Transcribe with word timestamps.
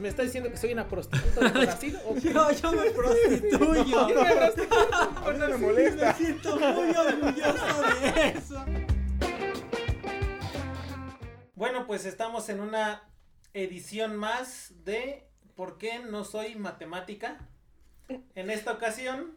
¿Me 0.00 0.08
está 0.08 0.22
diciendo 0.22 0.50
que 0.50 0.56
soy 0.56 0.72
una 0.72 0.88
prostituta 0.88 1.50
de 1.50 1.50
Brasil? 1.66 1.98
¿O 2.06 2.14
qué? 2.14 2.32
yo, 2.32 2.52
yo 2.52 2.72
me 2.72 2.90
prostituyo. 2.90 3.84
Yo 4.08 4.24
me 4.24 4.34
prostituyo. 4.34 4.94
A 4.94 5.32
mí 5.32 5.38
no 5.38 5.48
me 5.48 5.56
molesta. 5.58 6.06
Me 6.06 6.14
siento 6.14 6.56
muy 6.58 6.90
orgulloso 6.96 7.82
de 8.00 8.28
eso. 8.28 8.64
Bueno, 11.54 11.86
pues 11.86 12.06
estamos 12.06 12.48
en 12.48 12.60
una 12.60 13.02
edición 13.52 14.16
más 14.16 14.72
de 14.84 15.30
¿Por 15.60 15.76
qué 15.76 15.98
no 15.98 16.24
soy 16.24 16.54
matemática? 16.54 17.36
En 18.34 18.48
esta 18.48 18.72
ocasión 18.72 19.36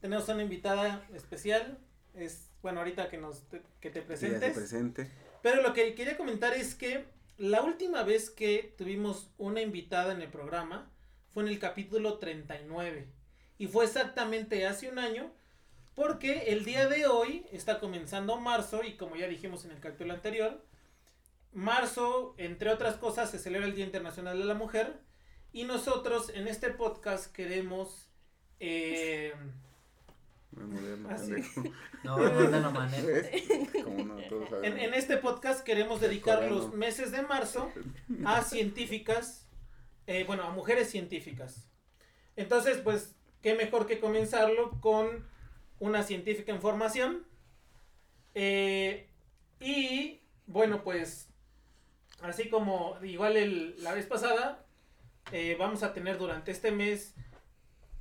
tenemos 0.00 0.28
una 0.28 0.44
invitada 0.44 1.04
especial. 1.12 1.80
Es, 2.14 2.52
bueno, 2.62 2.78
ahorita 2.78 3.08
que 3.08 3.18
nos 3.18 3.42
que 3.80 3.90
te 3.90 4.00
presentes. 4.00 4.54
presente. 4.54 5.10
Pero 5.42 5.62
lo 5.62 5.72
que 5.72 5.96
quería 5.96 6.16
comentar 6.16 6.54
es 6.54 6.76
que 6.76 7.04
la 7.38 7.62
última 7.62 8.02
vez 8.02 8.30
que 8.30 8.74
tuvimos 8.78 9.30
una 9.38 9.60
invitada 9.60 10.12
en 10.12 10.22
el 10.22 10.28
programa 10.28 10.90
fue 11.28 11.42
en 11.42 11.50
el 11.50 11.58
capítulo 11.58 12.18
39. 12.18 13.06
Y 13.58 13.66
fue 13.66 13.84
exactamente 13.84 14.66
hace 14.66 14.88
un 14.88 14.98
año, 14.98 15.30
porque 15.94 16.52
el 16.52 16.64
día 16.64 16.88
de 16.88 17.06
hoy 17.06 17.46
está 17.52 17.80
comenzando 17.80 18.36
marzo 18.38 18.82
y 18.84 18.96
como 18.96 19.16
ya 19.16 19.28
dijimos 19.28 19.64
en 19.64 19.72
el 19.72 19.80
capítulo 19.80 20.14
anterior, 20.14 20.64
marzo, 21.52 22.34
entre 22.38 22.70
otras 22.70 22.96
cosas, 22.96 23.30
se 23.30 23.38
celebra 23.38 23.66
el 23.66 23.74
Día 23.74 23.86
Internacional 23.86 24.38
de 24.38 24.44
la 24.44 24.54
Mujer 24.54 24.98
y 25.52 25.64
nosotros 25.64 26.30
en 26.34 26.48
este 26.48 26.70
podcast 26.70 27.32
queremos... 27.32 28.10
eh, 28.60 29.34
Ah, 31.08 31.18
sí. 31.18 31.34
No, 32.04 32.16
no 32.18 32.60
no, 32.60 34.16
todos 34.28 34.64
En, 34.64 34.94
este 34.94 35.16
podcast 35.16 35.64
queremos 35.64 36.00
dedicar 36.00 36.50
los 36.50 36.72
meses 36.72 37.10
de 37.10 37.22
marzo 37.22 37.72
a 38.24 38.42
científicas, 38.44 39.48
eh, 40.06 40.24
bueno, 40.24 40.44
a 40.44 40.50
mujeres 40.50 40.88
científicas. 40.88 41.68
Entonces, 42.36 42.78
pues, 42.78 43.16
qué 43.42 43.54
mejor 43.54 43.86
que 43.86 43.98
comenzarlo 43.98 44.80
con 44.80 45.26
una 45.80 46.04
científica 46.04 46.52
en 46.52 46.60
formación. 46.60 47.26
Eh, 48.34 49.08
y, 49.60 50.20
bueno, 50.46 50.84
pues, 50.84 51.28
así 52.22 52.48
como 52.48 53.02
igual 53.02 53.36
el- 53.36 53.82
la 53.82 53.94
vez 53.94 54.06
pasada, 54.06 54.64
eh, 55.32 55.56
vamos 55.58 55.82
a 55.82 55.92
tener 55.92 56.18
durante 56.18 56.52
este 56.52 56.70
mes, 56.70 57.14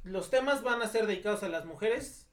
los 0.03 0.29
temas 0.29 0.61
van 0.61 0.83
a 0.83 0.87
ser 0.87 1.07
dedicados 1.07 1.41
a 1.41 1.49
las 1.49 1.65
mujeres 1.65 2.24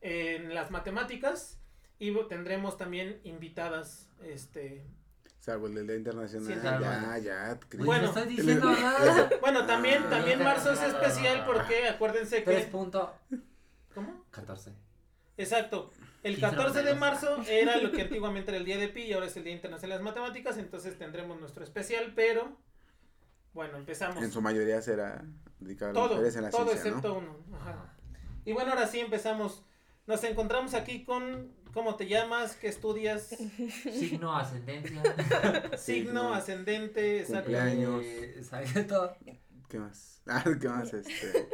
en 0.00 0.54
las 0.54 0.70
matemáticas. 0.70 1.58
Y 1.98 2.14
tendremos 2.28 2.76
también 2.76 3.20
invitadas, 3.24 4.08
este... 4.22 4.86
Salvo 5.40 5.66
el 5.68 5.74
del 5.74 5.86
Día 5.86 5.96
Internacional. 5.96 6.46
Sí, 6.54 6.60
ya, 6.62 7.18
ya. 7.18 7.58
Güey, 7.72 7.86
Bueno. 7.86 8.02
no 8.02 8.08
estoy 8.08 8.26
diciendo 8.36 8.70
nada. 8.80 9.30
Bueno, 9.40 9.66
también, 9.66 10.02
Ah. 10.06 10.10
también 10.10 10.42
marzo 10.42 10.72
es 10.72 10.82
especial 10.82 11.44
porque 11.46 11.88
acuérdense 11.88 12.40
Tres 12.42 12.66
que... 12.66 12.70
punto 12.70 13.14
¿Cómo? 13.94 14.24
14. 14.30 14.72
Exacto. 15.36 15.90
El 16.22 16.34
Quince 16.36 16.50
14 16.56 16.82
de 16.82 16.94
marzo 16.94 17.42
era 17.48 17.78
lo 17.78 17.92
que 17.92 18.02
antiguamente 18.02 18.50
era 18.50 18.58
el 18.58 18.64
día 18.64 18.76
de 18.76 18.88
Pi 18.88 19.02
y 19.02 19.12
ahora 19.12 19.26
es 19.26 19.36
el 19.36 19.44
Día 19.44 19.52
Internacional 19.54 19.98
de 19.98 20.04
las 20.04 20.14
Matemáticas, 20.14 20.58
entonces 20.58 20.98
tendremos 20.98 21.40
nuestro 21.40 21.64
especial, 21.64 22.12
pero... 22.14 22.56
Bueno, 23.54 23.76
empezamos. 23.78 24.22
En 24.22 24.30
su 24.30 24.40
mayoría 24.42 24.80
será 24.82 25.24
dedicado 25.58 25.90
a 25.90 25.94
las 25.94 26.02
Todo, 26.02 26.12
mujeres 26.14 26.36
en 26.36 26.42
la 26.42 26.50
todo 26.50 26.64
ciencia, 26.66 26.88
excepto 26.90 27.08
¿no? 27.08 27.18
uno. 27.18 27.56
Ajá. 27.56 27.94
Y 28.44 28.52
bueno, 28.52 28.70
ahora 28.72 28.86
sí 28.86 29.00
empezamos. 29.00 29.64
Nos 30.08 30.24
encontramos 30.24 30.72
aquí 30.72 31.04
con... 31.04 31.54
¿Cómo 31.74 31.96
te 31.96 32.06
llamas? 32.08 32.56
¿Qué 32.56 32.68
estudias? 32.68 33.28
Signo, 33.92 34.34
ascendencia. 34.34 35.02
Signo, 35.76 36.32
ascendente, 36.32 37.20
exacto. 37.20 37.42
Cumpleaños. 37.52 38.02
eh, 38.04 38.42
¿Sabes 38.42 38.86
todo? 38.86 39.14
¿Qué 39.68 39.78
más? 39.78 40.22
Ah, 40.26 40.44
¿qué 40.60 40.68
más? 40.68 40.92
Este. 40.94 41.48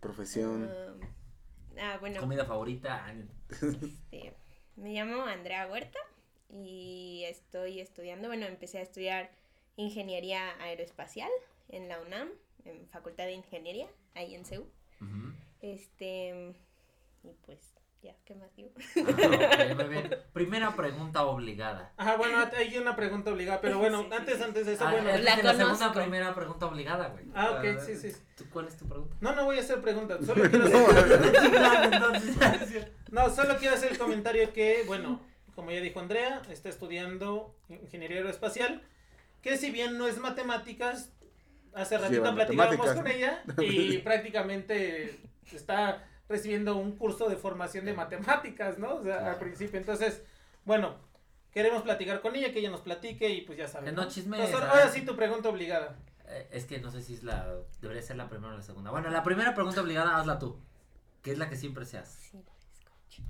Profesión. 0.00 0.64
Um, 0.64 1.78
ah, 1.78 1.98
bueno, 2.00 2.20
Comida 2.20 2.44
favorita. 2.44 3.06
este, 3.48 4.34
me 4.76 4.92
llamo 4.92 5.22
Andrea 5.22 5.68
Huerta 5.68 5.98
y 6.50 7.22
estoy 7.26 7.78
estudiando, 7.80 8.26
bueno, 8.28 8.46
empecé 8.46 8.78
a 8.78 8.82
estudiar 8.82 9.30
ingeniería 9.76 10.50
aeroespacial 10.60 11.30
en 11.68 11.88
la 11.88 12.00
UNAM, 12.00 12.28
en 12.64 12.88
Facultad 12.88 13.24
de 13.24 13.32
Ingeniería, 13.34 13.88
ahí 14.14 14.34
en 14.34 14.44
CEU. 14.44 14.62
Ujú. 15.00 15.32
Este, 15.60 16.54
y 17.22 17.32
pues, 17.46 17.74
ya, 18.02 18.14
¿qué 18.24 18.34
más 18.34 18.54
digo? 18.56 18.70
Ah, 18.96 19.66
ok, 19.70 19.76
muy 19.76 19.84
bien. 19.88 20.10
Primera 20.32 20.74
pregunta 20.74 21.24
obligada. 21.24 21.92
Ajá, 21.96 22.16
bueno, 22.16 22.38
hay 22.56 22.76
una 22.78 22.96
pregunta 22.96 23.30
obligada, 23.32 23.60
pero 23.60 23.78
bueno, 23.78 24.00
Sí, 24.02 24.06
sí, 24.08 24.14
antes, 24.16 24.36
sí. 24.38 24.42
antes 24.42 24.66
de 24.66 24.72
eso, 24.74 24.84
Ah, 24.86 24.92
bueno. 24.92 25.10
La 25.18 25.36
la 25.36 25.54
segunda 25.54 25.92
primera 25.92 26.34
pregunta 26.34 26.66
obligada, 26.66 27.08
güey. 27.08 27.24
Ah, 27.34 27.58
ok, 27.58 27.78
sí, 27.80 27.96
sí. 27.96 28.12
¿Tú- 28.36 28.48
¿Cuál 28.50 28.66
es 28.68 28.76
tu 28.76 28.88
pregunta? 28.88 29.16
No, 29.20 29.34
no 29.34 29.44
voy 29.44 29.58
a 29.58 29.60
hacer 29.60 29.80
preguntas, 29.80 30.18
solo 30.26 30.42
quiero 30.50 30.64
hacer, 30.66 32.92
no, 33.10 33.30
solo 33.30 33.56
quiero 33.58 33.74
hacer 33.74 33.92
el 33.92 33.98
comentario 33.98 34.52
que, 34.52 34.84
bueno, 34.86 35.20
como 35.54 35.70
ya 35.70 35.80
dijo 35.80 36.00
Andrea, 36.00 36.42
está 36.50 36.68
estudiando 36.68 37.54
ingeniería 37.68 38.18
aeroespacial, 38.18 38.82
que 39.42 39.56
si 39.56 39.70
bien 39.70 39.98
no 39.98 40.06
es 40.08 40.18
matemáticas, 40.18 41.12
hace 41.74 41.98
ratito 41.98 42.34
platicábamos 42.34 42.90
con 42.92 43.06
ella 43.06 43.42
y 43.58 43.98
prácticamente 44.04 45.20
está 45.52 46.04
recibiendo 46.32 46.76
un 46.76 46.96
curso 46.96 47.28
de 47.28 47.36
formación 47.36 47.84
de 47.84 47.92
matemáticas, 47.94 48.78
¿no? 48.78 48.96
O 48.96 49.02
sea, 49.04 49.30
al 49.30 49.38
principio. 49.38 49.78
Entonces, 49.78 50.22
bueno, 50.64 50.96
queremos 51.52 51.82
platicar 51.82 52.20
con 52.20 52.34
ella, 52.34 52.52
que 52.52 52.58
ella 52.58 52.70
nos 52.70 52.80
platique 52.80 53.28
y 53.28 53.42
pues 53.42 53.56
ya 53.58 53.68
saben. 53.68 53.94
No 53.94 54.02
Entonces, 54.02 54.26
ahora, 54.26 54.48
¿sabes? 54.50 54.64
ahora 54.70 54.88
sí 54.88 55.02
tu 55.02 55.14
pregunta 55.14 55.48
obligada. 55.48 55.96
eh, 56.26 56.48
es 56.50 56.64
que 56.64 56.80
no 56.80 56.90
sé 56.90 57.02
si 57.02 57.14
es 57.14 57.22
la. 57.22 57.54
Debería 57.80 58.02
ser 58.02 58.16
la 58.16 58.28
primera 58.28 58.54
o 58.54 58.56
la 58.56 58.62
segunda. 58.62 58.90
Bueno, 58.90 59.08
la 59.10 59.22
primera 59.22 59.54
pregunta 59.54 59.80
obligada, 59.80 60.16
hazla 60.18 60.38
tú. 60.38 60.58
Que 61.22 61.30
es 61.32 61.38
la 61.38 61.48
que 61.48 61.56
siempre 61.56 61.84
se 61.84 61.98
hace. 61.98 62.18
Sí, 62.30 62.38
escucho. 63.10 63.22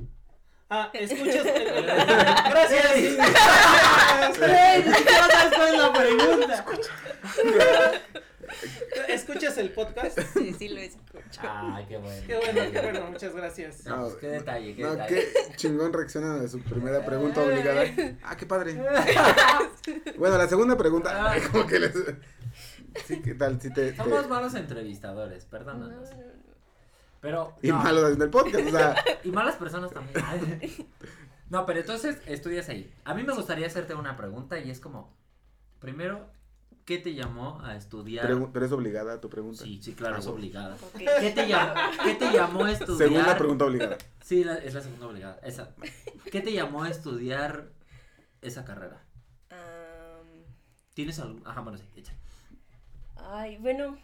Ah, 0.71 0.91
escuchas. 0.95 1.45
el- 1.55 1.85
gracias. 1.85 2.93
Siquiera 4.97 5.29
sabes 5.31 5.55
cuál 5.55 5.75
es 5.75 5.79
la 5.79 5.93
pregunta. 5.93 6.65
¿Escuchas 9.09 9.57
el 9.59 9.71
podcast? 9.71 10.19
Sí, 10.35 10.55
sí 10.59 10.69
lo 10.69 10.81
escucho. 10.81 11.41
Ay, 11.43 11.85
qué 11.89 11.97
bueno. 11.99 12.23
Qué 12.27 12.37
bueno, 12.37 12.73
qué 12.73 12.81
bueno, 12.81 13.11
muchas 13.11 13.35
gracias. 13.35 13.85
No, 13.87 14.03
pues, 14.05 14.15
qué 14.17 14.27
detalle, 14.29 14.75
qué 14.75 14.83
no, 14.83 14.91
detalle. 14.93 15.15
qué 15.49 15.57
chingón 15.57 15.93
reaccionan 15.93 16.45
a 16.45 16.49
su 16.49 16.61
primera 16.61 17.05
pregunta 17.05 17.43
obligada. 17.43 17.85
Ah, 18.23 18.37
qué 18.37 18.47
padre. 18.47 18.77
Bueno, 20.19 20.39
la 20.39 20.47
segunda 20.49 20.77
pregunta. 20.77 21.11
Ah. 21.33 21.37
Como 21.53 21.67
que 21.67 21.81
les. 21.81 21.93
Sí, 23.07 23.21
¿qué 23.23 23.35
tal? 23.35 23.61
Si 23.61 23.73
te. 23.73 23.93
te- 23.93 23.97
Somos 23.97 24.29
malos 24.29 24.55
entrevistadores, 24.55 25.45
No, 25.45 25.51
perdónanos. 25.51 26.11
no, 26.11 26.17
no. 26.17 26.23
Pero. 27.21 27.57
Y 27.63 27.69
no, 27.69 27.79
malos 27.79 28.05
haciendo 28.05 28.25
el 28.25 28.31
podcast. 28.31 28.67
O 28.67 28.71
sea, 28.71 29.05
Y 29.25 29.31
malas 29.33 29.57
personas 29.57 29.91
también. 29.93 30.87
No, 31.51 31.67
pero 31.67 31.81
entonces 31.81 32.17
estudias 32.27 32.69
ahí. 32.69 32.93
A 33.05 33.15
mí 33.15 33.25
me 33.25 33.35
gustaría 33.35 33.67
hacerte 33.67 33.95
una 33.95 34.17
pregunta 34.17 34.59
y 34.59 34.71
es 34.71 34.79
como, 34.81 35.13
primero, 35.81 36.27
¿qué 36.85 36.99
te 36.99 37.15
llamó 37.15 37.61
a 37.63 37.77
estudiar? 37.77 38.27
pregu- 38.29 38.51
pero 38.53 38.67
es 38.67 38.73
obligada 38.73 39.21
tu 39.21 39.29
pregunta. 39.31 39.65
Sí, 39.65 39.81
sí, 39.83 39.95
claro, 39.95 40.17
Ah, 40.17 40.19
es 40.19 40.27
obligada. 40.27 40.77
¿Qué 40.99 41.31
te 41.31 41.47
llamó, 41.49 41.75
¿qué 42.05 42.15
te 42.15 42.33
llamó 42.33 42.65
a 42.65 42.73
estudiar? 42.73 43.09
Segunda 43.11 43.37
pregunta 43.39 43.65
obligada. 43.67 43.99
Sí, 44.23 44.45
la- 44.45 44.57
es 44.57 44.75
la 44.75 44.81
segunda 44.83 45.07
obligada. 45.07 45.41
Esa. 45.45 45.75
¿Qué 46.31 46.41
te 46.41 46.53
llamó 46.53 46.83
a 46.85 46.91
estudiar 46.91 47.71
esa 48.41 48.65
carrera? 48.65 49.03
¿Tienes 50.95 51.19
algún? 51.19 51.47
Ajá, 51.47 51.61
bueno, 51.63 51.79
sí, 51.79 51.85
echa. 51.97 52.13
Ay, 53.17 53.57
bueno, 53.59 53.97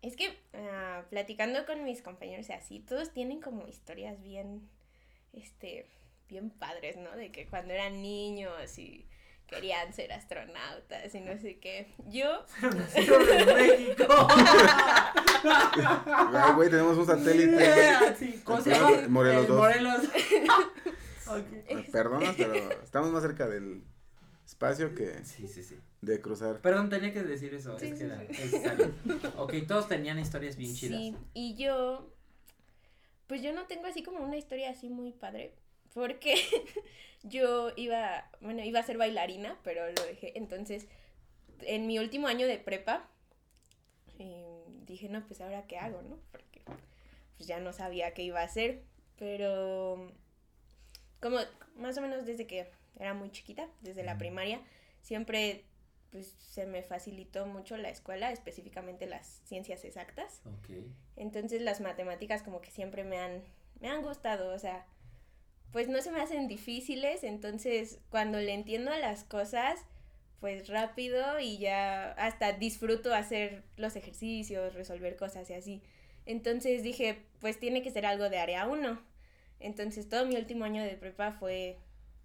es 0.00 0.16
que 0.16 0.38
ah, 0.54 1.04
platicando 1.10 1.66
con 1.66 1.84
mis 1.84 2.00
compañeros 2.02 2.48
y 2.48 2.52
así, 2.52 2.80
todos 2.80 3.12
tienen 3.12 3.40
como 3.40 3.68
historias 3.68 4.22
bien, 4.22 4.68
este, 5.32 5.86
bien 6.28 6.50
padres, 6.50 6.96
¿no? 6.96 7.14
De 7.14 7.30
que 7.30 7.46
cuando 7.46 7.74
eran 7.74 8.00
niños 8.00 8.78
y 8.78 9.06
querían 9.48 9.92
ser 9.92 10.12
astronautas 10.12 11.14
y 11.14 11.20
no 11.20 11.36
sé 11.38 11.58
qué. 11.58 11.92
Yo, 12.06 12.44
en 12.62 13.46
México. 13.56 14.28
Ay, 15.44 16.52
güey, 16.54 16.70
tenemos 16.70 16.96
un 16.98 17.06
satélite. 17.06 18.14
Sí, 18.18 18.40
¿Cómo 18.44 18.60
se 18.60 18.70
Eh, 18.72 18.74
llama? 18.74 19.08
Morelos 19.08 19.44
Eh, 19.44 19.46
dos. 19.48 19.56
Morelos. 19.58 20.00
Ok. 21.30 21.74
Me 21.74 21.82
Perdonas, 21.82 22.34
pero 22.38 22.54
estamos 22.82 23.10
más 23.10 23.20
cerca 23.22 23.46
del 23.46 23.82
espacio 24.46 24.94
que 24.94 25.22
Sí, 25.26 25.46
sí, 25.46 25.62
sí. 25.62 25.76
de 26.00 26.22
cruzar. 26.22 26.60
Perdón, 26.62 26.88
tenía 26.88 27.12
que 27.12 27.22
decir 27.22 27.52
eso. 27.52 27.78
Sí, 27.78 27.88
es 27.88 27.92
que 27.92 27.98
sí, 28.48 28.56
era 28.56 28.76
sí. 28.76 29.20
Ok, 29.36 29.52
todos 29.66 29.88
tenían 29.88 30.18
historias 30.18 30.56
bien 30.56 30.74
chidas. 30.74 30.98
Sí, 30.98 31.14
y 31.34 31.54
yo, 31.56 32.10
pues 33.26 33.42
yo 33.42 33.52
no 33.52 33.66
tengo 33.66 33.84
así 33.86 34.02
como 34.02 34.20
una 34.24 34.38
historia 34.38 34.70
así 34.70 34.88
muy 34.88 35.12
padre, 35.12 35.54
porque 35.94 36.36
yo 37.22 37.72
iba, 37.76 38.30
bueno, 38.40 38.64
iba 38.64 38.80
a 38.80 38.84
ser 38.84 38.98
bailarina, 38.98 39.58
pero 39.64 39.86
lo 39.90 40.02
dejé. 40.04 40.36
Entonces, 40.36 40.86
en 41.60 41.86
mi 41.86 41.98
último 41.98 42.28
año 42.28 42.46
de 42.46 42.58
prepa, 42.58 43.08
eh, 44.18 44.64
dije, 44.86 45.08
no, 45.08 45.26
pues 45.26 45.40
ahora 45.40 45.66
qué 45.66 45.78
hago, 45.78 46.02
¿no? 46.02 46.18
Porque 46.30 46.62
pues 47.36 47.46
ya 47.46 47.60
no 47.60 47.72
sabía 47.72 48.14
qué 48.14 48.22
iba 48.22 48.40
a 48.40 48.44
hacer, 48.44 48.82
pero 49.16 50.12
como 51.20 51.38
más 51.76 51.96
o 51.98 52.00
menos 52.00 52.26
desde 52.26 52.46
que 52.46 52.68
era 52.98 53.14
muy 53.14 53.30
chiquita, 53.30 53.68
desde 53.80 54.02
la 54.02 54.18
primaria, 54.18 54.60
siempre 55.02 55.64
pues 56.10 56.34
se 56.38 56.66
me 56.66 56.82
facilitó 56.82 57.46
mucho 57.46 57.76
la 57.76 57.90
escuela, 57.90 58.32
específicamente 58.32 59.06
las 59.06 59.42
ciencias 59.44 59.84
exactas. 59.84 60.40
Entonces 61.16 61.60
las 61.60 61.80
matemáticas 61.80 62.42
como 62.42 62.60
que 62.60 62.70
siempre 62.70 63.04
me 63.04 63.18
han, 63.18 63.42
me 63.80 63.88
han 63.88 64.02
gustado, 64.02 64.54
o 64.54 64.58
sea, 64.58 64.86
pues 65.72 65.88
no 65.88 66.00
se 66.02 66.10
me 66.10 66.20
hacen 66.20 66.48
difíciles, 66.48 67.24
entonces 67.24 67.98
cuando 68.10 68.38
le 68.38 68.54
entiendo 68.54 68.90
a 68.90 68.98
las 68.98 69.24
cosas, 69.24 69.78
pues 70.40 70.68
rápido 70.68 71.40
y 71.40 71.58
ya 71.58 72.12
hasta 72.12 72.52
disfruto 72.52 73.12
hacer 73.12 73.64
los 73.76 73.96
ejercicios, 73.96 74.74
resolver 74.74 75.16
cosas 75.16 75.50
y 75.50 75.54
así. 75.54 75.82
Entonces 76.26 76.82
dije, 76.82 77.22
pues 77.40 77.58
tiene 77.58 77.82
que 77.82 77.90
ser 77.90 78.06
algo 78.06 78.28
de 78.28 78.38
área 78.38 78.66
1. 78.66 79.00
Entonces 79.60 80.08
todo 80.08 80.26
mi 80.26 80.36
último 80.36 80.64
año 80.64 80.82
de 80.84 80.94
prepa 80.96 81.32
fue 81.32 81.78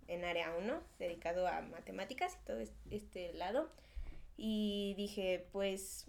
en 0.08 0.26
área 0.26 0.54
1, 0.60 0.82
dedicado 1.00 1.48
a 1.48 1.62
matemáticas 1.62 2.38
y 2.42 2.46
todo 2.46 2.60
es- 2.60 2.74
este 2.92 3.34
lado. 3.34 3.72
Y 4.38 4.94
dije, 4.98 5.48
pues, 5.52 6.06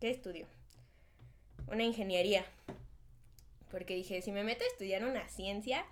¿qué 0.00 0.10
estudio? 0.10 0.46
Una 1.68 1.84
ingeniería. 1.84 2.44
Porque 3.70 3.94
dije, 3.94 4.22
si 4.22 4.32
me 4.32 4.42
meto 4.44 4.64
a 4.64 4.68
estudiar 4.68 5.04
una 5.04 5.28
ciencia, 5.28 5.84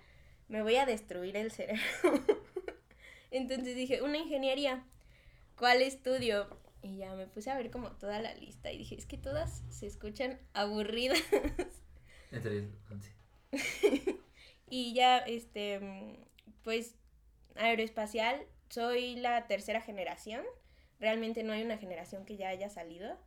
me 0.47 0.61
voy 0.61 0.75
a 0.75 0.85
destruir 0.85 1.35
el 1.37 1.51
cerebro. 1.51 1.81
Entonces 3.31 3.75
dije, 3.75 4.01
una 4.01 4.17
ingeniería. 4.17 4.85
¿Cuál 5.57 5.81
estudio? 5.81 6.47
Y 6.81 6.97
ya 6.97 7.15
me 7.15 7.27
puse 7.27 7.49
a 7.49 7.57
ver 7.57 7.71
como 7.71 7.91
toda 7.91 8.19
la 8.21 8.33
lista 8.35 8.71
y 8.71 8.77
dije, 8.77 8.95
es 8.95 9.05
que 9.05 9.17
todas 9.17 9.63
se 9.69 9.87
escuchan 9.87 10.39
aburridas. 10.53 11.21
Y 14.69 14.93
ya, 14.93 15.19
este, 15.19 15.79
pues, 16.63 16.95
aeroespacial, 17.55 18.45
soy 18.69 19.15
la 19.15 19.47
tercera 19.47 19.81
generación. 19.81 20.43
Realmente 20.99 21.43
no 21.43 21.53
hay 21.53 21.63
una 21.63 21.77
generación 21.77 22.25
que 22.25 22.35
ya 22.35 22.49
haya 22.49 22.69
salido. 22.69 23.17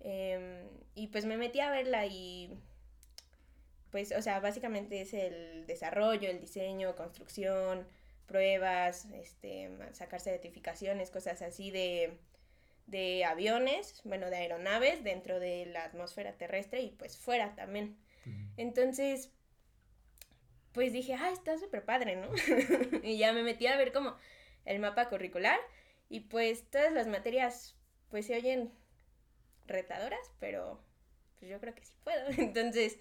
Em, 0.00 0.68
y 0.94 1.06
pues 1.08 1.24
me 1.24 1.36
metí 1.36 1.60
a 1.60 1.70
verla 1.70 2.06
y, 2.06 2.58
pues, 3.92 4.10
o 4.12 4.22
sea, 4.22 4.40
básicamente 4.40 5.02
es 5.02 5.14
el 5.14 5.66
desarrollo, 5.66 6.28
el 6.28 6.40
diseño, 6.40 6.96
construcción, 6.96 7.86
pruebas, 8.26 9.04
este, 9.12 9.70
sacar 9.92 10.20
certificaciones, 10.20 11.10
cosas 11.10 11.42
así 11.42 11.70
de, 11.70 12.16
de 12.86 13.24
aviones, 13.24 14.00
bueno, 14.04 14.30
de 14.30 14.36
aeronaves 14.36 15.04
dentro 15.04 15.38
de 15.38 15.66
la 15.66 15.84
atmósfera 15.84 16.32
terrestre 16.32 16.80
y 16.80 16.90
pues 16.90 17.18
fuera 17.18 17.54
también. 17.54 17.96
Entonces, 18.56 19.30
pues 20.72 20.92
dije, 20.92 21.14
ah, 21.14 21.30
está 21.30 21.58
súper 21.58 21.84
padre, 21.84 22.16
¿no? 22.16 22.28
y 23.02 23.18
ya 23.18 23.32
me 23.32 23.42
metí 23.42 23.66
a 23.66 23.76
ver 23.76 23.92
como 23.92 24.16
el 24.64 24.78
mapa 24.78 25.08
curricular 25.08 25.58
y 26.08 26.20
pues 26.20 26.64
todas 26.70 26.92
las 26.92 27.06
materias 27.08 27.76
pues 28.10 28.26
se 28.26 28.36
oyen 28.36 28.72
retadoras, 29.66 30.30
pero 30.38 30.80
pues 31.38 31.50
yo 31.50 31.60
creo 31.60 31.74
que 31.74 31.84
sí 31.84 31.92
puedo. 32.04 32.26
Entonces, 32.38 32.98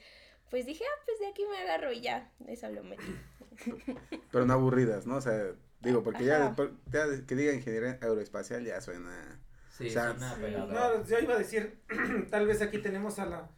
pues 0.51 0.65
dije, 0.67 0.83
ah, 0.85 1.01
pues 1.05 1.19
de 1.19 1.27
aquí 1.27 1.43
me 1.49 1.57
agarro 1.57 1.91
y 1.91 2.01
ya, 2.01 2.31
eso 2.47 2.69
lo 2.69 2.83
metí. 2.83 3.15
Pero 4.31 4.45
no 4.45 4.53
aburridas, 4.53 5.07
¿no? 5.07 5.15
O 5.15 5.21
sea, 5.21 5.53
digo, 5.79 6.03
porque 6.03 6.25
ya, 6.25 6.55
ya 6.91 7.05
que 7.25 7.35
diga 7.35 7.53
ingeniería 7.53 7.97
aeroespacial 8.01 8.63
ya 8.63 8.79
suena. 8.81 9.39
Sí, 9.75 9.87
O 9.87 9.89
sea, 9.91 10.11
suena 10.11 10.35
Sí, 10.35 10.41
pegador. 10.41 10.73
no, 10.73 11.05
yo 11.07 11.19
iba 11.19 11.33
a 11.33 11.37
decir, 11.39 11.81
tal 12.29 12.45
vez 12.45 12.61
aquí 12.61 12.77
tenemos 12.79 13.17
a 13.17 13.25
la, 13.25 13.49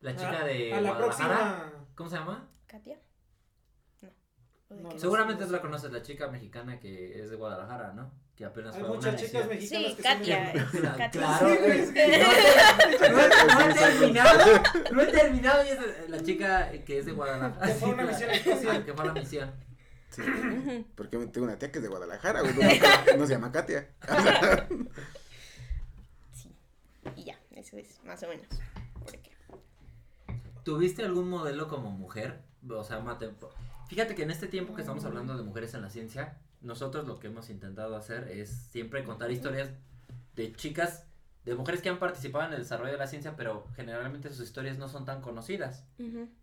La 0.00 0.16
chica 0.16 0.42
a, 0.42 0.44
de 0.44 0.72
a 0.72 0.80
la 0.80 0.90
Guadalajara. 0.90 0.98
próxima. 1.68 1.86
¿Cómo 1.94 2.10
se 2.10 2.16
llama? 2.16 2.50
¿Katia? 2.66 2.98
Seguramente 4.96 5.46
la 5.46 5.60
conoces, 5.60 5.90
la 5.92 6.02
chica 6.02 6.28
mexicana 6.28 6.78
que 6.78 7.20
es 7.22 7.30
de 7.30 7.36
Guadalajara, 7.36 7.92
¿no? 7.94 8.10
Que 8.36 8.44
apenas 8.44 8.74
Hay 8.74 8.80
fue 8.82 8.90
a 8.90 8.92
muchas 8.92 9.14
una 9.14 9.22
chicas 9.22 9.48
mexicanas 9.48 9.90
Sí, 9.90 9.96
que 9.96 10.02
Katia. 10.02 10.52
Katia. 10.96 11.10
claro. 11.10 11.48
No, 11.48 11.54
he- 11.54 11.88
no 13.10 13.60
he 13.70 13.74
terminado, 13.74 14.62
no 14.92 15.00
he 15.02 15.06
terminado 15.06 15.64
y 15.64 15.68
es 15.70 16.10
la 16.10 16.22
chica 16.22 16.70
que 16.84 16.98
es 16.98 17.06
de 17.06 17.12
Guadalajara. 17.12 17.66
Que 17.66 17.74
fue 17.74 17.88
una 17.88 18.04
misión. 18.04 18.30
Ah, 18.30 18.82
que 18.84 18.94
fue 18.94 19.06
la 19.06 19.12
misión. 19.14 19.52
Sí. 20.10 20.22
Porque 20.94 21.16
tengo 21.28 21.46
una 21.46 21.58
tía 21.58 21.72
que 21.72 21.78
es 21.78 21.82
de 21.82 21.88
Guadalajara, 21.88 22.40
güey. 22.42 22.54
No, 22.54 22.62
no 23.18 23.26
se 23.26 23.32
llama 23.32 23.50
Katia. 23.52 23.88
Sí. 26.32 26.54
Y 27.16 27.24
ya, 27.24 27.38
eso 27.56 27.76
es 27.78 28.02
más 28.04 28.22
o 28.22 28.28
menos. 28.28 28.46
Porque 29.00 29.32
¿Tuviste 30.62 31.02
algún 31.04 31.28
modelo 31.28 31.68
como 31.68 31.90
mujer? 31.90 32.42
O 32.68 32.84
sea, 32.84 33.00
mate- 33.00 33.30
fíjate 33.88 34.14
que 34.14 34.22
en 34.22 34.30
este 34.30 34.46
tiempo 34.46 34.74
que 34.74 34.82
estamos 34.82 35.04
hablando 35.04 35.36
de 35.36 35.42
mujeres 35.42 35.74
en 35.74 35.82
la 35.82 35.90
ciencia, 35.90 36.38
nosotros 36.60 37.06
lo 37.06 37.18
que 37.18 37.28
hemos 37.28 37.50
intentado 37.50 37.96
hacer 37.96 38.28
es 38.28 38.50
siempre 38.50 39.04
contar 39.04 39.30
historias 39.30 39.70
de 40.36 40.52
chicas, 40.52 41.06
de 41.44 41.54
mujeres 41.54 41.80
que 41.80 41.88
han 41.88 41.98
participado 41.98 42.46
en 42.46 42.52
el 42.52 42.60
desarrollo 42.60 42.92
de 42.92 42.98
la 42.98 43.06
ciencia, 43.06 43.34
pero 43.36 43.66
generalmente 43.74 44.28
sus 44.28 44.46
historias 44.46 44.78
no 44.78 44.88
son 44.88 45.04
tan 45.04 45.22
conocidas. 45.22 45.84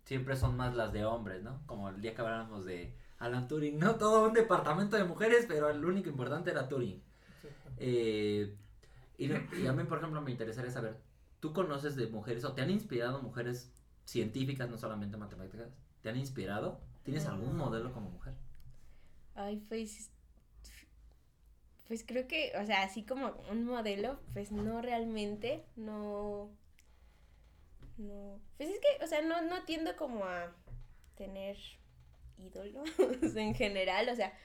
Siempre 0.04 0.36
son 0.36 0.56
más 0.56 0.74
las 0.74 0.92
de 0.92 1.04
hombres, 1.04 1.42
¿no? 1.42 1.62
Como 1.66 1.88
el 1.88 2.00
día 2.00 2.14
que 2.14 2.22
hablábamos 2.22 2.64
de 2.64 2.94
Alan 3.18 3.46
Turing, 3.46 3.78
¿no? 3.78 3.94
Todo 3.96 4.26
un 4.26 4.32
departamento 4.32 4.96
de 4.96 5.04
mujeres, 5.04 5.44
pero 5.46 5.70
el 5.70 5.84
único 5.84 6.08
importante 6.08 6.50
era 6.50 6.68
Turing. 6.68 7.02
Eh, 7.78 8.56
y 9.18 9.66
a 9.66 9.72
mí, 9.72 9.84
por 9.84 9.98
ejemplo, 9.98 10.20
me 10.20 10.30
interesaría 10.30 10.70
saber, 10.70 10.96
¿tú 11.40 11.52
conoces 11.52 11.96
de 11.96 12.08
mujeres 12.08 12.44
o 12.44 12.52
te 12.52 12.62
han 12.62 12.70
inspirado 12.70 13.22
mujeres 13.22 13.72
científicas, 14.04 14.68
no 14.68 14.76
solamente 14.76 15.16
matemáticas? 15.16 15.68
¿Te 16.02 16.08
han 16.10 16.16
inspirado? 16.16 16.80
¿Tienes 17.06 17.24
algún 17.26 17.56
modelo 17.56 17.92
como 17.92 18.10
mujer? 18.10 18.34
Ay, 19.36 19.62
pues. 19.68 20.10
Pues 21.86 22.04
creo 22.04 22.26
que, 22.26 22.52
o 22.60 22.66
sea, 22.66 22.82
así 22.82 23.04
como 23.04 23.28
un 23.48 23.64
modelo, 23.64 24.18
pues 24.32 24.50
no 24.50 24.82
realmente, 24.82 25.64
no. 25.76 26.50
No. 27.96 28.40
Pues 28.56 28.70
es 28.70 28.80
que, 28.80 29.04
o 29.04 29.06
sea, 29.06 29.22
no, 29.22 29.40
no 29.42 29.62
tiendo 29.62 29.94
como 29.94 30.24
a 30.24 30.52
tener 31.14 31.56
ídolos 32.38 32.90
en 33.36 33.54
general, 33.54 34.08
o 34.08 34.16
sea, 34.16 34.36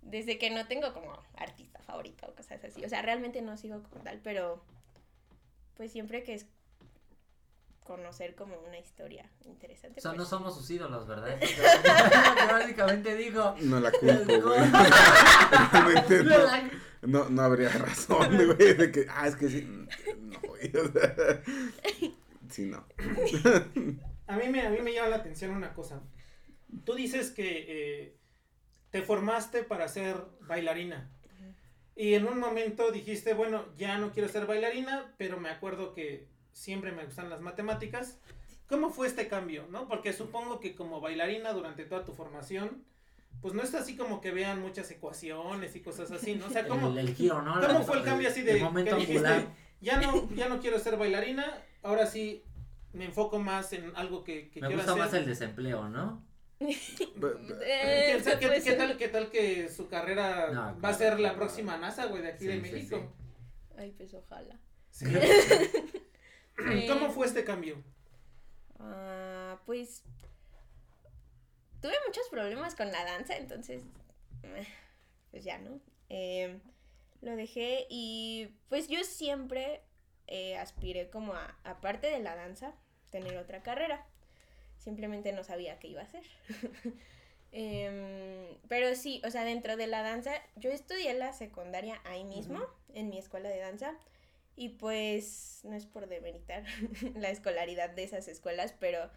desde 0.00 0.38
que 0.38 0.48
no 0.48 0.66
tengo 0.66 0.94
como 0.94 1.12
artista 1.36 1.82
favorito 1.82 2.26
o 2.26 2.34
cosas 2.34 2.64
así, 2.64 2.82
o 2.86 2.88
sea, 2.88 3.02
realmente 3.02 3.42
no 3.42 3.58
sigo 3.58 3.82
como 3.82 4.02
tal, 4.02 4.18
pero 4.24 4.62
pues 5.76 5.92
siempre 5.92 6.22
que 6.22 6.32
es 6.32 6.46
conocer 7.88 8.34
como 8.34 8.54
una 8.60 8.78
historia 8.78 9.28
interesante. 9.46 9.98
O 9.98 10.02
sea, 10.02 10.10
no 10.12 10.18
pues, 10.18 10.28
somos 10.28 10.54
sus 10.54 10.70
ídolos, 10.70 11.06
¿verdad? 11.06 11.40
Básicamente 12.50 13.16
dijo. 13.16 13.56
No 13.62 13.80
la 13.80 13.90
culpo, 13.98 14.40
güey. 14.42 14.60
Realmente 15.72 16.22
No 16.22 16.38
no, 17.00 17.24
no, 17.24 17.30
no 17.30 17.42
habría 17.42 17.70
razón, 17.70 18.28
güey, 18.36 18.74
de 18.74 18.92
que, 18.92 19.06
ah, 19.08 19.26
es 19.26 19.36
que 19.36 19.48
sí, 19.48 19.66
no, 20.20 20.38
güey, 20.40 20.70
o 20.76 20.92
sea, 20.92 21.42
sí, 22.50 22.66
no. 22.66 22.84
A 24.26 24.36
mí 24.36 24.48
me, 24.48 24.66
a 24.66 24.70
mí 24.70 24.80
me 24.82 24.92
llama 24.92 25.08
la 25.08 25.16
atención 25.16 25.52
una 25.52 25.72
cosa. 25.72 26.02
Tú 26.84 26.94
dices 26.94 27.30
que 27.30 27.64
eh, 27.68 28.16
te 28.90 29.00
formaste 29.00 29.62
para 29.62 29.88
ser 29.88 30.16
bailarina. 30.42 31.10
Y 31.96 32.14
en 32.14 32.28
un 32.28 32.38
momento 32.38 32.92
dijiste, 32.92 33.32
bueno, 33.32 33.64
ya 33.76 33.96
no 33.98 34.12
quiero 34.12 34.28
ser 34.28 34.46
bailarina, 34.46 35.14
pero 35.16 35.40
me 35.40 35.48
acuerdo 35.48 35.94
que 35.94 36.28
siempre 36.58 36.92
me 36.92 37.04
gustan 37.04 37.30
las 37.30 37.40
matemáticas. 37.40 38.18
¿Cómo 38.68 38.90
fue 38.90 39.06
este 39.06 39.28
cambio? 39.28 39.66
¿no? 39.70 39.88
Porque 39.88 40.12
supongo 40.12 40.60
que 40.60 40.74
como 40.74 41.00
bailarina 41.00 41.52
durante 41.52 41.84
toda 41.84 42.04
tu 42.04 42.12
formación, 42.12 42.84
pues 43.40 43.54
no 43.54 43.62
es 43.62 43.74
así 43.74 43.96
como 43.96 44.20
que 44.20 44.30
vean 44.32 44.60
muchas 44.60 44.90
ecuaciones 44.90 45.74
y 45.76 45.80
cosas 45.80 46.10
así, 46.10 46.34
¿no? 46.34 46.46
O 46.46 46.50
sea, 46.50 46.66
¿cómo, 46.68 46.88
El, 46.88 46.98
el 46.98 47.14
giro, 47.14 47.40
¿no? 47.42 47.60
¿Cómo 47.66 47.82
fue 47.84 47.98
el 47.98 48.04
cambio 48.04 48.28
así 48.28 48.42
de 48.42 48.52
el 48.58 48.62
momento 48.62 48.96
que 48.96 49.06
dijiste, 49.06 49.46
ya 49.80 50.00
no, 50.00 50.28
ya 50.34 50.48
no 50.48 50.60
quiero 50.60 50.78
ser 50.78 50.96
bailarina, 50.96 51.62
ahora 51.82 52.06
sí 52.06 52.44
me 52.92 53.04
enfoco 53.06 53.38
más 53.38 53.72
en 53.72 53.92
algo 53.96 54.24
que, 54.24 54.50
que 54.50 54.60
Me 54.60 54.66
quiero 54.66 54.82
gusta 54.82 54.92
hacer? 54.92 55.04
más 55.04 55.14
el 55.14 55.26
desempleo, 55.26 55.88
¿no? 55.88 56.26
eh, 56.60 58.20
¿Qué, 58.24 58.38
qué- 58.40 58.62
qué 58.64 58.72
tal, 58.72 58.96
¿Qué 58.96 59.08
tal 59.08 59.30
que 59.30 59.68
su 59.68 59.88
carrera 59.88 60.50
No, 60.52 60.80
va 60.80 60.88
a 60.88 60.94
ser 60.94 61.20
la 61.20 61.36
próxima 61.36 61.78
NASA, 61.78 62.06
güey, 62.06 62.22
de 62.22 62.28
aquí 62.30 62.40
Sí, 62.44 62.46
de 62.48 62.54
sí, 62.54 62.60
México? 62.60 63.12
Ay, 63.76 63.92
pues 63.96 64.12
ojalá. 64.14 64.58
¿Cómo 66.88 67.10
fue 67.10 67.26
este 67.26 67.44
cambio? 67.44 67.82
Ah, 68.80 69.60
pues 69.66 70.02
tuve 71.80 71.94
muchos 72.06 72.28
problemas 72.30 72.74
con 72.74 72.90
la 72.90 73.04
danza, 73.04 73.36
entonces 73.36 73.82
eh, 74.42 74.66
pues 75.30 75.44
ya, 75.44 75.58
¿no? 75.58 75.80
Eh, 76.08 76.58
lo 77.20 77.36
dejé 77.36 77.86
y 77.88 78.48
pues 78.68 78.88
yo 78.88 79.04
siempre 79.04 79.82
eh, 80.26 80.56
aspiré 80.56 81.10
como 81.10 81.34
a, 81.34 81.56
aparte 81.64 82.08
de 82.08 82.20
la 82.20 82.36
danza, 82.36 82.74
tener 83.10 83.36
otra 83.36 83.62
carrera. 83.62 84.06
Simplemente 84.78 85.32
no 85.32 85.42
sabía 85.42 85.78
qué 85.78 85.88
iba 85.88 86.02
a 86.02 86.04
hacer. 86.04 86.24
Em, 87.50 88.58
pero 88.68 88.94
sí, 88.94 89.22
o 89.24 89.30
sea, 89.30 89.42
dentro 89.42 89.78
de 89.78 89.86
la 89.86 90.02
danza, 90.02 90.32
yo 90.56 90.70
estudié 90.70 91.14
la 91.14 91.32
secundaria 91.32 91.98
ahí 92.04 92.22
mismo, 92.22 92.60
en 92.92 93.08
mi 93.08 93.16
escuela 93.16 93.48
de 93.48 93.58
danza. 93.58 93.96
Y 94.60 94.70
pues 94.70 95.60
no 95.62 95.76
es 95.76 95.86
por 95.86 96.08
demeritar 96.08 96.64
la 97.14 97.30
escolaridad 97.30 97.90
de 97.90 98.02
esas 98.02 98.26
escuelas, 98.26 98.74
pero 98.80 99.08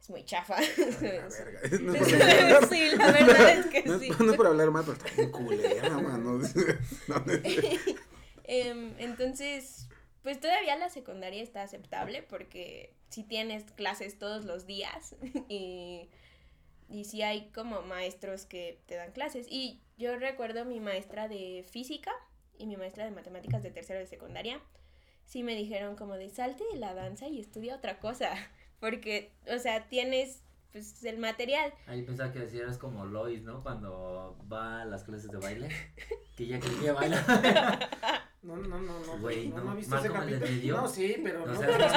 es 0.00 0.08
muy 0.10 0.24
chafa. 0.24 0.60
La 0.60 0.96
verga. 1.00 1.60
No 1.80 1.94
es 1.94 2.12
por- 2.60 2.68
sí, 2.68 2.90
la 2.96 3.10
verdad 3.10 3.50
es 3.58 3.66
que 3.66 3.82
no 3.82 3.98
sí. 3.98 4.10
no 4.20 4.30
es 4.30 4.36
por 4.36 4.46
hablar 4.46 4.70
mal, 4.70 4.84
pero 4.86 4.96
está 4.96 5.10
bien 5.16 5.32
culera, 5.32 5.90
mano. 5.90 6.38
No, 6.38 6.38
no, 7.08 7.24
Em, 8.44 8.94
entonces, 8.98 9.88
pues 10.22 10.40
todavía 10.40 10.76
la 10.76 10.88
secundaria 10.88 11.42
está 11.42 11.62
aceptable 11.62 12.22
porque 12.22 12.94
si 13.08 13.22
tienes 13.24 13.64
clases 13.72 14.18
todos 14.18 14.44
los 14.44 14.66
días 14.66 15.14
y, 15.48 16.08
y 16.88 17.04
sí 17.04 17.22
hay 17.22 17.50
como 17.50 17.82
maestros 17.82 18.46
que 18.46 18.80
te 18.86 18.96
dan 18.96 19.12
clases. 19.12 19.46
Y 19.48 19.80
yo 19.98 20.16
recuerdo 20.16 20.64
mi 20.64 20.80
maestra 20.80 21.28
de 21.28 21.64
física 21.70 22.12
y 22.60 22.66
mi 22.66 22.76
maestra 22.76 23.04
de 23.04 23.10
matemáticas 23.10 23.62
de 23.62 23.70
tercero 23.70 23.98
de 23.98 24.06
secundaria, 24.06 24.60
sí 25.24 25.42
me 25.42 25.54
dijeron 25.54 25.96
como 25.96 26.14
de 26.16 26.28
salte 26.30 26.64
de 26.72 26.78
la 26.78 26.94
danza 26.94 27.26
y 27.28 27.40
estudia 27.40 27.74
otra 27.76 27.98
cosa, 27.98 28.30
porque, 28.80 29.32
o 29.52 29.58
sea, 29.58 29.88
tienes 29.88 30.42
pues 30.72 31.02
el 31.04 31.18
material. 31.18 31.72
Ahí 31.86 32.02
pensaba 32.02 32.32
que 32.32 32.38
decías 32.38 32.78
como 32.78 33.04
Lois, 33.04 33.42
¿no? 33.42 33.62
Cuando 33.64 34.36
va 34.52 34.82
a 34.82 34.84
las 34.84 35.02
clases 35.02 35.28
de 35.30 35.38
baile. 35.38 35.68
Que 36.36 36.46
ya 36.46 36.60
que 36.60 36.92
baila. 36.92 37.88
No, 38.42 38.56
no, 38.56 38.80
no, 38.80 39.00
no. 39.00 39.18
Güey, 39.18 39.48
no, 39.48 39.58
no. 39.58 39.64
no, 39.64 39.72
he 39.74 39.76
visto 39.76 39.98
ese 39.98 40.08
capítulo. 40.10 40.40
medio. 40.46 40.76
No, 40.78 40.88
sí, 40.88 41.16
pero 41.22 41.44
No 41.44 41.60
capítulo. 41.60 41.88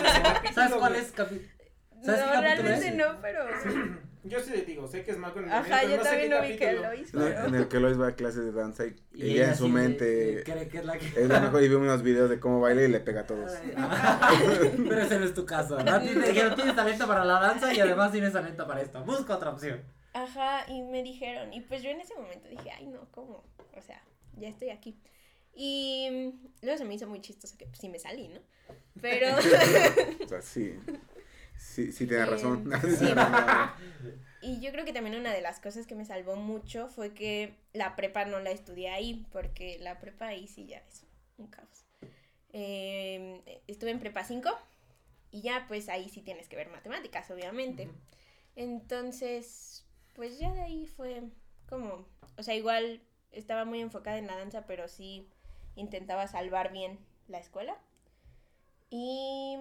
¿Sabes 0.53 0.73
cuál 0.75 0.95
es 0.97 1.15
capi- 1.15 1.49
No, 1.95 2.03
¿Sabes 2.03 2.19
qué 2.21 2.29
capítulo 2.31 2.41
realmente 2.41 2.87
es? 2.89 2.95
no, 2.95 3.21
pero... 3.21 3.45
Yo 4.25 4.39
sí 4.39 4.51
te 4.51 4.61
digo, 4.61 4.87
sé 4.87 5.03
que 5.03 5.11
es 5.11 5.17
Malcolm. 5.17 5.45
en 5.45 5.51
el 5.51 5.57
Ajá, 5.57 5.83
yo 5.83 5.89
pero 5.89 5.97
no 5.97 6.09
también 6.09 6.29
lo 6.31 6.41
vi 6.41 6.47
que 6.55 6.57
capítulo. 6.59 6.87
lo 6.87 6.93
hizo. 6.93 7.19
No, 7.19 7.27
en 7.27 7.55
el 7.55 7.67
que 7.67 7.79
Lois 7.81 7.99
va 7.99 8.07
a 8.07 8.15
clases 8.15 8.45
de 8.45 8.51
danza 8.53 8.85
y, 8.85 8.95
Y 9.13 9.31
ella 9.31 9.49
en 9.49 9.55
su 9.57 9.65
de- 9.65 9.69
mente 9.71 10.05
de- 10.05 10.43
cree 10.43 10.67
que 10.69 10.77
es 10.77 10.85
la 10.85 10.97
que. 10.97 11.07
es 11.07 11.27
la 11.27 11.39
mejor 11.41 11.61
y 11.61 11.67
ve 11.67 11.75
unos 11.75 12.03
videos 12.03 12.29
de 12.29 12.39
cómo 12.39 12.61
baila 12.61 12.83
y 12.83 12.87
le 12.87 12.99
pega 13.01 13.21
a 13.21 13.25
todos. 13.27 13.51
Pero 14.89 15.01
ese 15.01 15.19
no 15.19 15.25
es 15.25 15.33
tu 15.33 15.45
caso, 15.45 15.77
¿no? 15.83 15.99
Dijeron, 15.99 16.55
tienes 16.55 16.75
talento 16.75 17.05
para 17.07 17.25
la 17.25 17.39
danza 17.39 17.73
y 17.73 17.79
además 17.79 18.11
tienes 18.11 18.31
talento 18.33 18.65
para 18.65 18.81
esto. 18.81 19.03
Busca 19.03 19.35
otra 19.35 19.49
opción. 19.51 19.81
Ajá, 20.13 20.65
y 20.69 20.83
me 20.83 21.01
dijeron, 21.03 21.51
y 21.53 21.61
pues 21.61 21.81
yo 21.81 21.89
en 21.89 21.99
ese 21.99 22.13
momento 22.15 22.47
dije, 22.47 22.69
ay 22.71 22.85
no, 22.87 23.07
¿cómo? 23.11 23.43
O 23.75 23.81
sea, 23.81 24.01
ya 24.37 24.47
estoy 24.47 24.69
aquí. 24.69 24.97
Y 25.55 26.33
luego 26.61 26.77
se 26.77 26.85
me 26.85 26.93
hizo 26.95 27.07
muy 27.07 27.19
chistoso 27.21 27.55
que 27.57 27.65
pues 27.65 27.79
sí 27.79 27.89
me 27.89 27.99
salí, 27.99 28.27
¿no? 28.29 28.39
Pero, 29.01 29.27
O 30.25 30.27
sea, 30.27 30.41
sí. 30.41 30.75
Sí, 31.57 31.91
sí 31.91 32.07
tiene 32.07 32.23
Eh, 32.23 32.25
razón. 32.27 32.69
sí. 32.99 33.05
y 34.41 34.59
yo 34.59 34.71
creo 34.71 34.85
que 34.85 34.93
también 34.93 35.15
una 35.15 35.31
de 35.33 35.41
las 35.41 35.59
cosas 35.59 35.87
que 35.87 35.95
me 35.95 36.05
salvó 36.05 36.35
mucho 36.35 36.87
fue 36.89 37.13
que 37.13 37.55
la 37.73 37.95
prepa 37.95 38.25
no 38.25 38.39
la 38.39 38.51
estudié 38.51 38.89
ahí, 38.89 39.25
porque 39.31 39.77
la 39.79 39.99
prepa 39.99 40.27
ahí 40.27 40.47
sí 40.47 40.65
ya 40.67 40.77
es 40.79 41.05
un 41.37 41.47
caos. 41.47 41.85
Eh, 42.51 43.61
estuve 43.67 43.91
en 43.91 43.99
prepa 43.99 44.23
5 44.23 44.49
y 45.31 45.41
ya 45.41 45.65
pues 45.67 45.89
ahí 45.89 46.09
sí 46.09 46.21
tienes 46.21 46.47
que 46.47 46.55
ver 46.55 46.69
matemáticas, 46.69 47.29
obviamente. 47.31 47.89
Entonces, 48.55 49.83
pues 50.15 50.37
ya 50.37 50.53
de 50.53 50.61
ahí 50.61 50.85
fue 50.85 51.23
como, 51.67 52.05
o 52.37 52.43
sea, 52.43 52.53
igual 52.55 53.01
estaba 53.31 53.65
muy 53.65 53.81
enfocada 53.81 54.17
en 54.19 54.27
la 54.27 54.37
danza, 54.37 54.65
pero 54.67 54.87
sí 54.87 55.27
intentaba 55.75 56.27
salvar 56.27 56.71
bien 56.71 56.99
la 57.27 57.39
escuela. 57.39 57.75
Y 58.91 59.57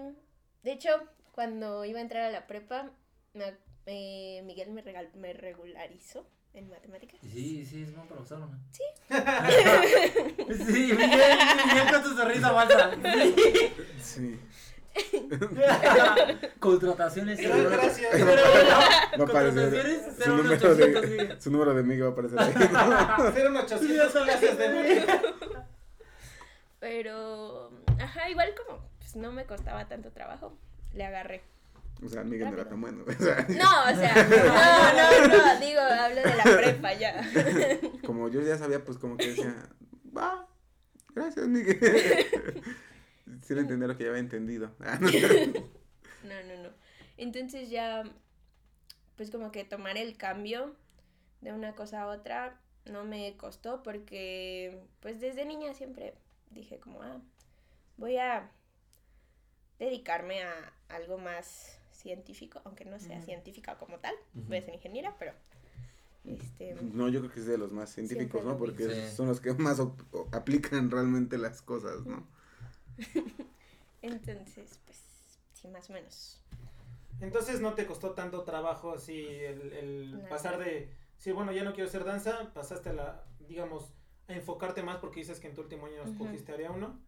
de 0.61 0.71
hecho, 0.73 0.89
cuando 1.33 1.83
iba 1.83 1.99
a 1.99 2.01
entrar 2.01 2.23
a 2.23 2.29
la 2.29 2.47
prepa, 2.47 2.91
me 3.33 3.53
eh, 3.87 4.41
Miguel 4.45 4.71
me, 4.71 4.81
regal- 4.81 5.13
me 5.15 5.33
regularizó 5.33 6.25
en 6.53 6.69
matemáticas. 6.69 7.19
Sí, 7.21 7.65
sí, 7.65 7.83
es 7.83 7.93
buen 7.95 8.07
profesor, 8.07 8.39
¿no? 8.39 8.49
Sí. 8.71 8.83
sí, 10.55 10.93
Miguel, 10.93 11.37
Miguel 11.67 11.91
con 11.91 12.03
tu 12.03 12.15
sonrisa 12.15 12.53
falsa. 12.53 12.91
Sí. 14.01 14.39
Contrataciones. 16.59 17.39
Pero 17.41 17.69
gracias. 17.69 18.09
cero- 18.13 18.41
Va 19.19 19.23
a 19.23 19.27
aparecer 19.27 19.71
Contrataciones, 19.71 20.15
su 20.23 20.29
número, 20.35 20.75
de, 20.75 21.07
Miguel. 21.07 21.41
su 21.41 21.51
número 21.51 21.73
de 21.73 21.83
Miguel 21.83 22.03
va 22.03 22.07
a 22.09 22.11
aparecer 22.11 22.39
ahí. 22.39 23.31
Fueron 23.31 23.57
800 23.57 24.11
clases 24.11 24.57
de 24.57 24.69
música. 24.69 25.21
Pero, 26.79 27.71
ajá, 27.99 28.29
igual 28.29 28.53
como 28.65 28.87
pues, 28.99 29.15
no 29.15 29.31
me 29.31 29.45
costaba 29.45 29.87
tanto 29.87 30.11
trabajo, 30.11 30.55
le 30.93 31.05
agarré. 31.05 31.41
O 32.03 32.09
sea, 32.09 32.23
Miguel 32.23 32.49
no 32.49 32.53
era 32.55 32.67
tan 32.67 32.81
bueno. 32.81 33.03
O 33.07 33.11
sea, 33.11 33.45
No, 33.49 33.91
o 33.91 33.95
sea, 33.95 34.13
no, 34.23 35.27
no, 35.27 35.37
no, 35.37 35.59
digo, 35.59 35.81
hablo 35.81 36.21
de 36.21 36.35
la 36.35 36.43
prepa 36.43 36.93
ya. 36.93 37.21
como 38.05 38.29
yo 38.29 38.41
ya 38.41 38.57
sabía, 38.57 38.83
pues 38.83 38.97
como 38.97 39.17
que 39.17 39.29
decía, 39.29 39.69
va, 40.15 40.47
gracias 41.13 41.47
Miguel. 41.47 42.61
Sin 43.41 43.57
entender 43.57 43.87
lo 43.87 43.97
que 43.97 44.03
ya 44.03 44.09
había 44.09 44.21
entendido. 44.21 44.71
No, 46.23 46.41
no, 46.47 46.63
no. 46.63 46.69
Entonces 47.17 47.69
ya, 47.69 48.03
pues 49.17 49.29
como 49.29 49.51
que 49.51 49.65
tomar 49.65 49.97
el 49.97 50.15
cambio 50.15 50.73
de 51.41 51.51
una 51.51 51.75
cosa 51.75 52.03
a 52.03 52.07
otra 52.07 52.61
no 52.85 53.03
me 53.03 53.35
costó 53.35 53.83
porque 53.83 54.79
pues 55.01 55.19
desde 55.19 55.43
niña 55.43 55.73
siempre 55.73 56.13
dije 56.49 56.79
como, 56.79 57.01
ah, 57.01 57.19
voy 57.97 58.15
a 58.15 58.49
dedicarme 59.79 60.43
a 60.43 60.73
algo 60.95 61.17
más 61.17 61.79
científico, 61.91 62.61
aunque 62.65 62.85
no 62.85 62.99
sea 62.99 63.21
científica 63.21 63.77
como 63.77 63.99
tal, 63.99 64.15
Ujú. 64.35 64.47
voy 64.47 64.57
a 64.57 64.61
ser 64.61 64.73
ingeniera, 64.73 65.15
pero 65.17 65.33
este... 66.25 66.75
No, 66.75 67.09
yo 67.09 67.19
creo 67.19 67.31
que 67.31 67.39
es 67.39 67.45
de 67.45 67.57
los 67.57 67.71
más 67.71 67.91
científicos, 67.91 68.43
¿no? 68.45 68.57
Porque. 68.57 68.93
Sí. 68.93 69.15
son 69.15 69.27
los 69.27 69.41
que 69.41 69.53
más 69.53 69.81
aplican 70.31 70.89
realmente 70.89 71.37
las 71.37 71.61
cosas, 71.61 72.05
¿no? 72.05 72.25
Entonces, 74.01 74.79
pues, 74.85 75.03
sí, 75.53 75.67
más 75.67 75.89
o 75.89 75.93
menos. 75.93 76.41
Entonces 77.19 77.61
no 77.61 77.73
te 77.73 77.85
costó 77.85 78.11
tanto 78.11 78.43
trabajo 78.43 78.93
así 78.93 79.25
el, 79.25 80.25
pasar 80.29 80.57
de, 80.59 80.89
sí, 81.17 81.31
bueno, 81.31 81.51
ya 81.51 81.63
no 81.63 81.73
quiero 81.73 81.87
hacer 81.87 82.03
danza, 82.03 82.51
pasaste 82.53 82.89
a 82.89 82.93
la, 82.93 83.23
digamos, 83.47 83.93
a 84.27 84.33
enfocarte 84.33 84.83
más 84.83 84.97
porque 84.97 85.21
dices 85.21 85.39
que 85.39 85.47
en 85.47 85.53
tu 85.53 85.61
último 85.61 85.85
año 85.85 86.01
Ujú. 86.01 86.11
escogiste 86.11 86.51
área 86.51 86.71
1, 86.71 86.99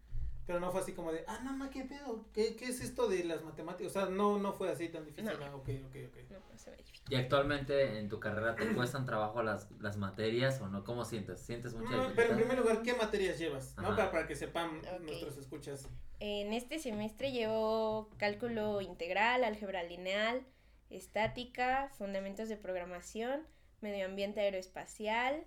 pero 0.45 0.59
no 0.59 0.71
fue 0.71 0.81
así 0.81 0.93
como 0.93 1.11
de, 1.11 1.23
ah, 1.27 1.39
no, 1.43 1.53
ma, 1.53 1.69
¿qué 1.69 1.83
pedo? 1.83 2.25
¿Qué, 2.33 2.55
¿Qué 2.55 2.65
es 2.65 2.81
esto 2.81 3.07
de 3.07 3.23
las 3.23 3.43
matemáticas? 3.43 3.95
O 3.95 3.99
sea, 3.99 4.09
no, 4.09 4.37
no 4.37 4.53
fue 4.53 4.69
así 4.69 4.89
tan 4.89 5.05
difícil. 5.05 5.25
No. 5.39 5.45
ah, 5.45 5.55
ok, 5.55 5.69
ok, 5.87 5.95
ok. 6.09 6.31
No, 6.31 6.39
no 6.51 6.57
se. 6.57 6.75
¿Y 7.07 7.15
actualmente 7.15 7.99
en 7.99 8.09
tu 8.09 8.19
carrera 8.19 8.55
te 8.55 8.73
cuestan 8.73 9.05
trabajo 9.05 9.43
las, 9.43 9.69
las 9.79 9.97
materias 9.97 10.59
o 10.61 10.67
no? 10.67 10.83
¿Cómo 10.83 11.05
sientes? 11.05 11.39
¿Sientes 11.39 11.73
mucha 11.75 11.95
No, 11.95 12.11
pero 12.15 12.31
en 12.31 12.37
primer 12.37 12.57
lugar, 12.57 12.81
¿qué 12.81 12.93
materias 12.95 13.37
llevas? 13.37 13.75
¿No? 13.77 13.95
Para, 13.95 14.11
para 14.11 14.27
que 14.27 14.35
sepan 14.35 14.79
Ok. 14.79 15.01
nuestros 15.01 15.37
escuchas. 15.37 15.87
En 16.19 16.53
este 16.53 16.79
semestre 16.79 17.31
llevo 17.31 18.09
cálculo 18.17 18.81
integral, 18.81 19.43
álgebra 19.43 19.83
lineal, 19.83 20.45
estática, 20.89 21.89
fundamentos 21.97 22.49
de 22.49 22.57
programación, 22.57 23.45
medio 23.81 24.05
ambiente 24.05 24.39
aeroespacial. 24.41 25.45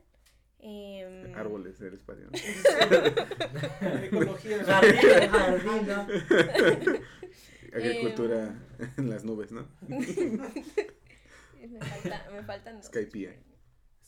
Em, 0.60 1.34
Árboles 1.34 1.78
del 1.78 1.94
espacio. 1.94 2.28
Ecología. 4.04 4.64
Jardín, 4.64 5.30
jardín, 5.30 5.86
¿no? 5.86 6.06
Agricultura 7.74 8.54
en 8.96 9.10
las 9.10 9.24
nubes, 9.24 9.52
¿no? 9.52 9.68
me, 9.88 11.80
falta- 11.80 12.30
me 12.32 12.42
faltan 12.42 12.76
dos. 12.78 12.86
Skypiea. 12.86 13.34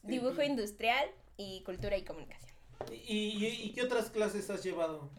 Dibujo 0.02 0.42
industrial 0.42 1.09
y 1.37 1.62
cultura 1.62 1.97
y 1.97 2.04
comunicación. 2.04 2.57
¿Y, 2.90 3.47
y, 3.47 3.47
y 3.64 3.73
qué 3.73 3.83
otras 3.83 4.11
clases 4.11 4.49
has 4.49 4.62
llevado? 4.64 5.11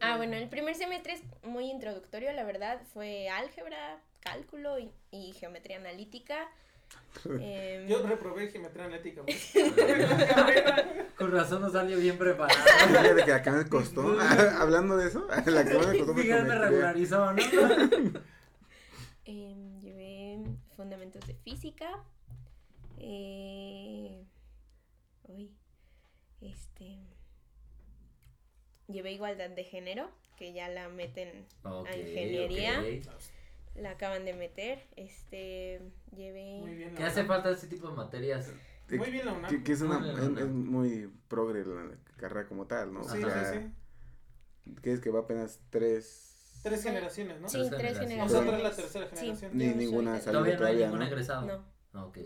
Ah, 0.00 0.16
bueno, 0.16 0.36
el 0.36 0.48
primer 0.48 0.74
semestre 0.74 1.12
es 1.14 1.22
muy 1.42 1.70
introductorio, 1.70 2.32
la 2.32 2.44
verdad. 2.44 2.80
Fue 2.94 3.28
álgebra, 3.28 4.02
cálculo 4.20 4.78
y, 4.78 4.90
y 5.10 5.32
geometría 5.32 5.76
analítica. 5.76 6.48
Em, 7.40 7.86
Yo 7.86 8.02
reprobé 8.06 8.48
geometría 8.48 8.84
analítica. 8.86 9.22
Con 11.16 11.32
razón 11.32 11.62
no 11.62 11.70
salió 11.70 11.98
bien 11.98 12.16
preparado. 12.16 12.58
Fíjate 12.88 13.24
que 13.24 13.32
acá 13.32 13.52
me 13.52 13.68
costó. 13.68 14.18
Hablando 14.58 14.96
de 14.96 15.08
eso, 15.08 15.26
la 15.28 15.64
que 15.64 15.78
me 15.78 15.98
costó 15.98 16.14
Miguel 16.14 16.46
me 16.46 16.58
regularizó, 16.58 17.32
¿no? 17.32 17.42
em, 19.24 19.80
llevé 19.80 20.38
fundamentos 20.76 21.26
de 21.26 21.34
física. 21.34 22.02
Eh, 22.96 24.24
uy, 25.24 25.50
este. 26.40 26.98
Llevé 28.88 29.12
igualdad 29.12 29.50
de 29.50 29.64
género, 29.64 30.10
que 30.36 30.52
ya 30.52 30.68
la 30.68 30.88
meten, 30.88 31.46
Ok, 31.64 31.88
ingeniería. 31.96 32.82
La 33.74 33.90
acaban 33.92 34.24
de 34.24 34.34
meter. 34.34 34.86
Este, 34.96 35.80
llevé. 36.14 36.58
Muy 36.60 36.74
bien. 36.74 36.94
¿Qué 36.94 37.02
la 37.02 37.08
hace 37.08 37.24
falta 37.24 37.50
ese 37.50 37.66
tipo 37.66 37.88
de 37.88 37.94
materias? 37.96 38.52
eh, 38.90 38.96
Muy 38.96 39.10
bien 39.10 39.26
la 39.26 39.32
UNAM. 39.32 39.50
que, 39.50 39.62
que 39.62 39.72
es, 39.72 39.80
una, 39.82 39.98
Muy 39.98 40.10
bien, 40.10 40.38
es, 40.38 40.44
es 40.44 40.50
muy 40.50 41.10
progre 41.28 41.64
la 41.64 41.96
carrera 42.16 42.48
como 42.48 42.66
tal, 42.66 42.92
¿no? 42.92 43.04
Sí, 43.04 43.22
o 43.22 43.30
sea, 43.30 43.52
sí, 43.52 43.58
sí. 44.64 44.74
que 44.82 44.92
es 44.92 45.00
que 45.00 45.10
va 45.10 45.20
apenas 45.20 45.60
tres... 45.70 46.60
Tres 46.62 46.82
generaciones, 46.82 47.40
¿no? 47.40 47.48
Sí, 47.48 47.58
Tres 47.58 47.70
tres 47.70 47.98
generaciones. 48.00 48.18
Nosotros 48.32 48.54
es 48.56 48.62
la 48.62 48.70
tercera 48.76 49.08
Sí. 49.10 49.16
generación. 49.16 49.50
Ni 49.54 49.64
Yo 49.66 49.70
soy 49.72 49.78
ninguna 49.86 50.20
salido 50.20 50.32
Todavía 50.32 50.42
no 50.42 50.50
hay 50.50 50.56
todavía, 50.58 50.86
ningún 50.86 50.98
¿no? 51.00 51.06
egresado. 51.06 51.64
No. 51.92 52.06
Ok. 52.08 52.18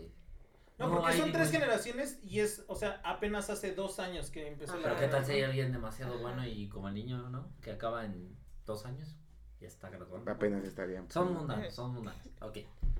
No, 0.77 0.89
porque 0.91 1.13
son 1.17 1.31
tres 1.31 1.47
ningún- 1.47 1.51
generaciones 1.61 2.19
y 2.21 2.39
es, 2.41 2.65
o 2.67 2.75
sea, 2.75 2.99
apenas 3.05 3.49
hace 3.49 3.73
dos 3.73 3.99
años 3.99 4.29
que 4.31 4.47
empezó 4.49 4.73
Ajá. 4.73 4.81
la 4.81 4.87
Pero 4.89 4.99
qué 4.99 5.07
tal 5.07 5.25
si 5.25 5.31
hay 5.31 5.43
alguien 5.43 5.71
demasiado 5.71 6.19
bueno 6.19 6.45
y 6.45 6.67
como 6.67 6.89
el 6.89 6.95
niño, 6.95 7.29
¿no? 7.29 7.53
Que 7.61 7.71
acaba 7.71 8.03
en 8.03 8.35
dos 8.65 8.85
años. 8.85 9.15
Ya 9.61 9.67
está 9.67 9.89
graduando. 9.89 10.29
Apenas 10.31 10.63
estarían. 10.65 11.09
Son 11.09 11.33
mundanos, 11.33 11.73
son 11.73 11.93
mundanos. 11.93 12.19
Ok. 12.41 12.57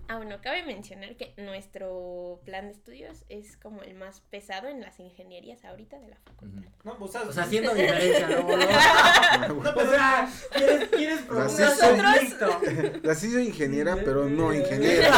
Ah, 0.07 0.17
bueno, 0.17 0.38
cabe 0.39 0.63
mencionar 0.63 1.15
que 1.15 1.33
nuestro 1.38 2.39
plan 2.45 2.65
de 2.67 2.74
estudios 2.74 3.25
es 3.27 3.57
como 3.57 3.81
el 3.81 3.95
más 3.95 4.19
pesado 4.29 4.67
en 4.67 4.79
las 4.81 5.00
ingenierías 5.00 5.65
ahorita 5.65 5.97
de 5.97 6.09
la 6.09 6.17
facultad. 6.17 6.62
No, 6.83 7.07
sea, 7.07 7.21
O 7.24 7.31
sea, 7.33 7.43
haciendo 7.43 7.74
diferencia, 7.74 8.27
¿no? 8.29 8.47
O 9.75 9.89
sea, 9.89 10.29
¿quieres, 10.53 10.89
quieres 10.89 11.21
conflicto? 11.21 13.09
Así 13.09 13.31
soy 13.31 13.47
ingeniera, 13.47 13.95
pero 13.95 14.29
no 14.29 14.53
ingeniera. 14.53 15.12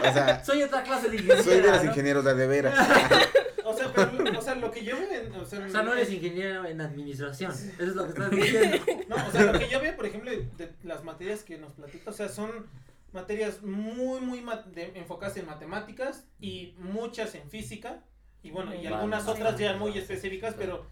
O 0.00 0.12
sea, 0.12 0.44
Soy 0.44 0.62
otra 0.64 0.82
clase 0.82 1.10
de 1.10 1.16
ingeniero. 1.16 1.42
soy 1.44 1.60
de 1.60 1.70
los 1.70 1.84
ingenieros 1.84 2.24
de, 2.24 2.34
de 2.34 2.46
veras. 2.48 2.88
o 3.64 3.72
sea, 3.72 3.92
pero, 3.94 4.23
sea, 4.44 4.54
lo 4.54 4.70
que 4.70 4.84
yo 4.84 4.96
veo 4.96 5.10
en, 5.10 5.34
o 5.34 5.44
sea, 5.44 5.64
O 5.64 5.68
sea, 5.68 5.82
no 5.82 5.92
eres 5.92 6.10
ingeniero 6.10 6.64
en 6.64 6.80
administración. 6.80 7.50
Eso 7.52 7.72
es 7.78 7.94
lo 7.96 8.04
que 8.04 8.10
estás 8.10 8.30
diciendo. 8.30 8.78
No, 9.08 9.16
o 9.26 9.30
sea, 9.30 9.52
lo 9.52 9.58
que 9.58 9.68
yo 9.68 9.80
veo, 9.80 9.96
por 9.96 10.06
ejemplo, 10.06 10.30
de, 10.30 10.72
las 10.82 11.04
materias 11.04 11.42
que 11.42 11.58
nos 11.58 11.72
platica, 11.72 12.10
o 12.10 12.12
sea, 12.12 12.28
son 12.28 12.66
materias 13.12 13.62
muy, 13.62 14.20
muy 14.20 14.44
de- 14.72 14.92
enfocadas 14.96 15.36
en 15.36 15.46
matemáticas 15.46 16.26
y 16.40 16.74
muchas 16.78 17.34
en 17.34 17.48
física. 17.50 18.02
Y 18.42 18.50
bueno, 18.50 18.74
y 18.74 18.86
algunas 18.86 19.24
vale. 19.24 19.40
otras 19.40 19.58
ya 19.58 19.76
muy 19.76 19.96
específicas, 19.96 20.54
pero 20.56 20.86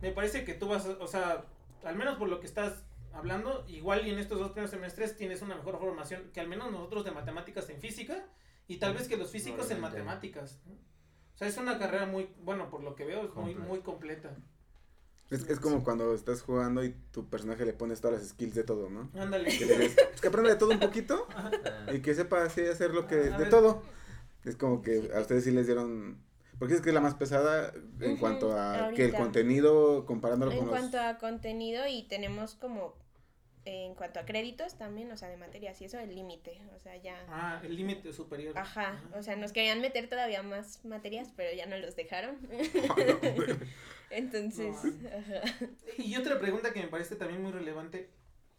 me 0.00 0.12
parece 0.12 0.44
que 0.44 0.54
tú 0.54 0.68
vas, 0.68 0.86
o 0.86 1.06
sea, 1.06 1.44
al 1.84 1.96
menos 1.96 2.16
por 2.16 2.28
lo 2.28 2.40
que 2.40 2.46
estás 2.46 2.84
hablando, 3.12 3.64
igual 3.68 4.06
y 4.06 4.10
en 4.10 4.18
estos 4.18 4.38
dos 4.38 4.52
primeros 4.52 4.70
semestres 4.70 5.16
tienes 5.16 5.42
una 5.42 5.56
mejor 5.56 5.78
formación 5.78 6.30
que 6.32 6.40
al 6.40 6.48
menos 6.48 6.70
nosotros 6.70 7.04
de 7.04 7.10
matemáticas 7.10 7.68
en 7.70 7.80
física 7.80 8.24
y 8.68 8.76
tal 8.76 8.94
vez 8.94 9.08
que 9.08 9.16
los 9.16 9.30
físicos 9.30 9.70
en 9.70 9.80
matemáticas. 9.80 10.60
¿no? 10.66 10.91
O 11.34 11.38
sea, 11.38 11.48
es 11.48 11.56
una 11.56 11.78
carrera 11.78 12.06
muy, 12.06 12.28
bueno, 12.42 12.70
por 12.70 12.82
lo 12.82 12.94
que 12.94 13.04
veo, 13.04 13.24
es 13.24 13.34
muy, 13.34 13.54
Completa. 13.54 13.68
muy 13.68 13.80
completa. 13.80 14.36
Es, 15.30 15.48
es 15.48 15.60
como 15.60 15.82
cuando 15.82 16.14
estás 16.14 16.42
jugando 16.42 16.84
y 16.84 16.90
tu 17.10 17.28
personaje 17.30 17.64
le 17.64 17.72
pones 17.72 18.00
todas 18.02 18.20
las 18.20 18.28
skills 18.30 18.54
de 18.54 18.64
todo, 18.64 18.90
¿no? 18.90 19.08
Ándale. 19.18 19.48
Que 19.56 19.64
le 19.64 19.78
dices, 19.78 19.96
pues 20.10 20.20
que 20.20 20.28
aprenda 20.28 20.50
de 20.50 20.56
todo 20.56 20.70
un 20.70 20.78
poquito 20.80 21.26
Ah, 21.34 21.50
y 21.92 22.00
que 22.00 22.14
sepa 22.14 22.44
así 22.44 22.60
hacer 22.60 22.90
lo 22.92 23.06
que, 23.06 23.14
A 23.14 23.18
de 23.18 23.30
ver. 23.38 23.50
todo. 23.50 23.82
Es 24.44 24.56
como 24.56 24.82
que 24.82 25.10
a 25.14 25.20
ustedes 25.20 25.44
sí 25.44 25.50
les 25.52 25.66
dieron, 25.66 26.18
porque 26.58 26.74
es 26.74 26.80
que 26.82 26.90
es 26.90 26.94
la 26.94 27.00
más 27.00 27.14
pesada 27.14 27.72
en 28.00 28.16
cuanto 28.18 28.52
a 28.58 28.90
que 28.94 29.06
el 29.06 29.14
contenido 29.14 30.04
comparándolo 30.04 30.52
En 30.52 30.58
con 30.58 30.66
los... 30.66 30.76
cuanto 30.78 30.98
a 31.00 31.16
contenido 31.18 31.86
y 31.86 32.02
tenemos 32.08 32.54
como, 32.56 32.94
en 33.64 33.94
cuanto 33.94 34.18
a 34.18 34.24
créditos 34.24 34.76
también, 34.76 35.10
o 35.12 35.16
sea, 35.16 35.28
de 35.28 35.36
materias 35.36 35.80
y 35.80 35.84
eso, 35.84 35.98
el 35.98 36.14
límite, 36.14 36.60
o 36.74 36.80
sea, 36.80 36.96
ya... 36.96 37.24
Ah, 37.28 37.60
el 37.62 37.76
límite 37.76 38.12
superior. 38.12 38.58
Ajá, 38.58 39.00
o 39.14 39.22
sea, 39.22 39.36
nos 39.36 39.52
querían 39.52 39.80
meter 39.80 40.08
todavía 40.08 40.42
más 40.42 40.84
materias, 40.84 41.32
pero 41.36 41.54
ya 41.56 41.66
no 41.66 41.76
los 41.78 41.94
dejaron. 41.94 42.38
Entonces, 44.10 44.74
No. 44.84 45.08
ajá. 45.08 45.68
Y 45.98 46.16
otra 46.16 46.38
pregunta 46.38 46.72
que 46.72 46.80
me 46.80 46.88
parece 46.88 47.16
también 47.16 47.42
muy 47.42 47.52
relevante, 47.52 48.10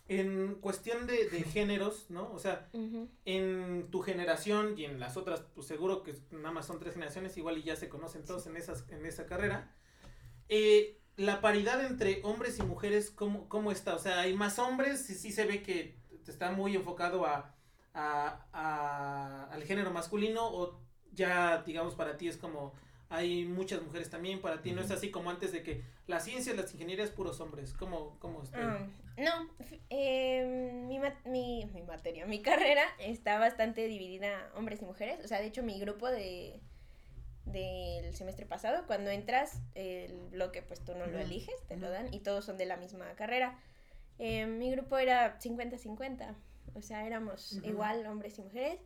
en 0.08 0.56
cuestión 0.56 1.08
de, 1.08 1.30
de 1.30 1.44
géneros, 1.44 2.10
¿no? 2.10 2.32
O 2.34 2.40
sea, 2.40 2.70
Ujú. 2.74 3.08
en 3.26 3.88
tu 3.90 4.02
generación 4.02 4.78
y 4.78 4.86
en 4.86 5.00
las 5.00 5.16
otras, 5.16 5.42
pues 5.56 5.68
seguro 5.68 6.04
que 6.04 6.14
nada 6.32 6.52
más 6.52 6.66
son 6.68 6.80
tres 6.80 6.94
generaciones, 6.94 7.38
igual 7.38 7.58
y 7.58 7.64
ya 7.64 7.76
se 7.76 7.88
conocen 7.90 8.26
todos 8.26 8.46
en, 8.48 8.58
esas, 8.58 8.88
en 8.90 9.06
esa 9.06 9.26
carrera. 9.26 9.74
Eh, 10.50 11.00
la 11.18 11.42
paridad 11.42 11.84
entre 11.86 12.22
hombres 12.24 12.60
y 12.60 12.64
mujeres, 12.64 13.12
¿cómo, 13.12 13.48
cómo 13.50 13.72
está? 13.72 13.96
O 13.96 14.00
sea, 14.00 14.20
hay 14.22 14.34
más 14.34 14.60
hombres, 14.60 15.02
sí, 15.06 15.16
sí 15.16 15.32
se 15.32 15.46
ve 15.46 15.62
que 15.62 15.96
está 16.28 16.52
muy 16.52 16.76
enfocado 16.76 17.26
a, 17.26 17.54
a- 17.94 18.46
a- 18.54 19.50
al 19.52 19.64
género 19.64 19.92
masculino 19.92 20.46
o 20.48 20.80
ya, 21.14 21.62
digamos, 21.66 21.96
para 21.96 22.18
ti 22.18 22.28
es 22.28 22.38
como 22.38 22.74
hay 23.10 23.46
muchas 23.46 23.80
mujeres 23.84 24.10
también, 24.10 24.42
para 24.42 24.62
ti 24.64 24.72
no 24.72 24.82
es 24.82 24.90
así 24.90 25.12
como 25.12 25.30
antes 25.30 25.52
de 25.52 25.62
que 25.62 25.84
las 26.08 26.24
ciencias, 26.26 26.56
las 26.56 26.74
ingenierías, 26.74 27.12
puros 27.12 27.40
hombres. 27.42 27.74
¿Cómo, 27.74 28.18
cómo 28.20 28.42
está? 28.42 28.58
Ah, 28.58 28.88
no, 29.18 29.50
em, 29.90 30.88
mi, 30.88 30.98
ma- 30.98 31.20
mi, 31.26 31.66
mi 31.74 31.84
materia, 31.84 32.26
mi 32.26 32.42
carrera 32.42 32.84
está 33.00 33.38
bastante 33.38 33.86
dividida 33.88 34.52
hombres 34.56 34.82
y 34.82 34.86
mujeres. 34.86 35.24
O 35.24 35.28
sea, 35.28 35.40
de 35.40 35.46
hecho, 35.48 35.62
mi 35.62 35.80
grupo 35.80 36.08
de 36.10 36.60
del 37.46 38.14
semestre 38.16 38.46
pasado, 38.46 38.86
cuando 38.88 39.10
entras, 39.10 39.60
el 39.76 40.14
bloque 40.30 40.62
pues 40.62 40.80
tú 40.84 40.96
no 40.96 41.06
lo 41.08 41.20
eliges, 41.20 41.56
te 41.68 41.76
lo 41.78 41.90
dan 41.90 42.14
y 42.14 42.20
todos 42.20 42.46
son 42.46 42.58
de 42.58 42.66
la 42.66 42.78
misma 42.78 43.14
carrera. 43.16 43.60
Em, 44.18 44.58
mi 44.58 44.72
grupo 44.72 44.98
era 44.98 45.40
50-50, 45.40 46.36
o 46.76 46.82
sea, 46.82 47.06
éramos 47.06 47.54
Ujú. 47.54 47.68
igual 47.68 48.06
hombres 48.08 48.38
y 48.40 48.42
mujeres. 48.44 48.80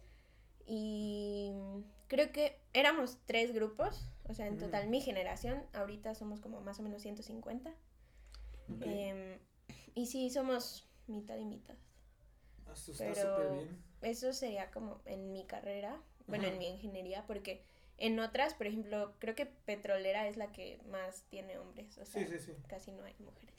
Y 0.66 1.52
creo 2.08 2.32
que 2.32 2.60
éramos 2.74 3.20
tres 3.26 3.54
grupos, 3.54 4.10
o 4.28 4.34
sea, 4.34 4.48
en 4.48 4.56
Ujú. 4.56 4.66
total 4.66 4.90
mi 4.90 5.02
generación, 5.02 5.64
ahorita 5.74 6.14
somos 6.16 6.42
como 6.42 6.60
más 6.62 6.80
o 6.80 6.84
menos 6.84 7.02
150. 7.02 7.70
Ok. 8.70 8.82
Em, 8.86 9.40
y 9.96 10.08
sí, 10.08 10.30
somos 10.30 10.90
mitad 11.08 11.38
y 11.38 11.46
mitad. 11.46 11.76
Ah, 12.66 12.74
Eso 12.74 12.92
está 12.92 13.06
pero- 13.14 13.54
bien. 13.54 13.84
Eso 14.02 14.32
sería 14.34 14.70
como 14.72 15.02
en 15.06 15.32
mi 15.32 15.46
carrera, 15.46 16.00
bueno, 16.28 16.44
Ajá. 16.46 16.54
en 16.54 16.60
mi 16.60 16.68
ingeniería, 16.68 17.26
porque 17.26 17.64
en 17.98 18.20
otras, 18.20 18.54
por 18.54 18.68
ejemplo, 18.68 19.14
creo 19.20 19.36
que 19.36 19.46
petrolera 19.46 20.28
es 20.28 20.38
la 20.38 20.52
que 20.52 20.80
más 20.90 21.24
tiene 21.30 21.58
hombres, 21.58 21.98
o 21.98 22.06
sea, 22.06 22.24
Sí, 22.24 22.32
sí, 22.32 22.40
sí. 22.40 22.54
casi 22.68 22.92
no 22.92 23.04
hay 23.04 23.16
mujeres. 23.20 23.56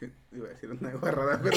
Iba 0.32 0.46
a 0.46 0.50
decir 0.50 0.70
una 0.70 0.92
guarrada, 0.92 1.40
pero 1.42 1.56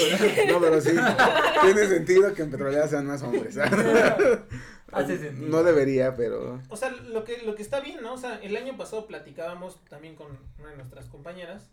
no, 0.52 0.60
pero 0.62 0.82
sí. 0.82 0.92
Tiene 1.62 1.88
sentido 1.88 2.34
que 2.34 2.42
en 2.44 2.52
petrolera 2.52 2.88
sean 2.88 3.06
más 3.06 3.22
hombres. 3.24 3.58
Hace 4.92 5.18
sentido. 5.18 5.50
No 5.50 5.64
debería, 5.64 6.16
pero... 6.16 6.62
O 6.70 6.78
sea, 6.78 6.90
lo 6.92 7.24
que, 7.24 7.42
lo 7.44 7.56
que 7.56 7.62
está 7.62 7.82
bien, 7.82 8.02
¿no? 8.02 8.14
O 8.14 8.18
sea, 8.18 8.36
el 8.42 8.56
año 8.56 8.78
pasado 8.78 9.08
platicábamos 9.08 9.84
también 9.86 10.16
con 10.16 10.38
una 10.60 10.70
de 10.70 10.78
nuestras 10.78 11.08
compañeras, 11.08 11.70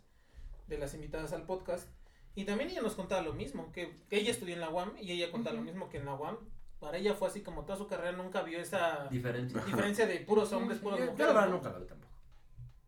de 0.67 0.77
las 0.77 0.93
invitadas 0.93 1.31
al 1.31 1.45
podcast, 1.45 1.87
y 2.35 2.43
también 2.43 2.69
ella 2.69 2.81
nos 2.81 2.95
contaba 2.95 3.21
lo 3.21 3.33
mismo, 3.33 3.71
que 3.71 3.93
ella 4.09 4.31
estudió 4.31 4.53
en 4.53 4.61
la 4.61 4.69
UAM 4.69 4.93
y 4.99 5.11
ella 5.11 5.31
contaba 5.31 5.55
lo 5.55 5.61
mismo 5.61 5.89
que 5.89 5.97
en 5.97 6.05
la 6.05 6.15
UAM. 6.15 6.37
Para 6.79 6.97
ella 6.97 7.13
fue 7.13 7.27
así 7.29 7.41
como 7.41 7.63
toda 7.65 7.77
su 7.77 7.87
carrera 7.87 8.11
nunca 8.11 8.41
vio 8.43 8.59
esa 8.59 9.07
diferencia 9.09 10.05
de 10.05 10.19
puros 10.21 10.51
hombres, 10.53 10.79
puros 10.79 10.99
Yo, 10.99 11.05
mujeres. 11.05 11.19
yo 11.19 11.25
la 11.27 11.33
verdad 11.33 11.49
¿no? 11.49 11.55
nunca 11.57 11.69
lo 11.71 11.79
vi 11.79 11.85
tampoco. 11.87 12.13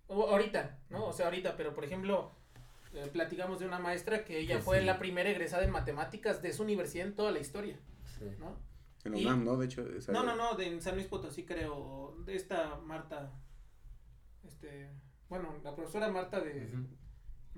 O- 0.08 0.30
ahorita, 0.30 0.80
¿no? 0.90 1.06
O 1.08 1.14
sea, 1.14 1.26
ahorita, 1.28 1.56
pero 1.58 1.74
por 1.74 1.84
ejemplo, 1.86 2.32
eh, 2.94 3.10
platicamos 3.12 3.60
de 3.60 3.66
una 3.66 3.80
maestra 3.80 4.24
que 4.24 4.40
ella 4.40 4.58
Que 4.58 4.62
fue 4.62 4.80
sí. 4.80 4.86
la 4.86 5.00
primera 5.00 5.30
egresada 5.30 5.64
en 5.64 5.72
matemáticas 5.72 6.42
de 6.42 6.54
su 6.54 6.64
universidad 6.64 7.08
en 7.08 7.16
toda 7.16 7.32
la 7.32 7.40
historia, 7.40 7.78
Sí. 8.18 8.26
¿no? 8.40 8.56
En 9.06 9.16
UNAM, 9.16 9.46
¿no? 9.46 9.56
De 9.58 9.66
hecho... 9.66 9.88
esa- 9.96 10.12
No, 10.12 10.24
no, 10.24 10.36
no, 10.36 10.56
de 10.56 10.68
en 10.68 10.82
San 10.82 10.96
Luis 10.96 11.08
Potosí 11.08 11.46
creo, 11.46 12.16
de 12.26 12.36
esta 12.36 12.76
Marta, 12.84 13.32
este, 14.46 14.90
bueno, 15.30 15.56
la 15.64 15.76
profesora 15.76 16.10
Marta 16.10 16.40
de. 16.42 16.68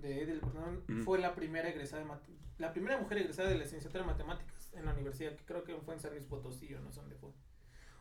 De 0.02 0.24
Edelbrun 0.24 0.84
Ujú. 0.90 1.04
fue 1.04 1.20
la 1.20 1.36
primera 1.36 1.70
egresada, 1.70 2.04
de 2.04 2.10
la 2.58 2.72
primera 2.74 2.98
mujer 2.98 3.20
egresada 3.20 3.50
de 3.50 3.56
la 3.56 3.64
licenciatura 3.64 4.02
en 4.04 4.08
matemáticas 4.08 4.72
en 4.74 4.86
la 4.86 4.94
universidad, 4.94 5.36
que 5.36 5.46
creo 5.46 5.64
que 5.64 5.76
fue 5.78 5.94
en 5.94 6.00
San 6.00 6.12
Luis 6.12 6.26
Potosí 6.26 6.74
o 6.74 6.80
no 6.82 6.92
sé 6.92 7.00
dónde 7.02 7.16
fue. 7.16 7.30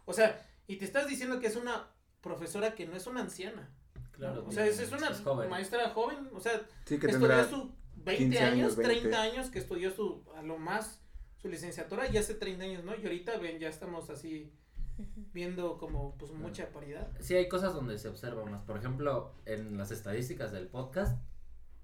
O 0.04 0.12
sea, 0.12 0.44
y 0.66 0.76
te 0.76 0.84
estás 0.84 1.06
diciendo 1.08 1.38
que 1.40 1.46
es 1.46 1.56
una 1.56 1.88
profesora 2.20 2.74
que 2.74 2.86
no 2.86 2.96
es 2.96 3.06
una 3.06 3.20
anciana. 3.20 3.70
Claro. 4.12 4.44
O 4.46 4.52
sea, 4.52 4.66
es, 4.66 4.80
es 4.80 4.90
una 4.92 5.10
es 5.10 5.20
joven. 5.20 5.48
maestra 5.48 5.90
joven, 5.90 6.28
o 6.32 6.40
sea, 6.40 6.60
Sí, 6.86 6.98
que 6.98 7.06
estudió 7.06 7.44
su 7.48 7.72
20 7.96 8.16
15 8.24 8.38
años, 8.40 8.52
años, 8.52 8.76
20. 8.76 9.00
30 9.00 9.22
años 9.22 9.50
que 9.50 9.58
estudió 9.60 9.90
su, 9.90 10.24
a 10.36 10.42
lo 10.42 10.58
más, 10.58 11.00
su 11.36 11.48
licenciatura, 11.48 12.08
y 12.08 12.16
hace 12.16 12.34
30 12.34 12.64
años, 12.64 12.84
¿no? 12.84 12.96
Y 12.96 13.02
ahorita 13.04 13.38
ven, 13.38 13.58
ya 13.58 13.68
estamos 13.68 14.10
así 14.10 14.52
viendo 15.32 15.78
como 15.78 16.16
pues 16.16 16.32
mucha 16.32 16.70
paridad. 16.72 17.08
Sí, 17.20 17.34
hay 17.36 17.48
cosas 17.48 17.74
donde 17.74 17.98
se 17.98 18.08
observa 18.08 18.44
más. 18.44 18.62
Por 18.64 18.76
ejemplo, 18.76 19.34
en 19.46 19.76
las 19.76 19.90
estadísticas 19.92 20.50
del 20.52 20.66
podcast, 20.66 21.16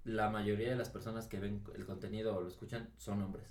la 0.05 0.29
mayoría 0.29 0.69
de 0.69 0.77
las 0.77 0.90
personas 0.90 1.27
que 1.29 1.38
ven 1.40 1.62
el 1.75 1.87
contenido 1.87 2.37
o 2.37 2.40
lo 2.43 2.49
escuchan 2.49 2.90
son 2.99 3.23
hombres. 3.23 3.47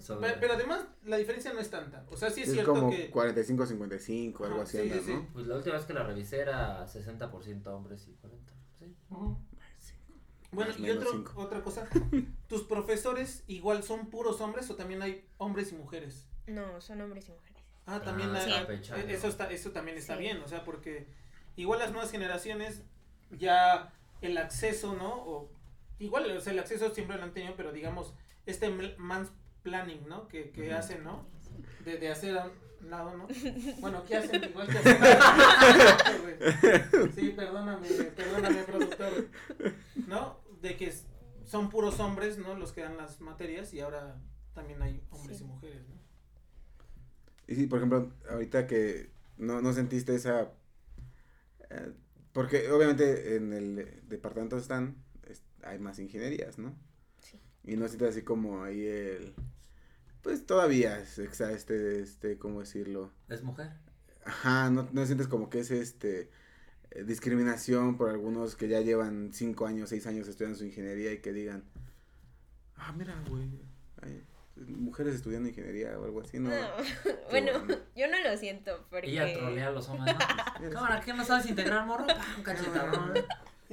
Son- 0.00 0.20
Pero, 0.20 0.52
además 0.54 0.84
la 1.04 1.16
diferencia 1.16 1.52
no 1.52 1.60
es 1.60 1.70
tanta. 1.70 2.04
O 2.10 2.16
sea, 2.16 2.28
sí 2.30 2.42
es, 2.42 2.48
Es 2.48 2.54
cierto 2.54 2.72
como 2.74 2.90
que 2.90 3.10
45-55, 3.12 4.44
algo 4.44 4.54
Ajá, 4.56 4.62
así 4.64 4.76
sí, 4.78 4.82
anda, 4.82 4.94
sí, 4.96 5.02
sí. 5.06 5.12
¿no? 5.14 5.28
Pues 5.32 5.46
la 5.46 5.56
última 5.56 5.76
vez 5.76 5.84
que 5.84 5.92
la 5.94 6.02
revisé 6.02 6.40
era 6.40 6.86
60% 6.86 7.66
hombres 7.68 8.08
y 8.08 8.14
40. 8.14 8.52
Sí. 8.80 8.94
Bueno, 10.50 10.72
y 10.76 10.90
otro, 10.90 11.10
cinco. 11.12 11.40
otra 11.40 11.62
cosa, 11.62 11.88
¿tus 12.48 12.62
profesores 12.64 13.42
igual 13.46 13.82
son 13.84 14.10
puros 14.10 14.40
hombres 14.40 14.68
o 14.70 14.74
también 14.76 15.00
hay 15.02 15.24
hombres 15.38 15.72
y 15.72 15.76
mujeres? 15.76 16.26
No, 16.46 16.80
son 16.80 17.00
hombres 17.00 17.28
y 17.28 17.32
mujeres. 17.32 17.62
Ah, 17.86 18.00
también 18.02 18.30
Ah, 18.30 18.38
hay- 18.38 18.50
sí. 18.50 18.56
campechano. 18.58 19.02
eh, 19.02 19.14
eso 19.14 19.28
está 19.28 19.50
eso 19.50 19.70
también 19.70 19.96
está 19.96 20.14
Sí. 20.16 20.20
bien, 20.20 20.38
o 20.42 20.48
sea, 20.48 20.62
porque 20.64 21.06
igual 21.56 21.78
las 21.78 21.92
nuevas 21.92 22.10
generaciones 22.10 22.82
ya 23.30 23.92
el 24.20 24.36
acceso, 24.36 24.94
¿no? 24.94 25.14
O 25.14 25.50
igual 26.04 26.30
o 26.36 26.40
sea, 26.40 26.52
el 26.52 26.58
acceso 26.58 26.92
siempre 26.94 27.16
lo 27.16 27.22
han 27.24 27.32
tenido, 27.32 27.54
pero 27.56 27.72
digamos 27.72 28.14
este 28.46 28.70
mansplaining, 28.98 30.08
¿no? 30.08 30.28
Que, 30.28 30.50
que 30.50 30.72
hacen, 30.72 31.04
¿no? 31.04 31.26
de, 31.84 31.98
de 31.98 32.08
hacer 32.10 32.36
a 32.38 32.46
un 32.80 32.90
lado, 32.90 33.16
¿no? 33.16 33.28
Bueno, 33.80 34.02
¿qué 34.06 34.16
hacen? 34.16 34.42
Igual 34.44 34.68
que 34.68 34.78
hacen. 34.78 34.98
Sí, 37.14 37.30
perdóname, 37.36 37.88
perdóname, 37.88 38.62
productor. 38.64 39.28
¿No? 40.06 40.40
De 40.60 40.76
que 40.76 40.92
son 41.44 41.68
puros 41.70 42.00
hombres, 42.00 42.38
¿no? 42.38 42.54
Los 42.54 42.72
que 42.72 42.80
dan 42.82 42.96
las 42.96 43.20
materias 43.20 43.72
y 43.74 43.80
ahora 43.80 44.16
también 44.54 44.80
hay 44.82 45.02
hombres 45.10 45.38
Sí. 45.38 45.44
y 45.44 45.46
mujeres, 45.46 45.88
¿no? 45.88 45.94
Y 47.48 47.54
sí, 47.56 47.66
por 47.66 47.78
ejemplo, 47.78 48.12
ahorita 48.30 48.66
que 48.66 49.10
no, 49.36 49.60
no 49.60 49.72
sentiste 49.72 50.14
esa... 50.14 50.52
eh, 51.70 51.92
porque 52.32 52.70
obviamente 52.70 53.36
en 53.36 53.52
el 53.52 54.00
departamento 54.08 54.56
están, 54.56 54.96
es- 54.96 55.01
hay 55.62 55.78
más 55.78 55.98
ingenierías, 55.98 56.58
¿no? 56.58 56.74
Sí. 57.20 57.40
Y 57.64 57.76
no 57.76 57.88
sientes 57.88 58.10
así 58.10 58.22
como 58.22 58.64
ahí 58.64 58.84
el... 58.84 59.34
Pues 60.22 60.46
todavía 60.46 60.98
es 61.00 61.18
exa- 61.18 61.50
este, 61.52 62.00
este, 62.00 62.38
¿cómo 62.38 62.60
decirlo? 62.60 63.12
¿Es 63.28 63.42
mujer? 63.42 63.70
Ajá, 64.24 64.70
no, 64.70 64.88
no 64.92 65.04
sientes 65.06 65.26
como 65.26 65.50
que 65.50 65.60
es 65.60 65.70
este 65.72 66.30
eh, 66.92 67.02
discriminación 67.04 67.96
por 67.96 68.10
algunos 68.10 68.54
que 68.54 68.68
ya 68.68 68.80
llevan 68.80 69.32
cinco 69.32 69.66
años, 69.66 69.88
seis 69.88 70.06
años 70.06 70.28
estudiando 70.28 70.58
su 70.58 70.64
ingeniería 70.64 71.12
y 71.12 71.18
que 71.18 71.32
digan, 71.32 71.64
ah, 72.76 72.92
mira, 72.92 73.20
güey, 73.28 73.48
mujeres 74.68 75.14
estudiando 75.14 75.48
ingeniería 75.48 75.98
o 75.98 76.04
algo 76.04 76.20
así, 76.20 76.38
¿no? 76.38 76.50
No. 76.50 76.56
bueno, 77.30 77.52
yo 77.96 78.08
no 78.08 78.20
lo 78.22 78.36
siento 78.36 78.86
porque... 78.90 79.10
Ella 79.10 79.32
trolea 79.32 79.68
a 79.68 79.70
los 79.70 79.88
hombres, 79.88 80.14
¿no? 80.60 80.70
Cámara, 80.70 81.00
¿qué 81.00 81.12
no 81.14 81.24
sabes 81.24 81.46
integrar, 81.46 81.86
morro? 81.86 82.06
¡Pam! 82.06 82.18
Un 82.38 82.42
cachetadón. 82.42 83.14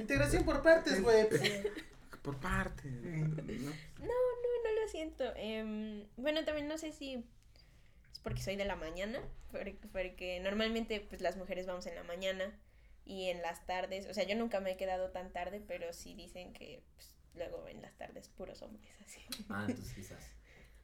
Integración 0.00 0.44
por 0.44 0.62
partes, 0.62 1.02
güey. 1.02 1.26
Por 2.22 2.36
parte. 2.38 2.88
¿no? 2.90 3.30
No, 3.30 4.06
no 4.06 4.80
lo 4.82 4.88
siento. 4.88 5.24
Em, 5.36 6.06
bueno, 6.18 6.44
también 6.44 6.68
no 6.68 6.76
sé 6.76 6.92
si 6.92 7.14
es 8.12 8.18
porque 8.22 8.42
soy 8.42 8.56
de 8.56 8.66
la 8.66 8.76
mañana, 8.76 9.20
porque, 9.50 9.78
porque 9.90 10.40
normalmente 10.40 11.00
pues 11.00 11.22
las 11.22 11.36
mujeres 11.38 11.66
vamos 11.66 11.86
en 11.86 11.94
la 11.94 12.02
mañana 12.02 12.52
y 13.06 13.28
en 13.28 13.40
las 13.40 13.64
tardes, 13.64 14.06
o 14.06 14.12
sea, 14.12 14.24
yo 14.24 14.36
nunca 14.36 14.60
me 14.60 14.72
he 14.72 14.76
quedado 14.76 15.10
tan 15.10 15.32
tarde, 15.32 15.62
pero 15.66 15.94
sí 15.94 16.12
dicen 16.14 16.52
que 16.52 16.82
pues, 16.94 17.16
luego 17.34 17.66
en 17.68 17.80
las 17.80 17.96
tardes 17.96 18.28
puros 18.28 18.60
hombres 18.60 18.92
así. 19.02 19.20
Ah, 19.48 19.64
entonces 19.66 19.94
quizás. 19.94 20.22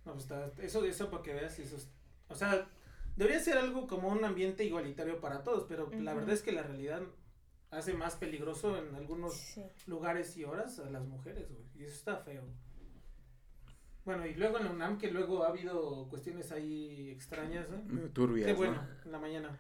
No, 0.06 0.12
pues 0.12 0.24
está, 0.24 0.50
eso, 0.62 0.84
eso 0.86 1.10
para 1.10 1.22
que 1.22 1.34
veas, 1.34 1.58
eso 1.58 1.76
es- 1.76 1.90
o 2.28 2.34
sea, 2.34 2.66
debería 3.16 3.40
ser 3.40 3.58
algo 3.58 3.86
como 3.86 4.08
un 4.08 4.24
ambiente 4.24 4.64
igualitario 4.64 5.20
para 5.20 5.42
todos, 5.44 5.66
pero 5.68 5.90
la 5.92 6.14
verdad 6.14 6.32
es 6.34 6.42
que 6.42 6.52
la 6.52 6.62
realidad 6.62 7.02
hace 7.70 7.94
más 7.94 8.16
peligroso 8.16 8.76
en 8.78 8.94
algunos 8.94 9.34
Sí. 9.34 9.62
lugares 9.86 10.36
y 10.36 10.44
horas 10.44 10.78
a 10.78 10.90
las 10.90 11.04
mujeres, 11.04 11.48
güey, 11.50 11.64
y 11.76 11.84
eso 11.84 11.94
está 11.94 12.16
feo. 12.18 12.42
Bueno, 14.04 14.24
y 14.24 14.34
luego 14.34 14.58
en 14.58 14.64
la 14.66 14.70
UNAM, 14.70 14.98
que 14.98 15.10
luego 15.10 15.42
ha 15.44 15.48
habido 15.48 16.08
cuestiones 16.08 16.52
ahí 16.52 17.10
extrañas. 17.10 17.66
Medio 17.88 18.08
turbias, 18.10 18.46
Qué 18.46 18.52
¿no? 18.52 18.58
bueno, 18.58 18.86
en 19.04 19.12
la 19.12 19.18
mañana. 19.18 19.58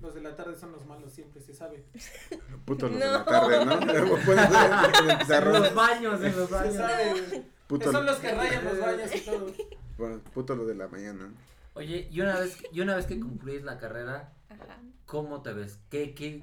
Los 0.00 0.14
de 0.14 0.20
la 0.20 0.36
tarde 0.36 0.54
son 0.56 0.70
los 0.72 0.84
malos, 0.86 1.12
siempre 1.12 1.40
se 1.40 1.52
sabe. 1.52 1.84
Putos 2.64 2.90
los 2.90 3.00
de 3.00 3.06
la 3.06 3.24
tarde, 3.24 3.64
¿no? 3.64 3.72
En 3.82 5.52
los 5.52 5.74
baños, 5.74 6.22
en 6.22 6.36
los 6.36 6.48
Se 6.48 6.54
baños. 6.54 6.74
sabe, 6.76 7.10
güey. 7.28 7.42
putos, 7.66 7.92
Son 7.92 8.06
los 8.06 8.16
que 8.18 8.32
rayan 8.34 8.64
los 8.64 8.78
baños 8.80 9.14
y 9.14 9.20
todo. 9.20 9.52
bueno, 9.98 10.20
putos 10.32 10.56
los 10.56 10.66
de 10.68 10.74
la 10.76 10.88
mañana. 10.88 11.32
Oye, 11.74 12.08
y 12.10 12.20
una 12.20 12.38
vez, 12.38 12.58
y 12.72 12.80
una 12.80 12.94
vez 12.96 13.06
que 13.06 13.18
concluís 13.18 13.62
la 13.62 13.78
carrera, 13.78 14.32
Ajá. 14.48 14.78
¿cómo 15.06 15.42
te 15.42 15.52
ves? 15.52 15.78
¿Qué, 15.90 16.14
qué, 16.14 16.42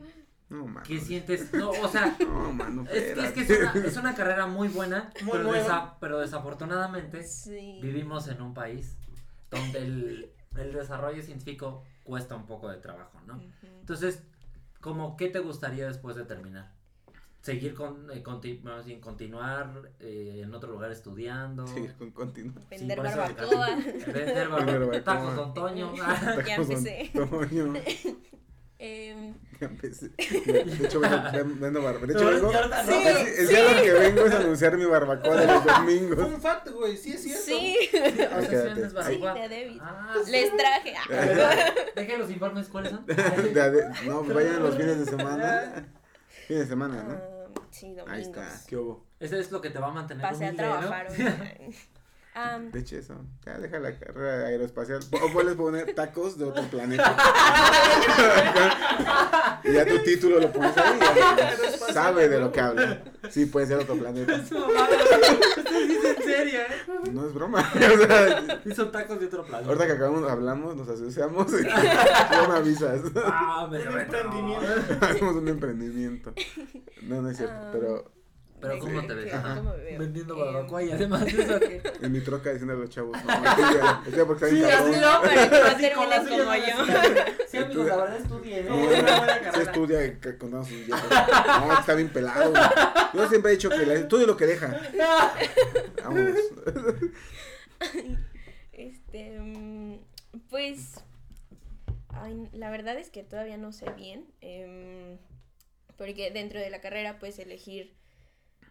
No, 0.49 0.65
mano. 0.65 0.81
qué 0.87 0.99
sientes? 0.99 1.53
No, 1.53 1.69
o 1.69 1.87
sea, 1.87 2.17
No, 2.27 2.51
mano, 2.53 2.83
es 2.91 3.13
que, 3.13 3.21
es, 3.25 3.31
que 3.33 3.41
es, 3.41 3.49
una, 3.59 3.73
es 3.85 3.97
una 3.97 4.15
carrera 4.15 4.47
muy 4.47 4.67
buena, 4.67 5.11
Muy 5.21 5.33
pero, 5.33 5.43
nueva. 5.43 5.65
desa- 5.67 5.93
pero 5.99 6.19
desafortunadamente 6.19 7.23
Sí. 7.23 7.79
vivimos 7.81 8.27
en 8.29 8.41
un 8.41 8.53
país 8.53 8.97
donde 9.51 9.79
el, 9.79 10.31
el 10.57 10.73
desarrollo 10.73 11.21
científico 11.21 11.83
cuesta 12.03 12.35
un 12.35 12.45
poco 12.47 12.69
de 12.69 12.77
trabajo, 12.77 13.19
¿no? 13.27 13.35
Ujú. 13.35 13.47
Entonces, 13.79 14.23
¿cómo 14.81 15.15
qué 15.17 15.29
te 15.29 15.39
gustaría 15.39 15.87
después 15.87 16.15
de 16.15 16.25
terminar? 16.25 16.73
¿Seguir 17.41 17.73
con, 17.73 18.09
eh, 18.11 18.21
bien, 18.85 18.99
continuar 18.99 19.91
eh, 19.99 20.41
en 20.43 20.53
otro 20.53 20.71
lugar 20.71 20.91
estudiando? 20.91 21.65
Sí, 21.67 21.87
con 21.97 22.11
continuo. 22.11 22.61
Vender 22.69 22.97
por 22.97 23.05
eso- 23.05 23.17
barbacoa. 23.17 23.75
Vender 24.13 24.49
barbacoa. 24.49 25.03
Tacos 25.03 25.53
Toño. 25.53 25.95
Ya 25.95 26.55
empecé. 26.57 27.11
Empecé. 28.79 30.09
De 30.17 30.85
hecho, 30.85 31.01
vendo, 31.01 31.31
ven- 31.33 31.59
vendo 31.59 31.81
barbacoa. 31.83 32.07
De 32.07 32.13
hecho, 32.13 32.25
vengo. 32.25 32.51
Sí. 32.85 32.93
Es, 32.93 33.39
es 33.39 33.49
ya 33.49 33.63
lo 33.73 33.81
que 33.83 33.91
vengo 33.91 34.25
es 34.25 34.33
anunciar 34.33 34.77
mi 34.77 34.85
barbacoa 34.85 35.35
de 35.35 35.47
los 35.47 35.65
domingos. 35.65 36.17
Fun 36.31 36.41
fact, 36.41 36.69
güey, 36.69 36.95
sí 36.95 37.11
es 37.11 37.23
cierto. 37.23 37.43
sí, 37.43 37.77
sí 37.91 37.97
barbacoa. 38.93 39.33
de 39.33 39.49
David. 39.49 39.79
Ah, 39.81 40.15
Les 40.29 40.55
traje. 40.55 40.93
ah. 40.95 41.73
Deje 41.95 42.17
los 42.17 42.29
informes, 42.31 42.69
¿cuáles 42.69 42.91
son? 42.91 43.05
No, 44.05 44.21
pues 44.23 44.33
vayan 44.33 44.63
los 44.63 44.75
fines 44.77 44.99
de 44.99 45.05
semana. 45.05 45.87
Fines 46.47 46.63
de 46.63 46.67
semana, 46.67 47.03
¿no? 47.03 47.13
Ah, 47.13 47.61
sí, 47.71 47.87
domingos. 47.95 48.13
Ahí 48.13 48.21
está. 48.21 48.61
¿Qué 48.65 48.77
hubo? 48.77 49.05
Ese 49.19 49.39
es 49.41 49.51
lo 49.51 49.59
que 49.61 49.69
te 49.71 49.79
va 49.79 49.87
a 49.87 49.91
mantener 49.91 50.21
Pasé 50.23 50.45
a 50.45 50.49
humilde, 50.51 50.63
¿no? 50.65 50.79
trabajar. 50.79 51.07
Am, 52.35 52.71
De 52.71 52.79
hecho, 52.79 52.95
eso. 52.95 53.15
Ya 53.45 53.57
deja 53.57 53.79
la 53.79 53.97
carrera 53.97 54.47
aeroespacial. 54.47 54.99
O 55.21 55.33
puedes 55.33 55.55
poner 55.55 55.93
tacos 55.95 56.37
de 56.37 56.45
otro 56.45 56.63
planeta. 56.63 57.15
y 59.63 59.73
ya 59.73 59.85
tu 59.85 59.97
título 60.03 60.39
lo 60.39 60.51
pones 60.51 60.77
ahí. 60.77 60.99
ya 60.99 61.93
sabe 61.93 62.29
de 62.29 62.39
lo 62.39 62.51
que 62.51 62.61
habla. 62.61 63.03
Sí, 63.29 63.45
puede 63.47 63.67
ser 63.67 63.77
otro 63.79 63.95
planeta. 63.95 64.35
Es 64.35 64.51
en 64.51 66.23
serio, 66.23 66.59
¿eh? 66.61 66.67
No 67.11 67.25
es 67.27 67.33
broma. 67.33 67.67
O 67.75 68.07
sea, 68.07 68.61
Hizo 68.65 68.87
tacos 68.89 69.19
de 69.19 69.25
otro 69.25 69.43
planeta. 69.45 69.67
ahorita 69.67 69.87
que 69.87 69.93
acabamos, 69.93 70.29
hablamos, 70.29 70.75
nos 70.75 70.87
asociamos. 70.89 71.51
Y 71.53 71.63
ya 71.65 72.45
me 72.47 72.55
avisas. 72.57 73.01
Ah, 73.25 73.67
me 73.69 73.79
Un 73.79 73.93
retro. 73.93 74.19
emprendimiento. 74.19 75.05
Hacemos 75.05 75.35
un 75.35 75.47
emprendimiento. 75.47 76.33
No, 77.03 77.21
no 77.21 77.29
es 77.29 77.37
cierto. 77.37 77.55
Ah. 77.57 77.69
Pero 77.73 78.11
Pero 78.61 78.79
¿cómo 78.79 79.05
te 79.07 79.13
ves? 79.13 79.25
que- 79.25 79.33
Ajá. 79.33 79.55
¿Cómo 79.55 79.71
me 79.75 79.83
veo? 79.83 79.99
Vendiendo 79.99 80.33
Em, 80.33 80.39
barbacoa 80.53 80.83
y 80.83 80.91
además 80.91 81.23
eso 81.33 81.59
que... 81.59 81.81
en 82.01 82.11
mi 82.11 82.19
troca 82.21 82.49
diciendo 82.51 82.73
a 82.73 82.77
los 82.77 82.89
chavos. 82.89 83.17
No, 83.23 83.33
estudia, 83.33 84.01
estudia 84.05 84.25
porque 84.25 84.45
está 84.45 84.47
bien 84.47 84.65
Sí, 84.65 84.71
cabrón. 84.71 84.93
así 84.93 85.01
No, 85.01 85.21
para 85.21 85.33
que 85.33 85.49
no 85.49 85.77
terminen 85.77 85.93
como 85.93 86.05
no 86.05 86.55
yo. 86.55 86.85
la- 86.85 87.25
Sí, 87.47 87.57
amigos, 87.57 87.85
la 87.87 87.95
verdad 87.97 88.17
estudien, 88.17 88.59
¿eh? 88.59 88.69
No, 88.69 88.91
Es 88.91 88.99
una 89.01 89.17
buena 89.19 89.51
Se 89.53 89.61
estudia 89.63 90.19
contamos 90.37 90.67
sus. 90.67 90.87
No, 90.89 91.79
está 91.79 91.95
bien 91.95 92.09
pelado. 92.09 92.49
güey. 92.51 92.63
Yo 93.13 93.29
siempre 93.29 93.51
he 93.51 93.55
dicho 93.55 93.69
que 93.69 93.85
la- 93.85 93.93
estudie 93.95 94.27
lo 94.27 94.35
que 94.37 94.45
deja. 94.45 94.79
Vamos. 96.03 96.31
Este, 98.73 99.39
mm, 99.39 99.99
pues, 100.49 101.03
ay, 102.09 102.49
la 102.53 102.69
verdad 102.69 102.97
es 102.97 103.09
que 103.09 103.23
todavía 103.23 103.57
no 103.57 103.71
sé 103.71 103.85
bien, 103.97 104.25
em, 104.41 105.17
porque 105.97 106.31
dentro 106.31 106.59
de 106.59 106.69
la 106.69 106.79
carrera 106.81 107.19
puedes 107.19 107.39
elegir 107.39 107.93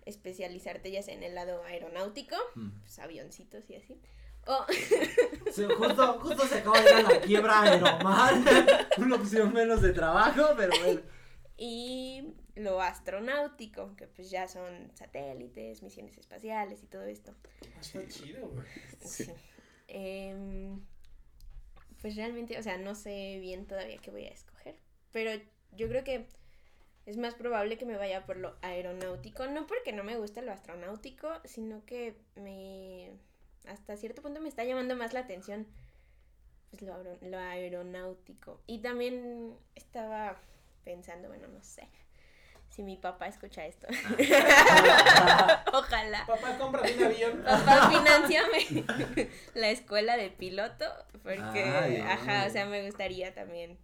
especializarte 0.09 0.91
ya 0.91 1.03
sea 1.03 1.15
en 1.15 1.23
el 1.23 1.35
lado 1.35 1.63
aeronáutico, 1.65 2.37
Mm. 2.55 2.71
pues 2.81 2.99
avioncitos 2.99 3.69
y 3.71 3.77
así, 3.77 4.01
o 4.47 4.65
Sí, 5.53 5.65
justo, 5.77 6.19
justo 6.21 6.47
se 6.47 6.59
acaba 6.59 6.81
de 6.81 6.91
ir 6.91 6.97
a 6.97 7.03
la 7.03 7.21
quiebra 7.21 7.63
aeromar. 7.63 8.35
Una 8.99 9.17
opción 9.17 9.53
menos 9.53 9.83
de 9.83 9.93
trabajo, 9.93 10.55
pero 10.57 10.73
bueno. 10.85 11.01
y 11.57 12.35
lo 12.57 12.81
astronáutico, 12.81 13.95
que 13.97 14.07
pues 14.09 14.31
ya 14.31 14.49
son 14.49 14.91
satélites, 14.95 15.83
misiones 15.83 16.17
espaciales 16.19 16.83
y 16.83 16.87
todo 16.87 17.03
esto. 17.05 17.35
Está 17.81 18.07
chido, 18.09 18.49
güey. 18.49 18.67
Sí. 19.05 19.25
Sí. 19.25 19.33
Em, 19.87 20.81
pues 22.01 22.15
realmente, 22.17 22.59
o 22.59 22.63
sea, 22.63 22.79
no 22.79 22.95
sé 22.95 23.39
bien 23.41 23.67
todavía 23.67 23.99
qué 23.99 24.11
voy 24.11 24.25
a 24.25 24.31
escoger. 24.31 24.77
Pero 25.13 25.31
yo 25.73 25.89
creo 25.89 26.05
que 26.05 26.27
es 27.09 27.17
más 27.17 27.35
probable 27.35 27.79
que 27.79 27.87
me 27.87 27.97
vaya 27.97 28.27
por 28.27 28.37
lo 28.37 28.55
aeronáutico. 28.61 29.47
No 29.47 29.67
porque 29.67 29.95
no 29.95 30.05
me 30.05 30.19
guste 30.19 30.43
lo 30.43 30.53
astronáutico, 30.53 31.29
sino 31.45 31.83
que 31.87 32.15
me. 32.37 33.11
Hasta 33.67 33.97
cierto 33.97 34.21
punto 34.21 34.43
me 34.43 34.49
está 34.49 34.63
llamando 34.65 34.95
más 34.95 35.15
la 35.15 35.21
atención. 35.21 35.67
Pues 36.71 36.83
lo, 36.83 36.95
lo 37.23 37.39
aeronáutico. 37.39 38.61
Y 38.67 38.81
también 38.81 39.57
estaba 39.75 40.37
pensando, 40.85 41.29
bueno, 41.29 41.49
no 41.49 41.63
sé. 41.63 41.89
Si 42.69 42.83
mi 42.83 42.99
papá 42.99 43.27
escucha 43.27 43.65
esto. 43.65 43.87
Ojalá. 45.73 46.27
Papá, 46.27 46.59
compra 46.59 46.83
un 46.83 47.05
avión. 47.05 47.43
Papá, 47.43 47.89
financiame 47.89 49.31
la 49.55 49.71
escuela 49.71 50.19
de 50.19 50.29
piloto, 50.29 50.85
porque, 51.23 51.65
Ay, 51.65 51.97
ajá, 51.97 52.45
o 52.47 52.51
sea, 52.51 52.67
me 52.67 52.85
gustaría 52.85 53.33
también 53.33 53.79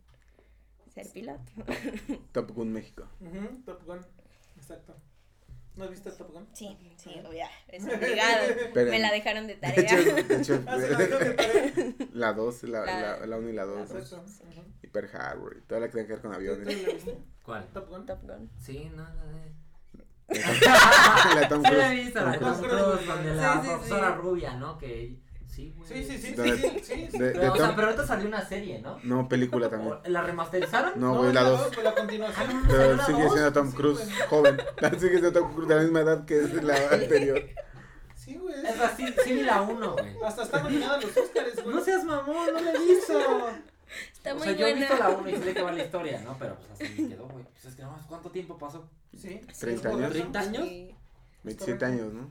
ser 0.94 1.12
piloto. 1.12 1.52
Top 2.32 2.50
Gun 2.52 2.72
México. 2.72 3.06
Ujú, 3.20 3.62
Top 3.64 3.84
Gun. 3.84 4.00
Exacto. 4.56 4.96
¿No 5.76 5.84
has 5.84 5.90
visto 5.90 6.12
Top 6.12 6.30
Gun? 6.30 6.46
Sí, 6.52 6.78
sí, 6.96 7.10
obvia, 7.28 7.48
es 7.68 7.82
obligado. 7.84 8.54
Pero- 8.72 8.90
Me 8.92 9.00
la 9.00 9.10
dejaron 9.10 9.46
de 9.48 9.56
De 9.56 9.68
hecho, 9.68 9.96
tarea. 9.96 10.22
de 10.22 10.36
hecho, 10.36 10.62
Ah, 10.66 10.76
sí, 10.76 10.82
la 10.88 10.98
dejaron 10.98 11.18
de 11.18 11.34
tarea. 11.34 11.94
la 12.12 12.32
2, 12.32 12.62
la, 12.64 12.84
La- 12.84 13.00
la, 13.18 13.26
la 13.26 13.36
1 13.38 13.48
y 13.48 13.52
la 13.52 13.64
2. 13.64 13.90
Exacto. 13.90 14.24
Y 14.82 14.86
Pearl 14.86 15.10
Harbor 15.16 15.56
y 15.58 15.62
toda 15.66 15.80
la 15.80 15.86
que 15.88 15.92
tenga 15.94 16.06
que 16.06 16.12
ver 16.12 16.22
con 16.22 16.30
¿Tú 16.30 16.36
aviones. 16.36 17.06
la? 17.06 17.12
¿Cuál? 17.44 17.66
Top 17.72 17.88
Gun. 17.88 18.06
Top 18.06 18.22
Gun. 18.22 18.50
Sí, 18.60 18.88
no, 18.94 19.02
no, 19.02 19.24
no. 19.32 19.54
la 21.34 21.48
Tom 21.48 21.62
Sí 21.62 21.70
la 21.72 21.86
he 21.86 21.90
Cruise. 21.90 22.04
visto, 22.04 22.20
la 22.24 22.38
Cruise. 22.38 22.60
Tom 22.60 22.68
Cruise, 22.68 23.06
donde 23.06 23.34
la 23.34 23.52
Sí, 23.54 23.58
sí, 23.62 23.68
profesora 23.68 24.08
sí. 24.14 24.20
rubia, 24.22 24.54
¿no? 24.54 24.78
Que 24.78 25.18
Sí, 25.54 25.72
güey. 25.76 25.88
Sí, 25.88 26.04
sí, 26.04 26.18
sí, 26.18 26.28
sí, 26.28 26.34
De- 26.34 26.56
sí, 26.58 26.68
sí, 26.82 27.08
sí. 27.12 27.18
De, 27.18 27.26
de 27.26 27.32
Pero, 27.38 27.52
o 27.52 27.56
sea, 27.56 27.74
pero 27.76 27.86
ahorita 27.88 28.06
salió 28.06 28.26
una 28.26 28.44
serie, 28.44 28.80
¿no? 28.80 28.98
No, 29.04 29.28
película 29.28 29.70
también. 29.70 29.92
¿O 29.92 30.00
¿La 30.08 30.22
remasterizaron? 30.22 30.92
No, 30.96 31.16
güey, 31.18 31.32
la 31.32 31.42
es 31.42 31.46
dos. 31.46 31.58
dos, 31.60 31.70
pues 31.74 31.84
la 31.84 31.94
continuación. 31.94 32.46
Ah, 32.50 32.54
no, 32.54 32.68
Pero 32.68 32.78
¿Salió 32.80 32.96
la 32.96 33.06
sigue 33.06 33.22
dos? 33.24 33.32
siendo 33.32 33.52
Tom 33.52 33.72
Cruise, 33.72 34.08
joven. 34.28 34.56
Sigue 34.98 35.10
siendo 35.20 35.32
Tom 35.32 35.52
Cruise 35.52 35.68
de 35.68 35.74
la 35.76 35.82
misma 35.82 36.00
edad 36.00 36.24
que 36.24 36.40
la 36.62 36.76
anterior. 36.92 37.40
Sí, 38.16 38.36
güey. 38.36 38.54
Es 38.66 38.80
así, 38.80 39.06
sí 39.24 39.32
vi 39.34 39.42
la 39.42 39.62
uno, 39.62 39.92
güey. 39.92 40.16
Hasta 40.24 40.42
está 40.42 40.62
nominada 40.62 40.94
a 40.94 41.00
los 41.00 41.16
Oscars, 41.16 41.62
güey. 41.62 41.76
No 41.76 41.84
seas 41.84 42.04
mamón, 42.04 42.52
no 42.52 42.60
la 42.60 42.72
he 42.72 42.78
visto. 42.78 43.12
Está 44.12 44.32
o 44.32 44.36
muy 44.36 44.44
sea, 44.44 44.52
yo 44.56 44.66
he 44.66 44.70
buena. 44.72 44.86
visto 44.88 44.96
la 45.04 45.10
1 45.10 45.28
y 45.28 45.32
sé 45.34 45.38
de 45.40 45.54
qué 45.54 45.62
va 45.62 45.72
la 45.72 45.84
historia, 45.84 46.20
¿no? 46.22 46.36
Pero 46.38 46.56
pues 46.56 46.70
así 46.90 47.08
quedó, 47.08 47.28
güey. 47.28 47.44
Pues 47.44 47.64
es 47.66 47.74
que 47.76 47.82
no, 47.82 47.96
¿cuánto 48.08 48.30
tiempo 48.30 48.58
pasó? 48.58 48.88
Sí. 49.16 49.40
30 49.60 49.60
es 49.60 49.94
años. 49.94 50.08
correcto. 50.08 50.28
¿30 50.32 50.36
años? 50.40 50.62
Sí. 50.64 50.94
27 51.44 51.84
años, 51.84 52.12
¿no? 52.12 52.30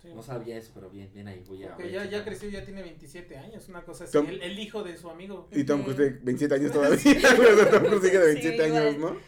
Sí. 0.00 0.08
No 0.14 0.22
sabía 0.22 0.56
eso, 0.56 0.70
pero 0.74 0.88
bien, 0.90 1.10
bien 1.12 1.26
ahí, 1.26 1.42
voy 1.48 1.64
a... 1.64 1.74
Que 1.76 1.82
voy 1.84 1.96
a 1.96 2.04
ya, 2.04 2.10
ya 2.18 2.24
creció, 2.24 2.48
ya 2.48 2.64
tiene 2.64 2.82
27 2.82 3.36
años, 3.36 3.68
una 3.68 3.82
cosa 3.82 4.04
así. 4.04 4.12
Tom- 4.12 4.28
El, 4.28 4.40
el 4.42 4.58
hijo 4.58 4.84
de 4.84 4.96
su 4.96 5.10
amigo. 5.10 5.48
Y 5.52 5.64
Tom. 5.64 5.82
Cruise 5.82 5.98
de 5.98 6.10
27 6.10 6.54
años 6.54 6.72
todavía. 6.72 6.98
Tom 7.70 7.84
Cruise 7.84 8.02
sigue 8.04 8.18
de 8.18 8.34
Sí, 8.36 8.48
27 8.48 8.62
años, 8.64 8.94
igual. 8.94 9.14
¿no? 9.14 9.20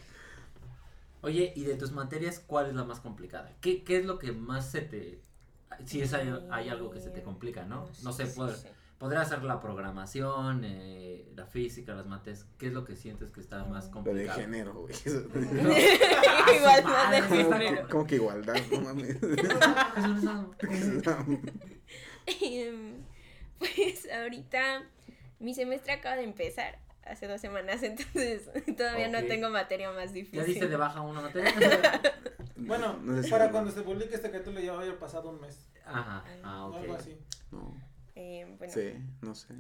Oye, 1.23 1.53
y 1.57 1.65
de 1.65 1.75
tus 1.75 1.91
materias, 1.93 2.43
¿cuál 2.47 2.69
es 2.69 2.75
la 2.75 2.85
más 2.85 3.01
complicada? 3.01 3.53
¿Qué, 3.61 3.83
qué 3.85 3.99
es 3.99 4.05
lo 4.07 4.19
que 4.19 4.33
más 4.33 4.71
se 4.71 4.81
te... 4.83 5.21
Si 5.87 6.01
es, 6.01 6.13
hay, 6.15 6.33
hay 6.51 6.69
algo 6.69 6.91
que 6.91 7.01
se 7.01 7.11
te 7.11 7.23
complica, 7.23 7.65
¿no? 7.65 7.89
No 8.03 8.13
sé, 8.13 8.27
sí, 8.27 8.41
sí. 8.63 8.69
Podría 9.01 9.25
ser 9.25 9.43
la 9.43 9.59
programación, 9.61 10.63
eh, 10.65 11.27
la 11.35 11.47
física, 11.47 11.95
las 11.95 12.07
mates. 12.07 12.45
¿Qué 12.59 12.67
es 12.67 12.73
lo 12.75 12.85
que 12.85 12.97
sientes 12.97 13.31
que 13.31 13.41
está 13.41 13.65
más 13.65 13.85
Lo 13.87 13.89
de 13.89 13.93
complicado? 14.05 14.39
género, 14.41 14.75
güey. 14.75 14.95
Eso- 14.95 15.27
Igual 15.35 16.83
su 16.83 16.89
más 16.89 17.11
de 17.11 17.21
madre, 17.23 17.29
¿Cómo 17.29 17.53
género. 17.59 17.87
que, 17.87 17.91
cómo 17.91 18.07
que 18.07 18.15
igualdad? 18.17 18.57
No 18.71 18.81
mames. 18.83 19.17
Em, 22.43 23.03
Pues 23.59 24.09
ahorita 24.13 24.83
mi 25.41 25.55
semestre 25.55 25.93
acaba 25.93 26.17
de 26.17 26.25
empezar 26.25 26.79
hace 27.05 27.27
dos 27.27 27.41
semanas, 27.41 27.83
entonces 27.83 28.49
todavía 28.77 29.09
no 29.09 29.25
tengo 29.27 29.49
materia 29.51 29.91
más 29.91 30.13
difícil. 30.13 30.41
¿Ya 30.41 30.45
diste 30.45 30.69
de 30.69 30.77
baja 30.77 31.01
una 31.01 31.23
materia? 31.23 31.53
Bueno, 32.57 32.99
No 33.03 33.17
sé 33.17 33.25
si- 33.25 33.31
para 33.31 33.51
cuando 33.51 33.71
se 33.71 33.81
publique 33.83 34.15
este 34.15 34.31
capítulo 34.31 34.61
ya 34.61 34.73
va 34.73 34.81
a 34.81 34.83
haber 34.83 34.99
pasado 34.99 35.31
un 35.31 35.41
mes. 35.41 35.67
Ajá, 35.87 36.23
ah, 36.45 36.67
o 36.67 36.77
Algo 36.77 36.95
así. 36.95 37.17
No, 37.51 37.75
Eh, 38.23 38.45
bueno, 38.59 38.71
sí, 38.73 38.93
no 39.23 39.35
sé. 39.35 39.55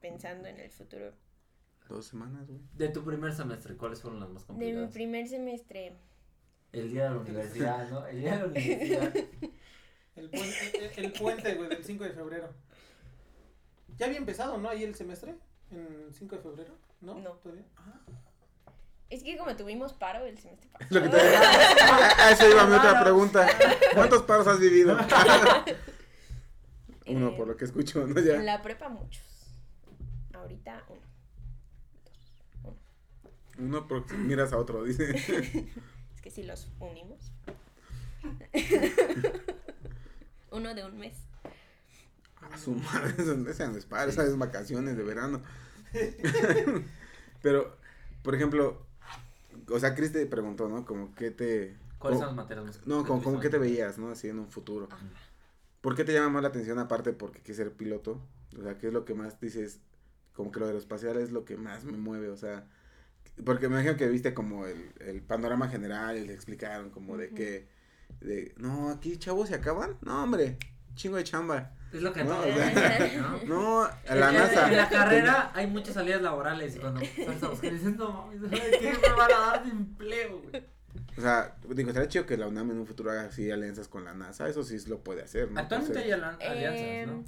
pensando 0.00 0.48
en 0.48 0.58
el 0.58 0.68
futuro. 0.70 1.12
Dos 1.88 2.06
semanas, 2.06 2.48
güey. 2.48 2.60
De 2.74 2.88
tu 2.88 3.04
primer 3.04 3.32
semestre, 3.32 3.76
¿cuáles 3.76 4.00
fueron 4.02 4.18
las 4.18 4.28
más 4.30 4.44
De 4.48 4.52
mi 4.52 4.58
complicadas? 4.58 4.92
primer 4.92 5.28
semestre, 5.28 5.96
El 6.72 6.90
día 6.90 7.04
de 7.04 7.10
la 7.10 7.16
universidad, 7.18 7.88
¿no? 7.88 8.04
El 8.06 8.20
día 8.20 8.32
de 8.32 8.38
la 8.40 8.44
universidad. 8.46 9.14
El, 10.16 10.30
puen- 10.32 10.54
el, 10.98 11.04
el 11.04 11.12
puente, 11.12 11.54
güey, 11.54 11.68
del 11.68 11.84
5 11.84 12.02
de 12.04 12.10
febrero. 12.10 12.52
Ya 13.96 14.06
había 14.06 14.18
empezado, 14.18 14.58
¿no? 14.58 14.68
Ahí 14.68 14.82
el 14.82 14.96
semestre. 14.96 15.36
En 15.70 16.08
5 16.12 16.34
de 16.36 16.42
febrero. 16.42 16.74
¿No? 17.00 17.14
No. 17.20 17.30
¿Todavía? 17.34 17.64
Ah. 17.76 18.00
es 19.08 19.22
que 19.22 19.38
como 19.38 19.54
tuvimos 19.56 19.92
paro 19.92 20.26
el 20.26 20.36
semestre 20.36 20.68
Lo 20.90 21.00
que 21.00 21.08
pasado, 21.08 21.30
te- 21.30 21.82
A 21.84 22.26
a 22.26 22.30
eso 22.32 22.50
iba 22.50 22.66
mi 22.66 22.74
otra 22.74 23.00
pregunta. 23.04 23.46
¿Cuántos 23.94 24.22
paros 24.24 24.48
has 24.48 24.58
vivido? 24.58 24.98
Uno, 27.08 27.28
Eh, 27.28 27.34
por 27.36 27.46
lo 27.48 27.56
que 27.56 27.64
escucho, 27.64 28.06
¿no? 28.06 28.18
en 28.18 28.46
la 28.46 28.62
prepa 28.62 28.88
muchos. 28.88 29.24
Ahorita 30.34 30.84
uno. 30.88 32.76
Uno 33.58 33.88
porque 33.88 34.14
miras 34.14 34.52
a 34.52 34.58
otro, 34.58 34.84
dice. 34.84 35.14
Es 36.14 36.22
que 36.22 36.30
si 36.30 36.42
los 36.42 36.68
unimos. 36.80 37.32
uno 40.50 40.74
de 40.74 40.84
un 40.84 40.98
mes. 40.98 41.16
A 42.40 42.56
su 42.58 42.72
madre, 42.74 43.14
ese 43.50 43.68
no 43.68 43.76
es 43.76 43.86
paro, 43.86 44.10
esas 44.10 44.28
es 44.28 44.38
vacaciones 44.38 44.96
de 44.96 45.02
verano. 45.02 45.42
Pero, 47.42 47.76
por 48.22 48.34
ejemplo, 48.34 48.86
o 49.70 49.78
sea, 49.78 49.94
Chris 49.94 50.12
te 50.12 50.24
preguntó, 50.26 50.68
¿no? 50.68 50.84
Como 50.84 51.14
qué 51.14 51.30
te... 51.30 51.76
¿Cuáles 51.98 52.20
son 52.20 52.28
las 52.28 52.36
materias 52.36 52.66
más 52.66 52.86
No, 52.86 53.04
como, 53.04 53.22
como 53.22 53.40
qué 53.40 53.48
te 53.48 53.58
veías? 53.58 53.78
veías, 53.78 53.98
¿no? 53.98 54.10
Así 54.10 54.28
en 54.28 54.38
un 54.38 54.48
futuro. 54.48 54.88
Ajá. 54.90 55.04
¿Por 55.80 55.94
qué 55.94 56.04
te 56.04 56.12
llama 56.12 56.28
más 56.30 56.42
la 56.42 56.48
atención 56.48 56.78
aparte 56.78 57.12
porque 57.12 57.40
quieres 57.40 57.56
ser 57.56 57.72
piloto? 57.72 58.20
O 58.58 58.62
sea, 58.62 58.78
¿qué 58.78 58.88
es 58.88 58.92
lo 58.92 59.04
que 59.04 59.14
más 59.14 59.40
dices? 59.40 59.80
Como 60.32 60.50
que 60.52 60.60
lo 60.60 60.66
aeroespacial 60.66 61.16
es 61.18 61.30
lo 61.32 61.44
que 61.44 61.56
más 61.56 61.84
me 61.84 61.96
mueve, 61.98 62.28
o 62.28 62.36
sea, 62.36 62.66
porque 63.44 63.68
me 63.68 63.74
imagino 63.76 63.96
que 63.96 64.08
viste 64.08 64.34
como 64.34 64.66
el, 64.66 64.92
el 65.00 65.22
panorama 65.22 65.68
general 65.68 66.16
y 66.16 66.26
le 66.26 66.32
explicaron 66.34 66.90
como 66.90 67.16
de 67.16 67.30
que, 67.30 67.68
de, 68.20 68.54
no, 68.56 68.90
aquí 68.90 69.16
chavos 69.18 69.48
se 69.48 69.54
acaban, 69.56 69.96
no 70.00 70.22
hombre, 70.22 70.58
chingo 70.94 71.16
de 71.16 71.24
chamba. 71.24 71.72
Es 71.92 72.02
lo 72.02 72.12
que 72.12 72.22
No, 72.22 72.30
todos 72.36 72.46
o 72.46 72.52
sea, 72.54 72.98
dicen, 72.98 73.20
¿no? 73.48 73.54
No, 73.60 73.82
a 73.84 73.98
En- 74.06 74.20
la 74.20 74.32
NASA. 74.32 74.68
En 74.70 74.76
la 74.76 74.88
carrera 74.88 75.52
hay 75.54 75.66
muchas 75.66 75.94
salidas 75.94 76.22
laborales 76.22 76.76
y 76.76 76.78
cuando 76.78 77.00
a 77.42 77.48
buscar 77.48 77.72
dices, 77.72 77.96
no 77.96 78.26
mames, 78.26 78.50
¿qué 78.78 78.92
me 79.00 79.12
van 79.16 79.30
a 79.32 79.38
dar 79.52 79.64
de 79.64 79.70
empleo, 79.70 80.40
güey? 80.42 80.77
O 81.16 81.20
sea, 81.20 81.56
digo, 81.68 81.88
estaría 81.90 82.08
chido 82.08 82.26
que 82.26 82.36
la 82.36 82.46
UNAM 82.46 82.70
en 82.70 82.78
un 82.78 82.86
futuro 82.86 83.10
haga 83.10 83.22
así 83.24 83.50
alianzas 83.50 83.88
con 83.88 84.04
la 84.04 84.14
NASA, 84.14 84.48
eso 84.48 84.62
sí 84.62 84.76
lo 84.88 85.02
puede 85.02 85.22
hacer, 85.22 85.50
¿no? 85.50 85.60
Actualmente 85.60 85.98
hay 85.98 86.10
alianzas, 86.12 87.06
¿no? 87.06 87.12
Em, 87.12 87.24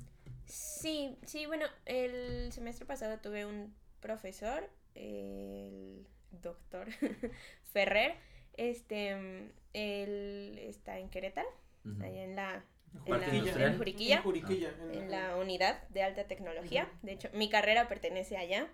Sí, 0.51 1.17
sí, 1.25 1.47
bueno, 1.47 1.65
el 1.87 2.51
semestre 2.53 2.85
pasado 2.85 3.19
tuve 3.19 3.47
un 3.47 3.73
profesor, 4.01 4.69
el 4.97 6.05
doctor 6.43 6.89
Ferrer, 7.73 8.15
este, 8.57 9.11
él 9.75 10.59
está 10.59 10.99
en 10.99 11.09
Querétaro, 11.09 11.49
Ujú. 11.85 12.03
allá 12.03 12.25
en 12.25 12.35
la, 12.35 12.65
en 13.07 13.21
la- 13.21 13.27
en 13.67 13.79
Juriquilla, 13.79 14.17
En 14.17 14.23
Juriquilla. 14.23 14.71
en 14.93 15.11
la 15.11 15.37
unidad 15.37 15.83
de 15.89 16.03
alta 16.03 16.25
tecnología. 16.25 16.89
De 17.03 17.13
hecho, 17.13 17.29
mi 17.33 17.49
carrera 17.49 17.89
pertenece 17.89 18.37
allá, 18.37 18.67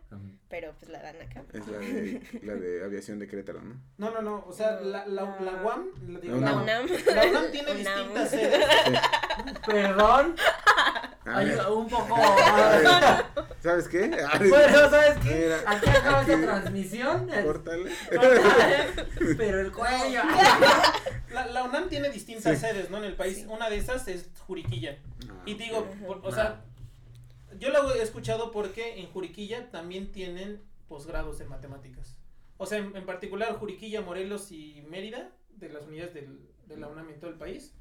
pero 0.48 0.72
pues 0.78 0.90
la 0.90 1.00
dan 1.02 1.16
acá. 1.22 1.42
es 1.52 1.66
la 1.68 1.78
de, 1.78 2.20
la 2.42 2.54
de 2.54 2.84
aviación 2.84 3.18
de 3.18 3.28
Querétaro, 3.28 3.60
¿no? 3.62 3.80
No, 3.98 4.10
no, 4.10 4.22
no. 4.22 4.44
O 4.46 4.52
sea, 4.52 4.72
la, 4.80 5.06
la, 5.06 5.36
la 5.40 5.62
UAM. 5.62 5.86
La, 6.08 6.20
digo, 6.20 6.36
La 6.36 6.46
La 6.50 6.56
UNAM. 6.56 6.84
UNAM. 6.86 7.00
La 7.14 7.26
UNAM 7.26 7.50
tiene 7.52 7.70
UNAM. 7.72 7.82
distintas 8.14 8.30
sedes. 8.30 8.64
Perdón, 9.66 10.36
hay 11.24 11.46
ver, 11.46 11.60
un 11.66 11.88
poco... 11.88 12.16
¿Sabes 13.62 13.88
qué? 13.88 14.10
Ay, 14.32 14.48
Bueno, 14.48 14.90
¿sabes 14.90 15.16
qué? 15.24 15.34
Mira, 15.34 15.58
Aquí 15.66 15.90
acaba 15.90 16.20
esta 16.22 16.40
transmisión. 16.40 17.28
Córtale. 17.44 17.90
Pero 19.36 19.60
el 19.60 19.72
cuello. 19.72 20.20
La, 21.46 21.52
la 21.52 21.64
UNAM 21.64 21.88
tiene 21.88 22.10
distintas 22.10 22.58
Sí. 22.58 22.66
sedes, 22.66 22.90
¿no? 22.90 22.98
En 22.98 23.04
el 23.04 23.14
país. 23.14 23.38
Sí. 23.38 23.46
Una 23.48 23.68
de 23.70 23.76
esas 23.78 24.06
es 24.08 24.28
Juriquilla. 24.46 24.98
Ah, 25.30 25.42
Y 25.46 25.54
digo, 25.54 25.88
por- 26.06 26.20
o 26.24 26.32
sea, 26.32 26.64
yo 27.58 27.70
lo 27.70 27.92
he 27.94 28.02
escuchado 28.02 28.50
porque 28.52 29.00
en 29.00 29.06
Juriquilla 29.08 29.70
también 29.70 30.12
tienen 30.12 30.60
posgrados 30.88 31.40
en 31.40 31.48
matemáticas. 31.48 32.16
O 32.58 32.66
sea, 32.66 32.78
en, 32.78 32.96
en 32.96 33.04
particular 33.06 33.52
Juriquilla, 33.54 34.00
Morelos 34.02 34.50
y 34.52 34.82
Mérida, 34.88 35.30
de 35.56 35.68
las 35.70 35.84
unidades 35.86 36.14
del- 36.14 36.40
de 36.66 36.76
la 36.76 36.88
UNAM 36.88 37.08
en 37.10 37.20
todo 37.20 37.30
el 37.30 37.36
país, 37.36 37.72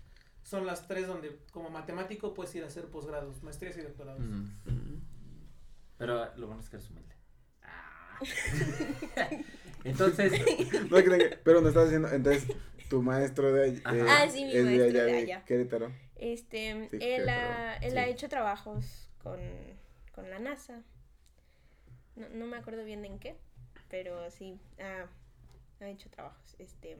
son 0.44 0.66
las 0.66 0.88
tres 0.88 1.08
donde 1.08 1.40
como 1.52 1.70
matemático 1.70 2.34
puedes 2.34 2.54
ir 2.56 2.64
a 2.64 2.68
hacer 2.68 2.86
posgrados, 2.86 3.42
maestrías 3.44 3.78
y 3.78 3.82
doctorados. 3.82 4.22
Mm. 4.22 4.46
Pero 5.98 6.36
lo 6.36 6.48
bueno 6.48 6.62
es 6.62 6.70
que 6.70 6.76
eres 6.76 6.90
humilde. 6.90 7.16
Ah. 7.64 8.20
Entonces, 9.84 10.32
No, 10.90 10.98
que- 10.98 11.04
que- 11.04 11.40
pero 11.44 11.62
nos 11.62 11.70
estás 11.70 11.86
diciendo, 11.86 12.10
entonces, 12.10 12.48
tu 12.90 13.02
maestro 13.02 13.52
de 13.54 13.64
allá, 13.64 13.80
eh, 13.94 14.06
Ah, 14.08 14.28
sí, 14.30 14.46
mi 14.46 14.56
es 14.56 14.64
maestro 14.66 15.00
de 15.00 15.06
de 15.06 15.18
allá. 15.18 15.46
Querétaro. 15.46 15.92
Este, 16.16 16.88
Sí, 16.92 16.98
él, 17.02 17.28
ha, 17.30 17.76
él 17.78 17.98
ha 17.98 18.08
hecho 18.08 18.30
trabajos 18.30 19.10
con, 19.22 19.40
con 20.14 20.30
la 20.30 20.40
NASA. 20.40 20.82
No, 22.16 22.30
no 22.30 22.46
me 22.46 22.58
acuerdo 22.58 22.84
bien 22.86 23.04
en 23.06 23.20
qué, 23.20 23.36
pero 23.90 24.30
sí, 24.32 24.60
ha, 24.80 25.08
ha 25.84 25.90
hecho 25.90 26.10
trabajos. 26.10 26.56
Este, 26.60 26.98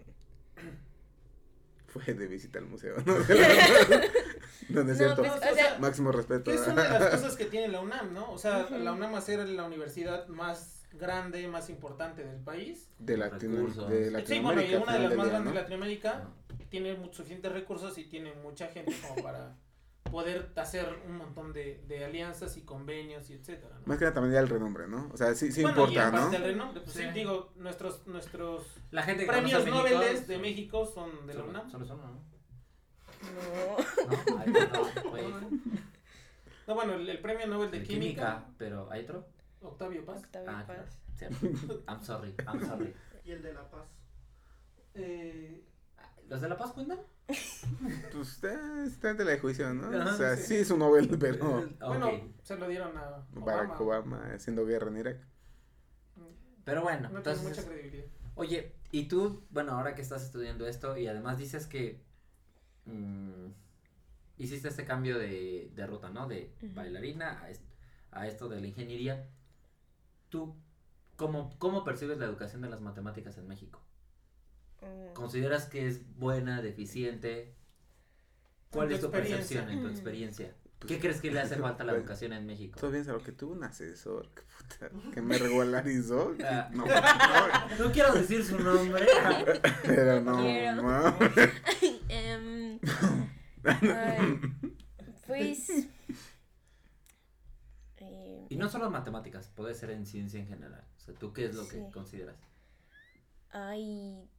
Fue 1.88 2.04
de 2.14 2.28
visita 2.28 2.60
al 2.60 2.66
museo, 2.66 2.98
¿no? 3.06 3.14
no, 3.16 3.24
no 3.24 4.82
es 4.82 4.86
No, 4.88 4.96
cierto. 4.96 5.16
pues, 5.22 5.32
O 5.32 5.36
o 5.36 5.40
sea, 5.40 5.54
sea, 5.54 5.80
Máximo 5.80 6.12
respeto. 6.12 6.52
Es 6.52 6.68
una 6.68 6.84
de 6.84 7.00
las 7.00 7.10
cosas 7.22 7.36
que 7.38 7.46
tiene 7.46 7.70
la 7.70 7.80
UNAM, 7.82 8.14
¿no? 8.14 8.32
O 8.32 8.38
sea, 8.38 8.70
la 8.70 8.92
UNAM 8.92 9.16
hacer 9.16 9.40
la 9.48 9.64
universidad 9.64 10.28
más 10.28 10.75
grande, 10.98 11.48
más 11.48 11.70
importante 11.70 12.24
del 12.24 12.40
país. 12.42 12.90
de, 13.00 13.18
Latino, 13.18 13.68
de 13.88 14.26
Sí, 14.26 14.40
bueno, 14.40 14.62
Latinoamérica. 14.62 14.72
y 14.72 14.76
una 14.82 14.94
de 14.94 15.00
las 15.00 15.16
más 15.18 15.28
grandes 15.30 15.54
de 15.54 15.60
Latinoamérica 15.60 16.28
tiene 16.70 16.96
muchos 16.96 17.18
suficientes 17.18 17.52
recursos 17.52 17.98
y 17.98 18.06
tiene 18.06 18.34
mucha 18.36 18.68
gente 18.68 18.94
como 19.02 19.24
para 19.24 19.56
poder 20.12 20.52
hacer 20.56 20.88
un 21.08 21.18
montón 21.18 21.52
de, 21.52 21.84
de 21.88 22.06
alianzas 22.06 22.56
y 22.58 22.62
convenios 22.62 23.30
y 23.30 23.34
etcétera, 23.34 23.74
¿no? 23.76 23.80
¿no? 23.82 23.86
Más 23.88 23.98
que 23.98 24.06
nada 24.06 24.14
también 24.14 24.34
ya 24.34 24.40
el 24.40 24.48
renombre, 24.50 24.88
¿no? 24.88 25.10
O 25.14 25.18
sea, 25.18 25.34
sí, 25.36 25.52
sí 25.52 25.62
Bueno, 25.64 25.78
y 25.80 25.82
importa, 25.82 26.12
¿no? 26.12 26.18
aparte 26.18 26.38
del 26.40 26.48
renombre, 26.54 26.82
pues 26.82 26.96
sí, 26.96 27.04
Sí. 27.04 27.10
digo, 27.14 27.52
nuestros, 27.58 28.06
nuestros 28.08 28.66
la 28.92 29.04
gente 29.04 29.26
que 29.26 29.32
premios 29.32 29.66
Nobel 29.66 30.26
de 30.28 30.38
México 30.38 30.86
son 30.86 31.26
de 31.28 31.34
la 31.34 31.44
UNAM. 31.44 31.70
solo 31.72 31.86
son, 31.86 31.98
¿no? 31.98 32.08
no. 32.08 32.36
¿No? 33.26 35.10
Güey. 35.10 35.26
No, 36.68 36.74
bueno, 36.76 36.94
el, 36.94 37.08
el 37.10 37.20
premio 37.20 37.48
Nobel 37.48 37.72
de 37.72 37.80
De 37.80 37.86
Química, 37.86 38.06
química, 38.12 38.46
pero 38.58 38.92
¿hay 38.92 39.04
otro? 39.04 39.28
Octavio 39.68 40.06
Paz. 40.06 40.24
Octavio 40.24 40.50
Ah, 40.52 40.64
Paz. 40.66 40.98
claro. 41.18 41.36
I'm 41.88 42.02
sorry, 42.04 42.34
I'm 42.48 42.66
sorry. 42.66 42.94
Y 43.24 43.32
el 43.32 43.42
de 43.42 43.54
La 43.54 43.70
Paz. 43.70 43.88
Eh, 44.94 45.64
¿Los 46.28 46.42
de 46.42 46.50
La 46.50 46.58
Paz 46.58 46.72
cuentan? 46.74 47.00
Pues 48.14 48.30
está, 48.34 48.84
está 48.86 49.10
en 49.12 49.40
juicio, 49.40 49.74
¿no? 49.74 49.88
Ajá, 50.00 50.14
o 50.14 50.18
sea, 50.18 50.36
sí. 50.38 50.44
sí. 50.44 50.56
es 50.58 50.70
un 50.72 50.80
Nobel, 50.80 51.10
pero. 51.20 51.68
Bueno, 51.80 52.12
se 52.44 52.56
lo 52.56 52.68
dieron 52.68 52.96
a 52.98 53.26
Barack 53.34 53.80
Obama. 53.82 54.32
Haciendo 54.34 54.66
guerra 54.66 54.90
en 54.90 54.98
Irak. 54.98 55.18
Pero 56.64 56.82
bueno, 56.84 57.10
No 57.10 57.22
tiene 57.22 57.38
mucha 57.40 57.50
entonces, 57.62 57.66
credibilidad. 57.66 58.06
oye, 58.36 58.74
y 58.92 59.08
tú, 59.08 59.46
bueno, 59.52 59.74
ahora 59.74 59.94
que 59.96 60.02
estás 60.02 60.24
estudiando 60.24 60.68
esto 60.68 60.98
y 60.98 61.06
además 61.08 61.38
dices 61.38 61.68
que 61.68 62.02
mm, 62.86 63.48
hiciste 64.38 64.68
este 64.70 64.84
cambio 64.86 65.20
de, 65.20 65.72
de 65.76 65.88
ruta, 65.88 66.10
¿no? 66.10 66.28
De 66.28 66.52
bailarina 66.74 67.40
a, 67.44 67.50
est- 67.52 67.62
a 68.12 68.28
esto 68.28 68.50
de 68.50 68.62
la 68.62 68.68
ingeniería. 68.68 69.28
¿Tú 70.36 70.54
cómo, 71.16 71.56
cómo 71.60 71.86
percibes 71.86 72.18
la 72.18 72.26
educación 72.26 72.62
de 72.62 72.68
las 72.68 72.82
matemáticas 72.82 73.38
en 73.38 73.48
México? 73.48 73.80
Mm, 74.82 75.14
¿Consideras 75.14 75.64
que 75.70 75.88
es 75.88 76.02
buena, 76.18 76.62
deficiente? 76.62 77.56
¿Cuál 78.70 78.92
es 78.92 79.00
tu 79.00 79.10
percepción 79.12 79.70
en 79.70 79.82
tu 79.82 79.88
Mm. 79.88 79.92
experiencia? 79.92 80.54
¿Qué 80.86 81.00
crees 81.00 81.22
que 81.22 81.32
le 81.32 81.40
hace 81.40 81.56
falta 81.56 81.84
a 81.84 81.86
la 81.86 81.94
Pues, 81.94 82.02
educación 82.02 82.34
en 82.34 82.46
México? 82.46 82.78
Todo 82.78 82.92
bien, 82.92 83.06
solo 83.06 83.24
que 83.24 83.32
tuve 83.32 83.54
un 83.54 83.64
asesor 83.64 84.30
que, 84.36 84.42
puta, 84.42 84.90
que 85.14 85.22
me 85.22 85.38
regularizó. 85.38 86.36
Ah. 86.44 86.70
No, 86.74 86.86
no, 86.86 87.86
No 87.86 87.92
quiero 87.94 88.12
decir 88.14 88.44
su 88.44 88.60
nombre. 88.60 89.08
pero 89.86 90.20
no, 90.20 90.36
Quiero. 90.42 90.82
no. 90.82 91.18
em, 92.10 92.80
pues. 95.28 95.88
Y 98.50 98.58
no 98.58 98.70
solo 98.70 98.88
en 98.88 98.92
matemáticas, 98.92 99.50
puede 99.56 99.74
ser 99.74 99.92
en 99.92 100.06
ciencia 100.06 100.40
en 100.40 100.48
general. 100.48 100.84
O 100.98 101.00
sea, 101.00 101.14
¿tú 101.16 101.34
qué 101.34 101.46
es 101.46 101.56
lo 101.56 101.68
que 101.68 101.90
consideras? 101.92 102.38
Ay, 103.52 104.30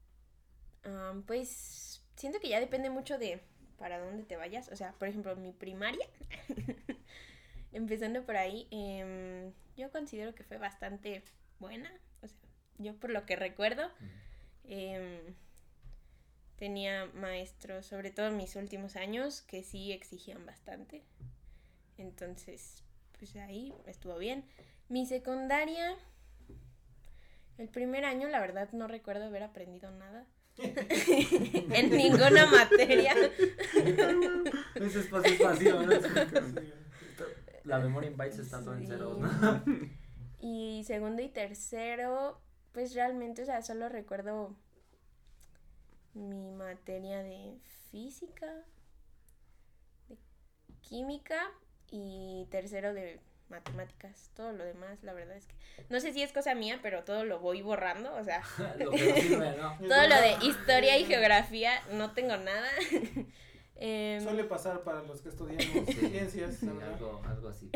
pues 1.26 2.02
siento 2.14 2.38
que 2.40 2.48
ya 2.48 2.60
depende 2.60 2.90
mucho 2.90 3.18
de 3.18 3.40
para 3.78 3.98
dónde 3.98 4.24
te 4.24 4.36
vayas. 4.36 4.68
O 4.70 4.76
sea, 4.76 4.92
por 4.92 5.08
ejemplo, 5.08 5.36
mi 5.36 5.52
primaria, 5.52 6.06
empezando 7.72 8.24
por 8.24 8.36
ahí, 8.36 8.66
em, 8.70 9.52
yo 9.76 9.90
considero 9.90 10.34
que 10.34 10.44
fue 10.44 10.58
bastante 10.58 11.22
buena. 11.58 11.90
O 12.22 12.28
sea, 12.28 12.38
yo 12.78 12.94
por 12.96 13.10
lo 13.10 13.26
que 13.26 13.36
recuerdo, 13.36 13.90
em, 14.64 15.34
tenía 16.56 17.06
maestros, 17.14 17.86
sobre 17.86 18.10
todo 18.10 18.28
en 18.28 18.36
mis 18.36 18.56
últimos 18.56 18.96
años, 18.96 19.42
que 19.42 19.62
sí 19.62 19.92
exigían 19.92 20.44
bastante. 20.46 21.04
Entonces, 21.98 22.82
pues 23.18 23.34
ahí 23.36 23.72
estuvo 23.86 24.18
bien. 24.18 24.44
Mi 24.88 25.06
secundaria, 25.06 25.94
el 27.58 27.68
primer 27.68 28.04
año, 28.04 28.28
la 28.28 28.40
verdad, 28.40 28.70
no 28.72 28.86
recuerdo 28.88 29.24
haber 29.26 29.42
aprendido 29.42 29.90
nada. 29.90 30.26
en 30.58 31.90
ninguna 31.90 32.46
materia. 32.46 33.14
Ese 34.74 35.00
espacio 35.00 35.32
es 35.34 35.38
vacío, 35.38 35.82
¿no? 35.82 35.92
La 37.64 37.78
memoria 37.78 38.08
en 38.08 38.16
bytes 38.16 38.38
está 38.38 38.62
todo 38.62 38.74
en 38.74 38.80
Sí. 38.80 38.86
ceros, 38.86 39.18
¿no? 39.18 39.62
Y 40.40 40.84
segundo 40.86 41.20
y 41.22 41.28
tercero, 41.28 42.40
pues 42.72 42.94
realmente, 42.94 43.42
o 43.42 43.44
sea, 43.44 43.60
solo 43.62 43.88
recuerdo 43.88 44.56
mi 46.14 46.50
materia 46.52 47.22
de 47.22 47.58
física, 47.90 48.46
de 50.08 50.16
química 50.80 51.50
y 51.90 52.46
tercero 52.50 52.94
de 52.94 53.20
matemáticas. 53.48 54.30
Todo 54.34 54.52
lo 54.52 54.64
demás, 54.64 55.02
la 55.02 55.12
verdad 55.12 55.36
es 55.36 55.46
que 55.46 55.54
no 55.88 56.00
sé 56.00 56.12
si 56.12 56.22
es 56.22 56.32
cosa 56.32 56.54
mía, 56.54 56.80
pero 56.82 57.04
todo 57.04 57.24
lo 57.24 57.38
voy 57.38 57.62
borrando, 57.62 58.14
o 58.14 58.24
sea, 58.24 58.42
Lo 58.78 58.90
que 58.90 59.08
no 59.08 59.14
sirve, 59.16 59.56
¿no? 59.56 59.78
todo 59.88 60.08
lo 60.08 60.20
de 60.20 60.36
historia 60.42 60.98
y 60.98 61.04
geografía 61.04 61.72
no 61.92 62.12
tengo 62.12 62.36
nada. 62.36 62.68
Em, 63.76 64.22
Suele 64.22 64.44
pasar 64.44 64.82
para 64.82 65.02
los 65.02 65.20
que 65.20 65.28
estudiamos 65.28 65.86
Sí, 65.86 65.92
ciencias, 65.92 66.56
sí, 66.56 66.68
algo, 66.68 67.20
algo 67.26 67.48
así. 67.48 67.70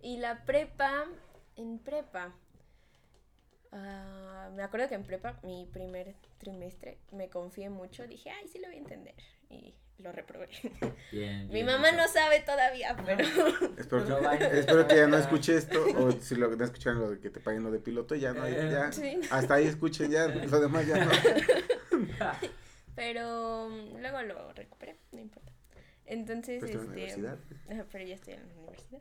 Y 0.00 0.18
la 0.18 0.44
prepa, 0.44 1.04
en 1.56 1.78
prepa, 1.78 2.32
ah, 3.72 4.50
me 4.54 4.62
acuerdo 4.62 4.88
que 4.88 4.94
en 4.94 5.04
prepa, 5.04 5.38
mi 5.42 5.66
primer 5.66 6.14
trimestre, 6.38 6.98
me 7.12 7.28
confié 7.28 7.68
mucho, 7.70 8.06
dije, 8.06 8.30
ay, 8.30 8.48
sí 8.48 8.58
lo 8.58 8.68
voy 8.68 8.76
a 8.76 8.78
entender, 8.78 9.14
y 9.50 9.74
lo 9.98 10.12
reprobé. 10.12 10.48
Bien, 11.12 11.48
Mi 11.48 11.64
mamá 11.64 11.92
no 11.92 12.06
sabe 12.08 12.40
todavía, 12.40 12.96
pero... 13.04 13.24
Espero 13.78 14.04
Pero 14.04 14.38
que, 14.38 14.44
espero 14.58 14.86
que 14.86 14.96
ya 14.96 15.06
no 15.06 15.16
escuche 15.16 15.56
esto, 15.56 15.84
o 15.96 16.12
si 16.12 16.34
lo 16.36 16.54
no 16.54 16.64
escucharon 16.64 17.00
lo 17.00 17.10
de 17.10 17.20
que 17.20 17.30
te 17.30 17.40
paguen 17.40 17.62
lo 17.64 17.70
de 17.70 17.78
piloto, 17.80 18.14
ya 18.14 18.32
no, 18.32 18.46
Eh. 18.46 18.68
ya, 18.70 18.92
Sí. 18.92 19.20
hasta 19.30 19.54
ahí 19.54 19.66
escuchen 19.66 20.10
ya, 20.10 20.26
lo 20.28 20.60
demás 20.60 20.86
ya 20.86 21.04
no. 21.04 21.10
Pero 22.94 23.68
mm, 23.68 23.96
luego 24.00 24.22
lo 24.22 24.52
recuperé, 24.52 24.96
no 25.12 25.20
importa. 25.20 25.52
Entonces, 26.06 26.60
Pues, 26.60 26.70
en 26.72 26.76
la 26.76 26.82
este... 26.82 26.92
universidad. 26.92 27.38
Pero 27.90 28.04
ya 28.04 28.14
estoy 28.14 28.34
en 28.34 28.48
la 28.48 28.54
universidad. 28.54 29.00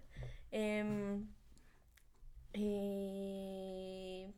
Em, 0.51 1.27
eh, 2.53 4.31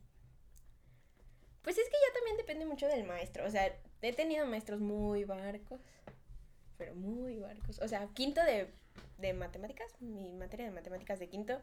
pues 1.62 1.78
es 1.78 1.84
que 1.88 1.96
ya 2.08 2.14
también 2.14 2.36
depende 2.36 2.64
mucho 2.66 2.86
del 2.86 3.04
maestro. 3.04 3.46
O 3.46 3.50
sea, 3.50 3.72
he 4.02 4.12
tenido 4.12 4.46
maestros 4.46 4.80
muy 4.80 5.24
barcos, 5.24 5.80
pero 6.78 6.94
muy 6.94 7.38
barcos. 7.38 7.78
O 7.80 7.88
sea, 7.88 8.08
quinto 8.14 8.42
de, 8.44 8.70
de 9.18 9.32
matemáticas, 9.34 9.92
mi 10.00 10.32
materia 10.32 10.64
de 10.66 10.72
matemáticas 10.72 11.18
de 11.18 11.28
quinto, 11.28 11.60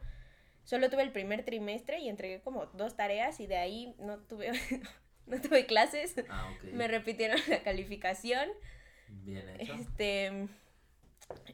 solo 0.64 0.90
tuve 0.90 1.02
el 1.04 1.12
primer 1.12 1.44
trimestre 1.46 2.00
y 2.00 2.10
entregué 2.10 2.42
como 2.42 2.66
dos 2.68 2.96
tareas 2.96 3.40
y 3.40 3.48
de 3.48 3.58
ahí 3.58 3.96
no 3.98 4.20
tuve, 4.20 4.52
no 5.26 5.42
tuve 5.42 5.66
clases. 5.66 6.16
Ah, 6.30 6.52
ok. 6.56 6.74
Me 6.74 6.88
repitieron 6.88 7.40
la 7.48 7.64
calificación. 7.64 8.50
Bien 9.08 9.48
hecho. 9.50 9.74
Este. 9.74 10.48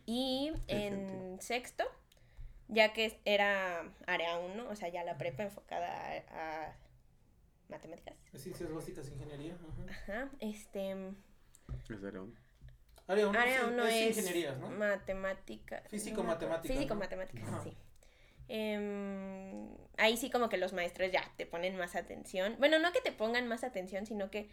Y 0.06 0.52
en 0.67 1.39
sexto, 1.39 1.86
ya 2.67 2.91
que 2.93 3.19
era 3.26 3.89
área 4.08 4.38
1, 4.39 4.67
o 4.69 4.76
sea, 4.76 4.89
ya 4.89 5.04
la 5.04 5.17
prepa 5.17 5.43
enfocada 5.43 5.88
a, 6.30 6.65
a 6.65 6.76
matemáticas. 7.69 8.15
Ciencias 8.36 8.71
básicas, 8.74 9.10
ingeniería. 9.10 9.54
ajá. 9.56 10.13
Ajá, 10.24 10.32
este. 10.39 10.91
Ese 11.84 12.08
era 12.08 12.21
un- 12.21 12.36
Área 13.12 13.28
1 13.28 13.39
Área 13.39 13.65
1 13.67 13.86
es, 13.88 13.93
es 13.93 14.17
ingenierías, 14.17 14.58
¿no? 14.58 14.69
matemática. 14.69 15.84
Físico, 15.89 16.17
no 16.17 16.24
me 16.28 16.34
acuerdo. 16.34 16.50
matemática, 16.56 16.74
Físico, 16.74 16.93
¿no? 16.93 17.00
matemáticas, 17.00 17.47
Ajá. 17.50 17.63
sí. 17.63 17.78
Em, 18.47 19.67
ahí 19.97 20.17
sí 20.17 20.30
como 20.30 20.50
que 20.50 20.58
los 20.58 20.74
maestros 20.74 21.12
ya 21.12 21.24
te 21.38 21.45
ponen 21.45 21.78
más 21.78 21.95
atención. 21.95 22.56
Bueno, 22.60 22.80
no 22.80 22.91
que 22.91 23.02
te 23.02 23.12
pongan 23.12 23.47
más 23.47 23.63
atención, 23.63 24.06
sino 24.06 24.30
que 24.30 24.50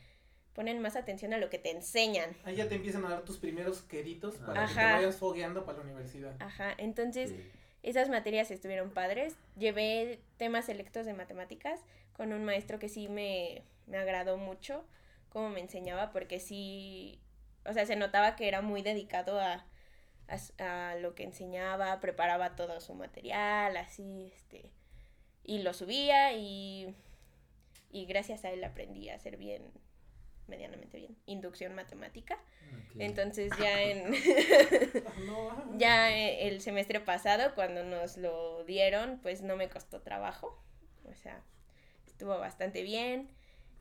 ponen 0.52 0.80
más 0.80 0.96
atención 0.96 1.32
a 1.32 1.38
lo 1.38 1.50
que 1.50 1.58
te 1.58 1.70
enseñan. 1.70 2.36
Ahí 2.44 2.56
ya 2.56 2.68
te 2.68 2.76
empiezan 2.76 3.04
a 3.04 3.10
dar 3.10 3.22
tus 3.22 3.38
primeros 3.38 3.82
queritos 3.82 4.36
para 4.36 4.66
que 4.66 4.74
te 4.74 4.80
Ajá. 4.80 4.92
vayas 4.96 5.16
fogueando 5.16 5.64
para 5.64 5.78
la 5.78 5.84
universidad. 5.84 6.34
Ajá, 6.40 6.74
entonces 6.78 7.30
Sí. 7.30 7.50
esas 7.82 8.08
materias 8.08 8.50
estuvieron 8.50 8.90
padres. 8.90 9.34
Llevé 9.56 10.20
temas 10.36 10.66
selectos 10.66 11.06
de 11.06 11.14
matemáticas 11.14 11.80
con 12.12 12.32
un 12.32 12.44
maestro 12.44 12.78
que 12.78 12.88
sí 12.88 13.08
me, 13.08 13.62
me 13.86 13.98
agradó 13.98 14.36
mucho 14.36 14.84
cómo 15.28 15.48
me 15.50 15.60
enseñaba, 15.60 16.10
porque 16.10 16.40
sí, 16.40 17.20
o 17.68 17.72
sea, 17.72 17.86
se 17.86 17.96
notaba 17.96 18.36
que 18.36 18.48
era 18.48 18.62
muy 18.62 18.82
dedicado 18.82 19.40
a, 19.40 19.64
a 20.58 20.94
lo 20.96 21.14
que 21.14 21.24
enseñaba, 21.24 22.00
preparaba 22.00 22.56
todo 22.56 22.80
su 22.80 22.94
material, 22.94 23.76
así, 23.76 24.30
este, 24.34 24.70
y 25.44 25.62
lo 25.62 25.72
subía 25.72 26.32
y, 26.32 26.94
y 27.90 28.06
gracias 28.06 28.44
a 28.44 28.50
él 28.50 28.64
aprendí 28.64 29.08
a 29.08 29.14
hacer 29.14 29.36
bien, 29.36 29.62
medianamente 30.46 30.98
bien, 30.98 31.16
inducción 31.26 31.74
matemática. 31.74 32.38
Entonces 32.98 33.50
ya 33.58 33.82
en... 33.82 34.14
Ah. 35.06 35.64
Ya 35.76 36.16
eh, 36.16 36.48
el 36.48 36.60
semestre 36.60 37.00
pasado, 37.00 37.54
cuando 37.54 37.84
nos 37.84 38.16
lo 38.16 38.64
dieron, 38.64 39.20
pues 39.22 39.42
no 39.42 39.56
me 39.56 39.68
costó 39.68 40.00
trabajo. 40.00 40.62
O 41.04 41.14
sea, 41.14 41.42
estuvo 42.06 42.38
bastante 42.38 42.82
bien. 42.82 43.30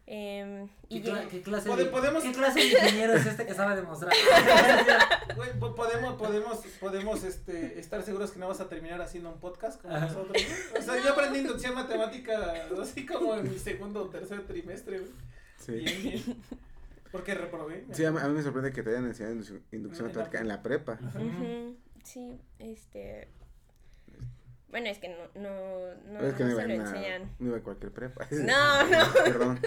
Em, 0.08 0.68
y 0.90 1.02
¿Qué, 1.02 1.12
cla- 1.12 1.24
ya- 1.24 1.28
qué 1.30 1.42
clase 1.42 1.70
de, 1.76 1.86
podemos- 1.86 2.24
¿Qué 2.24 2.32
clase 2.32 2.60
de 2.60 2.66
ingeniero 2.68 3.14
es 3.14 3.26
este 3.26 3.46
que 3.46 3.54
sabe 3.54 3.76
demostrar? 3.76 4.12
Güey, 5.36 5.52
podemos, 5.60 6.16
podemos, 6.16 6.58
podemos 6.80 7.24
este, 7.24 7.80
estar 7.80 8.02
seguros 8.02 8.32
que 8.32 8.40
no 8.40 8.48
vas 8.48 8.60
a 8.60 8.68
terminar 8.70 9.00
haciendo 9.02 9.30
un 9.32 9.40
podcast 9.40 9.80
como 9.82 9.96
nosotros. 10.00 10.42
O 10.78 10.82
sea, 10.82 10.98
yo 11.04 11.12
aprendí 11.14 11.40
inducción 11.40 11.76
matemática 11.76 12.66
así 12.82 13.06
como 13.06 13.36
en 13.36 13.52
mi 13.52 13.60
segundo 13.60 14.04
o 14.04 14.10
tercer 14.10 14.48
trimestre. 14.48 15.00
güey. 15.00 15.12
Sí. 15.60 15.72
Bien, 15.74 16.02
bien. 16.04 16.24
Porque 17.12 17.36
reprobé. 17.36 17.86
Sí, 17.92 18.04
a 18.06 18.12
mí, 18.12 18.18
a 18.22 18.28
mí 18.28 18.34
me 18.34 18.42
sorprende 18.44 18.72
que 18.72 18.82
te 18.84 18.90
hayan 18.92 19.06
enseñado 19.06 19.34
inducción, 19.34 19.62
inducción 19.72 20.08
En 20.10 20.14
la 20.16 20.20
matemática 20.24 20.42
en 20.42 20.48
la 20.48 20.64
prepa. 20.64 21.00
Ujú, 21.16 21.78
sí, 22.04 22.40
este... 22.60 23.28
Bueno, 24.70 24.90
es 24.90 25.00
que 25.00 25.08
no, 25.08 25.16
no, 25.42 25.50
no, 26.12 26.20
es 26.28 26.34
que 26.34 26.44
no 26.44 26.50
no 26.50 26.56
se 26.58 26.64
iba, 26.64 26.64
lo 26.66 26.74
enseñan. 26.74 27.32
no 27.40 27.48
iba 27.48 27.58
a 27.58 27.62
cualquier 27.62 27.92
prepa. 27.94 28.28
No, 28.32 28.88
no. 28.88 29.14
Perdón. 29.24 29.60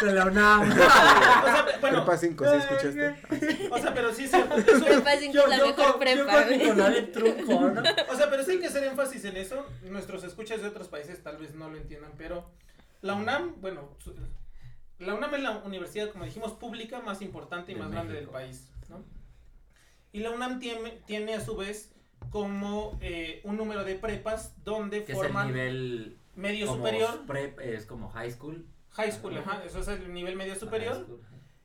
De 0.00 0.12
la 0.12 0.26
UNAM. 0.26 0.70
O 0.72 0.74
sea, 0.74 1.66
bueno, 1.80 1.98
Prepa 2.04 2.16
5, 2.16 2.44
¿sí 2.44 2.56
escuchaste? 2.56 3.68
o 3.70 3.78
sea, 3.78 3.94
pero 3.94 4.12
sí 4.14 4.24
es 4.24 4.30
cierto. 4.30 4.56
eso- 4.56 4.84
Prepa 4.84 5.16
5 5.18 5.38
es 5.38 5.48
la 5.48 5.56
mejor 5.56 5.74
con- 5.74 5.86
yo 5.86 5.98
prepa. 5.98 6.44
con 6.44 7.12
trunco, 7.12 7.60
¿no? 7.70 7.82
O 8.10 8.16
sea, 8.16 8.30
pero 8.30 8.42
sí 8.42 8.52
hay 8.52 8.60
que 8.60 8.66
hacer 8.68 8.84
énfasis 8.84 9.24
en 9.26 9.36
eso. 9.36 9.66
Nuestros 9.82 10.24
escuchas 10.24 10.62
de 10.62 10.68
otros 10.68 10.88
países 10.88 11.22
tal 11.22 11.36
vez 11.36 11.54
no 11.54 11.68
lo 11.70 11.76
entiendan, 11.76 12.12
pero 12.16 12.50
la 13.02 13.14
UNAM, 13.14 13.60
bueno, 13.60 13.90
la 14.98 15.14
UNAM 15.14 15.34
es 15.34 15.42
la 15.42 15.58
universidad, 15.58 16.10
como 16.10 16.24
dijimos, 16.24 16.52
pública 16.52 17.00
más 17.00 17.20
importante 17.20 17.72
y 17.72 17.74
De 17.74 17.80
más 17.82 17.90
grande 17.90 18.14
del 18.14 18.28
país, 18.28 18.70
¿no? 18.88 19.04
Y 20.12 20.20
la 20.20 20.30
UNAM 20.30 20.58
tiene, 20.58 21.02
tiene 21.06 21.34
a 21.34 21.40
su 21.44 21.56
vez 21.56 21.90
como 22.30 22.98
eh, 23.00 23.40
un 23.44 23.56
número 23.56 23.84
de 23.84 23.94
prepas 23.96 24.54
donde 24.64 25.04
Que 25.04 25.12
es 25.12 25.18
el 25.18 25.24
forman 25.24 25.46
nivel 25.48 26.18
medio 26.34 26.66
como 26.66 26.78
superior, 26.78 27.26
prep, 27.26 27.60
es 27.60 27.86
como 27.86 28.08
high 28.10 28.30
school. 28.30 28.66
high 28.90 29.12
school, 29.12 29.36
Ajá. 29.38 29.52
ajá, 29.52 29.64
eso 29.64 29.80
es 29.80 29.88
el 29.88 30.12
nivel 30.12 30.36
medio 30.36 30.54
superior, 30.56 30.96
school, 31.04 31.20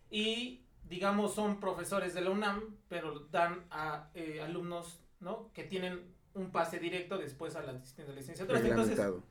y 0.09 0.63
digamos 0.83 1.35
son 1.35 1.59
profesores 1.59 2.13
de 2.13 2.21
la 2.21 2.29
UNAM, 2.31 2.75
pero 2.87 3.19
dan 3.31 3.65
a 3.71 4.09
eh, 4.15 4.41
alumnos, 4.41 4.99
¿no? 5.19 5.51
Que 5.53 5.63
tienen 5.63 6.13
un 6.33 6.51
pase 6.51 6.79
directo 6.79 7.17
después 7.17 7.55
a 7.55 7.61
la, 7.63 7.71
a 7.71 7.73
la 8.07 8.13
licenciatura. 8.13 8.59
Entonces, 8.59 8.97
Reglamentado. 8.97 9.23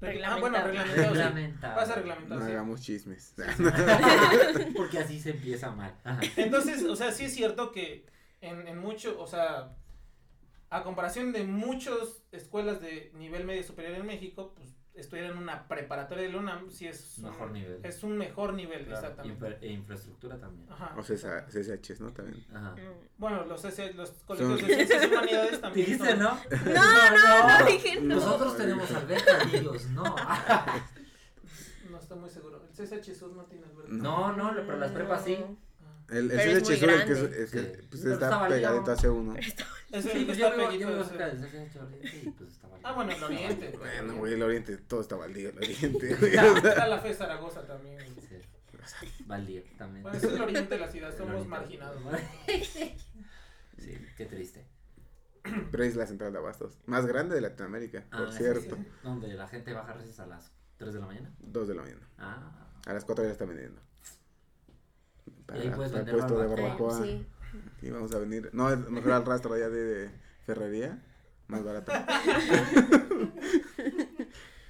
regla- 0.00 0.28
ah, 0.34 0.40
bueno, 0.40 0.56
Reglamentado. 0.58 1.14
reglamentado, 1.14 1.14
sí. 1.14 1.22
Reglamentado. 1.22 1.74
Pasa 1.76 2.40
No 2.40 2.46
sí. 2.46 2.52
hagamos 2.52 2.80
chismes. 2.82 3.34
Porque 4.76 4.98
así 4.98 5.20
se 5.20 5.30
empieza 5.30 5.70
mal. 5.72 5.94
Ajá. 6.04 6.20
Entonces, 6.36 6.82
o 6.84 6.96
sea, 6.96 7.12
sí 7.12 7.24
es 7.24 7.34
cierto 7.34 7.72
que 7.72 8.06
en, 8.40 8.66
en 8.68 8.78
mucho, 8.78 9.20
o 9.20 9.26
sea, 9.26 9.74
a 10.70 10.82
comparación 10.82 11.32
de 11.32 11.44
muchas 11.44 12.22
escuelas 12.32 12.80
de 12.80 13.10
nivel 13.14 13.44
medio 13.44 13.62
superior 13.62 13.94
en 13.96 14.06
México, 14.06 14.52
pues 14.56 14.74
estudiar 14.94 15.26
en 15.26 15.36
una 15.36 15.68
preparatoria 15.68 16.24
de 16.24 16.30
la 16.32 16.38
UNAM 16.38 16.70
sí 16.70 16.86
es 16.86 17.18
Mejor 17.18 17.48
un, 17.48 17.52
nivel. 17.52 17.80
Es 17.84 18.02
un 18.02 18.16
mejor 18.16 18.54
nivel, 18.54 18.86
Claro, 18.86 18.98
exactamente. 19.00 19.46
infra- 19.46 19.58
e 19.60 19.68
infraestructura 19.70 20.38
también. 20.38 20.72
Ajá. 20.72 20.94
O 20.96 21.02
CSA 21.02 21.46
CSHs, 21.48 22.00
¿no? 22.00 22.12
También. 22.14 22.42
Ajá. 22.54 22.70
Mm. 22.76 23.06
Bueno, 23.18 23.44
los, 23.44 23.60
CC 23.60 23.92
los 23.92 24.10
colegios 24.26 24.56
de 24.66 24.74
ciencias 24.74 25.04
y 25.04 25.06
humanidades 25.12 25.60
también. 25.60 25.86
Dijiste, 25.86 26.08
son- 26.10 26.18
¿no? 26.18 26.30
No, 26.74 27.10
no, 27.10 27.58
no 27.60 27.66
dije 27.66 28.00
no. 28.00 28.14
Nosotros 28.14 28.56
tenemos 28.56 28.90
alberca, 28.90 29.38
ellos 29.52 29.86
no. 29.90 30.16
No 31.90 31.98
estoy 31.98 32.18
muy 32.18 32.30
seguro. 32.30 32.62
El 32.66 32.86
CSH 32.86 33.14
Sur 33.14 33.32
no 33.32 33.44
tiene 33.44 33.66
alberca. 33.66 33.90
No, 33.92 34.32
no, 34.32 34.52
pero 34.54 34.76
las 34.78 34.92
prepas 34.92 35.24
sí. 35.24 35.38
El, 36.08 36.16
el 36.18 36.28
Pero 36.28 36.40
es 36.42 36.68
muy 36.68 36.76
Sur, 36.76 36.88
el 36.90 37.04
que 37.06 37.12
es, 37.12 37.20
grande. 37.22 37.42
es 37.44 37.50
que, 37.50 37.60
Sí. 37.60 37.86
pues 37.90 38.04
está 38.04 38.48
pegadito 38.48 38.92
hace 38.92 39.08
uno. 39.08 39.34
Es 39.36 39.44
Sí, 39.46 39.52
el 39.92 40.02
que 40.18 40.24
pues 40.26 40.38
está 40.38 40.56
pegadito 40.56 40.88
pues. 42.38 42.60
Ah, 42.84 42.92
bueno, 42.92 43.10
el 43.12 43.22
Oriente. 43.24 43.74
Bueno, 43.76 44.14
güey, 44.16 44.34
el 44.34 44.42
Oriente, 44.42 44.76
todo 44.76 45.00
está 45.00 45.16
baldío, 45.16 45.48
el 45.50 45.56
Oriente. 45.58 46.12
Está, 46.12 46.56
está 46.58 46.86
la 46.88 47.00
FE 47.00 47.14
Zaragoza 47.14 47.66
también. 47.66 47.98
Sí. 48.20 48.36
Valdía 49.26 49.62
también. 49.76 50.04
Bueno, 50.04 50.16
ese 50.16 50.28
es 50.28 50.32
el 50.34 50.42
oriente 50.42 50.74
de 50.74 50.80
la 50.80 50.86
ciudad, 50.88 51.16
somos 51.16 51.44
marginados. 51.48 52.00
¿no? 52.04 52.10
Sí, 53.78 53.92
qué 54.16 54.24
triste. 54.26 54.64
Pero 55.70 55.84
es 55.84 55.96
la 55.96 56.06
central 56.06 56.32
de 56.32 56.38
abastos. 56.38 56.78
Más 56.86 57.04
grande 57.06 57.34
de 57.34 57.40
Latinoamérica, 57.40 58.04
por 58.10 58.28
Ah, 58.28 58.32
cierto. 58.32 58.76
sí. 58.76 58.86
Donde 59.02 59.34
la 59.34 59.46
gente 59.48 59.72
baja 59.72 59.92
a 59.92 59.96
veces 59.96 60.18
a 60.20 60.26
las 60.26 60.52
3 60.78 60.94
de 60.94 61.00
la 61.00 61.06
mañana. 61.06 61.32
Dos 61.40 61.68
de 61.68 61.74
la 61.74 61.82
mañana. 61.82 62.08
Ah. 62.18 62.68
A 62.86 62.92
las 62.92 63.04
cuatro 63.04 63.24
ya 63.24 63.32
está 63.32 63.44
vendiendo. 63.44 63.80
Y 65.54 65.58
ahí 65.58 65.70
puedes 65.70 65.92
para 65.92 66.04
vender 66.04 66.14
puesto 66.14 66.40
de 66.40 66.46
barbacoa. 66.46 66.88
barbacoa. 66.88 67.06
Sí. 67.06 67.26
Y 67.82 67.90
vamos 67.90 68.12
a 68.12 68.18
venir. 68.18 68.50
No, 68.52 68.70
es 68.70 68.78
mejor 68.90 69.12
al 69.12 69.24
rastro 69.24 69.54
allá 69.54 69.68
de, 69.68 69.84
de 69.84 70.10
ferrería. 70.44 71.02
Más 71.48 71.64
barato. 71.64 71.92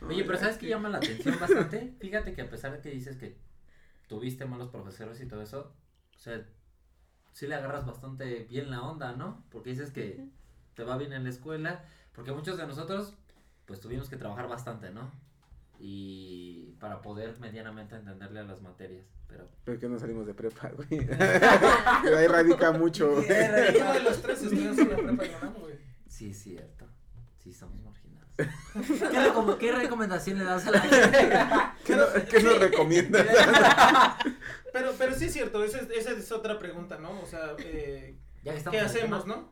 Oye, 0.02 0.24
pero 0.24 0.38
¿sabes 0.38 0.58
qué 0.58 0.68
llama 0.68 0.88
la 0.88 0.98
atención 0.98 1.38
bastante? 1.40 1.94
Fíjate 1.98 2.34
que 2.34 2.42
a 2.42 2.50
pesar 2.50 2.72
de 2.72 2.80
que 2.80 2.90
dices 2.90 3.16
que 3.16 3.38
tuviste 4.08 4.44
malos 4.44 4.68
profesores 4.68 5.20
y 5.20 5.26
todo 5.26 5.42
eso, 5.42 5.72
o 6.14 6.18
sea, 6.18 6.44
sí 7.32 7.46
le 7.46 7.54
agarras 7.54 7.86
bastante 7.86 8.44
bien 8.44 8.70
la 8.70 8.82
onda, 8.82 9.12
¿no? 9.12 9.44
Porque 9.50 9.70
dices 9.70 9.90
que 9.90 10.28
te 10.74 10.84
va 10.84 10.96
bien 10.96 11.12
en 11.12 11.24
la 11.24 11.30
escuela, 11.30 11.84
porque 12.12 12.32
muchos 12.32 12.56
de 12.58 12.66
nosotros, 12.66 13.14
pues 13.64 13.80
tuvimos 13.80 14.08
que 14.08 14.16
trabajar 14.16 14.48
bastante, 14.48 14.90
¿no? 14.90 15.10
Y 15.78 16.74
para 16.80 17.02
poder 17.02 17.38
medianamente 17.38 17.94
entenderle 17.96 18.40
a 18.40 18.44
las 18.44 18.62
materias, 18.62 19.04
pero... 19.28 19.48
Pero 19.64 19.78
que 19.78 19.88
no 19.88 19.98
salimos 19.98 20.26
de 20.26 20.34
prepa, 20.34 20.70
güey. 20.70 21.06
Pero 22.02 22.18
ahí 22.18 22.26
radica 22.26 22.72
mucho, 22.72 23.10
güey. 23.12 23.26
Uno 23.80 23.92
de 23.92 24.02
los 24.02 24.22
tres 24.22 24.42
estudios 24.42 24.78
en 24.78 24.88
la 24.90 24.96
prepa 24.96 25.38
UNAM, 25.42 25.54
güey. 25.60 25.74
Sí, 26.08 26.30
es 26.30 26.38
cierto. 26.42 26.86
Sí, 27.38 27.50
estamos 27.50 27.80
marginados. 27.82 28.28
¿Qué, 28.36 29.18
recom- 29.18 29.56
qué 29.58 29.72
recomendación 29.72 30.38
le 30.38 30.44
das 30.44 30.66
a 30.66 30.70
la 30.70 30.80
gente? 30.80 31.28
¿Qué, 31.84 31.96
no- 31.96 32.06
qué 32.30 32.42
nos 32.42 32.58
recomiendas? 32.58 33.26
Pero, 34.72 34.92
pero 34.98 35.14
sí 35.14 35.24
es 35.24 35.32
cierto, 35.32 35.64
esa 35.64 35.78
es, 35.78 35.88
esa 35.90 36.10
es 36.10 36.30
otra 36.32 36.58
pregunta, 36.58 36.98
¿no? 36.98 37.18
O 37.22 37.24
sea, 37.26 37.56
eh, 37.60 38.14
¿qué 38.70 38.78
hacemos, 38.78 39.26
no? 39.26 39.50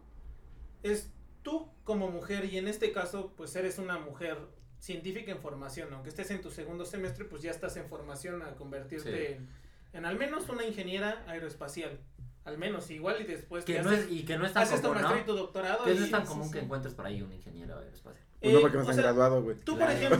Es 0.82 1.10
tú 1.42 1.72
como 1.82 2.10
mujer, 2.10 2.44
y 2.44 2.58
en 2.58 2.68
este 2.68 2.92
caso, 2.92 3.32
pues 3.34 3.56
eres 3.56 3.78
una 3.78 3.98
mujer 3.98 4.36
científica 4.84 5.32
en 5.32 5.38
formación, 5.38 5.92
aunque 5.94 6.10
estés 6.10 6.30
en 6.30 6.42
tu 6.42 6.50
segundo 6.50 6.84
semestre, 6.84 7.24
pues 7.24 7.40
ya 7.42 7.50
estás 7.50 7.74
en 7.78 7.86
formación 7.88 8.42
a 8.42 8.54
convertirte 8.54 9.10
Sí. 9.28 9.32
en, 9.32 9.48
en 9.94 10.04
al 10.04 10.18
menos 10.18 10.46
una 10.50 10.64
ingeniera 10.64 11.22
aeroespacial. 11.26 11.98
Al 12.44 12.58
menos, 12.58 12.90
igual 12.90 13.16
y 13.22 13.24
después 13.24 13.64
Que 13.64 13.80
no 13.80 13.88
haces, 13.88 14.04
es, 14.04 14.12
y 14.12 14.24
que 14.26 14.36
no 14.36 14.44
es 14.44 14.52
tan 14.52 14.64
haces 14.64 14.82
tu 14.82 14.88
común, 14.88 15.02
maestría 15.02 15.22
y 15.24 15.26
¿no? 15.26 15.32
tu 15.32 15.38
doctorado. 15.38 15.84
Que 15.84 15.94
no 15.94 16.00
y- 16.02 16.04
es 16.04 16.10
tan 16.10 16.26
común 16.26 16.44
sí, 16.44 16.52
que 16.52 16.58
sí. 16.58 16.64
encuentres 16.66 16.92
por 16.94 17.06
ahí 17.06 17.22
un 17.22 17.32
ingeniero 17.32 17.78
aeroespacial. 17.78 18.22
Pues 18.40 18.52
no, 18.52 18.58
Eh, 18.58 18.60
porque 18.62 18.76
no 18.76 18.84
se 18.84 18.90
han 18.90 18.94
sea, 18.96 19.04
graduado, 19.04 19.42
güey. 19.42 19.56
Tú, 19.64 19.78
por 19.78 19.90
ejemplo, 19.90 20.18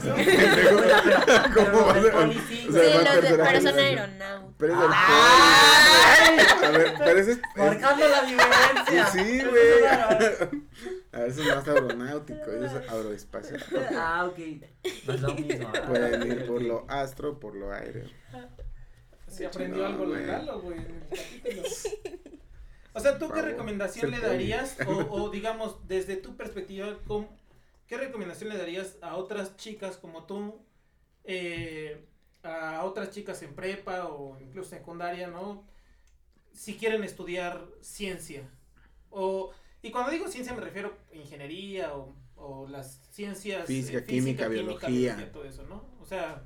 ¿Cómo 1.53 1.85
va 1.85 1.93
a 2.23 2.31
sí. 2.47 2.63
Los 2.65 2.73
de, 2.73 3.37
pero 3.37 3.61
son 3.61 3.77
aeronautas. 3.79 4.53
Pero 4.57 4.73
es. 4.73 4.79
A 4.79 6.24
ver, 6.77 6.93
pero 6.97 7.19
ese 7.19 7.31
es. 7.33 7.37
es- 7.37 7.43
Marcando 7.55 8.07
la 8.07 8.21
diferencia. 8.23 9.07
Sí, 9.07 9.43
güey. 9.43 9.85
A 9.85 10.07
ver, 11.19 11.29
eso 11.29 11.41
es 11.41 11.55
más 11.55 11.67
aeronáutico, 11.67 12.51
eso 12.51 12.79
es 12.79 12.89
aeroespacial. 12.89 13.63
Ah, 13.95 14.25
ok. 14.29 14.39
No 15.07 15.13
es 15.13 15.21
lo 15.21 15.33
mismo. 15.35 15.71
Pueden 15.87 16.31
ir 16.31 16.45
por 16.47 16.61
lo 16.61 16.85
astro, 16.89 17.39
por 17.39 17.55
lo 17.55 17.71
aéreo. 17.71 18.07
se 19.27 19.45
aprendió 19.45 19.81
No, 19.83 19.87
algo 19.87 20.05
legal, 20.05 20.49
o, 20.49 20.61
güey, 20.61 20.79
en 20.79 20.85
el 20.85 21.01
capítulo. 21.09 21.63
O 22.93 22.99
sea, 23.01 23.17
¿tú 23.17 23.29
qué 23.29 23.41
recomendación 23.41 24.11
le 24.11 24.19
darías? 24.19 24.77
O, 24.87 25.23
o 25.23 25.29
digamos, 25.29 25.85
desde 25.87 26.15
tu 26.15 26.35
perspectiva, 26.37 26.97
¿cómo- 27.07 27.35
¿qué 27.87 27.97
recomendación 27.97 28.49
le 28.49 28.57
darías 28.57 28.97
a 29.01 29.15
otras 29.17 29.57
chicas 29.57 29.97
como 29.97 30.25
tú? 30.25 30.61
eh, 31.27 32.05
a 32.43 32.83
otras 32.83 33.09
chicas 33.09 33.41
en 33.41 33.55
prepa 33.55 34.05
o 34.09 34.37
incluso 34.39 34.69
secundaria, 34.69 35.27
¿no? 35.27 35.65
Si 36.55 36.75
quieren 36.75 37.03
estudiar 37.03 37.67
ciencia. 37.81 38.49
O, 39.11 39.51
y 39.81 39.91
cuando 39.91 40.11
digo 40.11 40.27
ciencia 40.27 40.53
me 40.53 40.61
refiero 40.61 40.97
a 41.11 41.15
ingeniería 41.15 41.95
o, 41.95 42.15
o 42.35 42.67
las 42.67 42.99
ciencias... 43.11 43.63
eh, 43.63 43.67
Física, 43.67 44.05
química, 44.05 44.47
biología. 44.47 45.31
todo 45.31 45.45
eso, 45.45 45.63
¿no? 45.63 45.83
O 46.01 46.05
sea, 46.05 46.43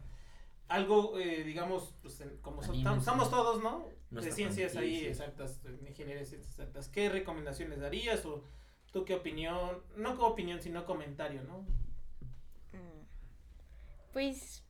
algo, 0.67 1.17
eh, 1.17 1.43
digamos, 1.43 1.95
pues, 2.01 2.23
como 2.41 2.61
somos 2.63 3.29
todos, 3.29 3.61
¿no? 3.63 3.87
de 4.11 4.31
ciencias 4.31 4.75
ahí 4.75 5.05
exactas, 5.05 5.61
ingeniería 5.87 6.23
exactas. 6.23 6.89
¿Qué 6.89 7.09
recomendaciones 7.09 7.79
darías 7.79 8.25
o 8.25 8.43
tú 8.91 9.05
qué 9.05 9.15
opinión? 9.15 9.83
No 9.95 10.15
como 10.15 10.29
opinión, 10.29 10.61
sino 10.61 10.85
comentario, 10.85 11.43
¿no? 11.43 11.59
Mm. 12.73 13.05
Pues, 14.13 14.63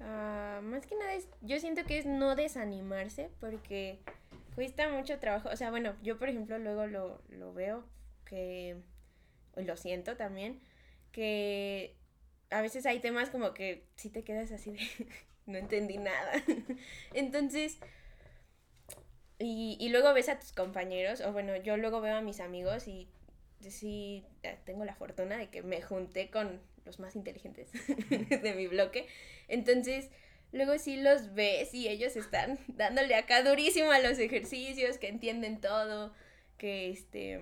ah, 0.00 0.60
más 0.62 0.86
que 0.86 0.96
nada 0.96 1.14
es, 1.14 1.28
yo 1.40 1.58
siento 1.58 1.84
que 1.84 1.98
es 1.98 2.06
no 2.06 2.36
desanimarse 2.36 3.30
porque 3.40 3.98
cuesta 4.54 4.88
mucho 4.88 5.18
trabajo. 5.18 5.48
O 5.50 5.56
sea, 5.56 5.70
bueno, 5.70 5.94
yo 6.02 6.18
por 6.18 6.28
ejemplo 6.28 6.58
luego 6.58 6.86
lo, 6.86 7.22
lo 7.28 7.52
veo 7.52 7.84
que, 8.24 8.76
lo 9.56 9.76
siento 9.76 10.16
también, 10.16 10.60
que 11.12 11.96
a 12.50 12.62
veces 12.62 12.86
hay 12.86 13.00
temas 13.00 13.30
como 13.30 13.54
que 13.54 13.86
si 13.96 14.10
te 14.10 14.24
quedas 14.24 14.52
así 14.52 14.72
de, 14.72 14.80
no 15.46 15.58
entendí 15.58 15.98
nada. 15.98 16.32
Entonces, 17.14 17.78
y, 19.38 19.76
y 19.80 19.88
luego 19.90 20.12
ves 20.14 20.28
a 20.28 20.38
tus 20.38 20.52
compañeros, 20.52 21.20
o 21.20 21.32
bueno, 21.32 21.56
yo 21.56 21.76
luego 21.76 22.00
veo 22.00 22.16
a 22.16 22.22
mis 22.22 22.40
amigos 22.40 22.88
y 22.88 23.08
sí 23.70 24.24
tengo 24.64 24.84
la 24.84 24.94
fortuna 24.94 25.36
de 25.36 25.48
que 25.48 25.62
me 25.62 25.80
junté 25.80 26.30
con 26.30 26.60
los 26.84 26.98
más 27.00 27.16
inteligentes 27.16 27.70
de 28.08 28.54
mi 28.56 28.66
bloque. 28.66 29.06
Entonces, 29.48 30.08
luego 30.52 30.78
sí 30.78 30.96
los 30.96 31.34
ves 31.34 31.72
y 31.74 31.88
ellos 31.88 32.16
están 32.16 32.58
dándole 32.68 33.14
acá 33.14 33.42
durísimo 33.42 33.90
a 33.90 33.98
los 33.98 34.18
ejercicios, 34.18 34.98
que 34.98 35.08
entienden 35.08 35.60
todo, 35.60 36.12
que 36.58 36.90
este 36.90 37.40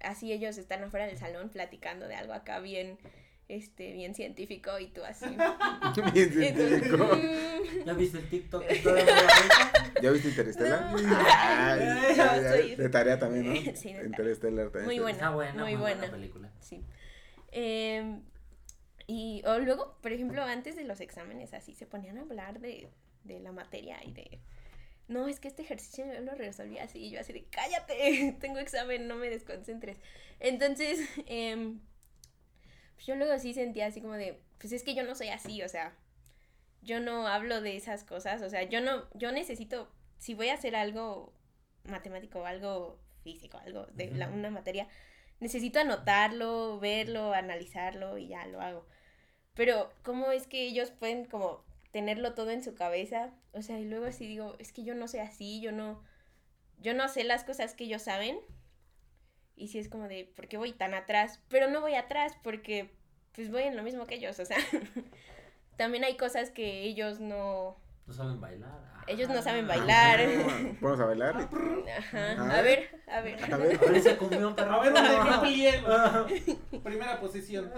así 0.00 0.30
ellos 0.32 0.58
están 0.58 0.84
afuera 0.84 1.06
del 1.06 1.16
salón 1.18 1.48
platicando 1.48 2.06
de 2.06 2.14
algo 2.14 2.34
acá 2.34 2.60
bien 2.60 2.98
este 3.48 3.92
bien 3.92 4.14
científico 4.14 4.76
y 4.80 4.88
tú 4.88 5.04
así. 5.04 5.24
Bien 6.12 6.32
científico. 6.32 7.08
¿Ya 7.86 7.92
viste 7.92 8.18
el 8.18 8.28
TikTok? 8.28 8.64
¿Ya 10.02 10.10
viste 10.10 10.28
Interstellar? 10.30 10.90
No. 10.92 10.98
Ay, 11.28 11.78
No, 11.80 12.14
ya, 12.16 12.40
ya, 12.42 12.50
soy- 12.52 12.74
de 12.74 12.88
tarea 12.88 13.18
también, 13.18 13.48
¿no? 13.48 13.54
Sí, 13.76 13.88
de 13.92 13.94
tarea. 13.94 14.04
Interstellar 14.06 14.70
también. 14.70 14.84
Muy 14.86 14.96
está- 14.96 15.02
buena. 15.02 15.16
Está 15.16 15.30
buena, 15.30 15.52
muy 15.62 15.72
muy 15.72 15.80
buena 15.80 15.96
buena. 15.98 16.12
película. 16.12 16.50
Sí. 16.60 16.82
Em, 17.52 18.20
y 19.06 19.42
o 19.46 19.58
luego, 19.58 19.96
por 20.02 20.12
ejemplo, 20.12 20.42
antes 20.42 20.76
de 20.76 20.84
los 20.84 21.00
exámenes, 21.00 21.54
así 21.54 21.74
se 21.74 21.86
ponían 21.86 22.18
a 22.18 22.22
hablar 22.22 22.60
de, 22.60 22.88
de 23.24 23.40
la 23.40 23.52
materia 23.52 23.98
y 24.04 24.12
de. 24.12 24.40
No, 25.08 25.28
es 25.28 25.38
que 25.38 25.46
este 25.48 25.62
ejercicio 25.62 26.04
yo 26.04 26.20
lo 26.20 26.34
resolví 26.34 26.78
así. 26.78 26.98
Y 26.98 27.10
yo 27.10 27.20
así 27.20 27.32
de, 27.32 27.44
cállate, 27.44 28.36
tengo 28.40 28.58
examen, 28.58 29.06
no 29.06 29.16
me 29.16 29.30
desconcentres. 29.30 29.98
Entonces, 30.40 31.08
pues 32.96 33.06
yo 33.06 33.14
luego 33.14 33.38
sí 33.38 33.54
sentía 33.54 33.86
así 33.86 34.00
como 34.00 34.14
de, 34.14 34.40
pues 34.58 34.72
es 34.72 34.82
que 34.82 34.94
yo 34.94 35.04
no 35.04 35.14
soy 35.14 35.28
así, 35.28 35.62
o 35.62 35.68
sea, 35.68 35.94
yo 36.82 37.00
no 37.00 37.26
hablo 37.26 37.60
de 37.60 37.76
esas 37.76 38.04
cosas, 38.04 38.42
o 38.42 38.50
sea, 38.50 38.62
yo 38.64 38.80
no, 38.80 39.04
yo 39.14 39.32
necesito, 39.32 39.88
si 40.18 40.34
voy 40.34 40.48
a 40.48 40.54
hacer 40.54 40.74
algo 40.76 41.32
matemático, 41.84 42.46
algo 42.46 42.98
físico, 43.22 43.58
algo 43.58 43.86
de 43.92 44.10
la, 44.12 44.28
una 44.28 44.50
materia, 44.50 44.88
necesito 45.40 45.80
anotarlo, 45.80 46.78
verlo, 46.80 47.32
analizarlo 47.32 48.18
y 48.18 48.28
ya 48.28 48.46
lo 48.46 48.60
hago. 48.60 48.86
Pero, 49.56 49.90
¿cómo 50.04 50.30
es 50.30 50.46
que 50.46 50.62
ellos 50.64 50.90
pueden 50.92 51.24
como 51.24 51.64
tenerlo 51.90 52.34
todo 52.34 52.50
en 52.50 52.62
su 52.62 52.74
cabeza? 52.74 53.30
O 53.52 53.62
sea, 53.62 53.80
y 53.80 53.84
luego 53.86 54.04
así 54.06 54.26
digo, 54.26 54.54
es 54.58 54.72
que 54.72 54.84
yo 54.84 54.94
no 54.94 55.08
sé 55.08 55.20
así, 55.20 55.60
yo 55.60 55.72
no, 55.72 56.02
yo 56.78 56.94
no 56.94 57.08
sé 57.08 57.24
las 57.24 57.42
cosas 57.42 57.74
que 57.74 57.84
ellos 57.84 58.02
saben. 58.02 58.38
Y 59.56 59.68
si 59.68 59.78
es 59.78 59.88
como 59.88 60.06
de, 60.06 60.30
¿por 60.36 60.46
qué 60.48 60.58
voy 60.58 60.72
tan 60.72 60.92
atrás? 60.92 61.40
Pero 61.48 61.70
no 61.70 61.80
voy 61.80 61.94
atrás 61.94 62.34
porque 62.42 62.94
pues 63.32 63.50
voy 63.50 63.62
en 63.62 63.76
lo 63.76 63.82
mismo 63.82 64.06
que 64.06 64.16
ellos, 64.16 64.38
o 64.38 64.44
sea, 64.44 64.58
también 65.76 66.04
hay 66.04 66.16
cosas 66.16 66.50
que 66.50 66.82
ellos 66.82 67.20
no, 67.20 67.76
No 68.06 68.12
saben 68.12 68.40
bailar. 68.40 68.70
Ah. 68.94 69.04
ellos 69.08 69.28
no 69.30 69.40
saben 69.42 69.66
bailar. 69.66 70.20
Vamos 70.80 71.00
a 71.00 71.06
bailar. 71.06 71.48
Ajá. 71.98 72.32
A 72.32 72.58
A 72.58 72.62
ver. 72.62 72.90
ver, 72.90 73.02
a 73.08 73.20
ver. 73.20 73.52
A 73.52 73.56
ver. 73.56 73.76
A 73.76 73.86
ver 73.86 73.96
ese 73.96 74.16
cumbión, 74.18 74.54
perro. 74.54 74.82
A 74.82 75.40
ver. 75.40 76.26
Primera 76.84 77.18
posición. 77.20 77.72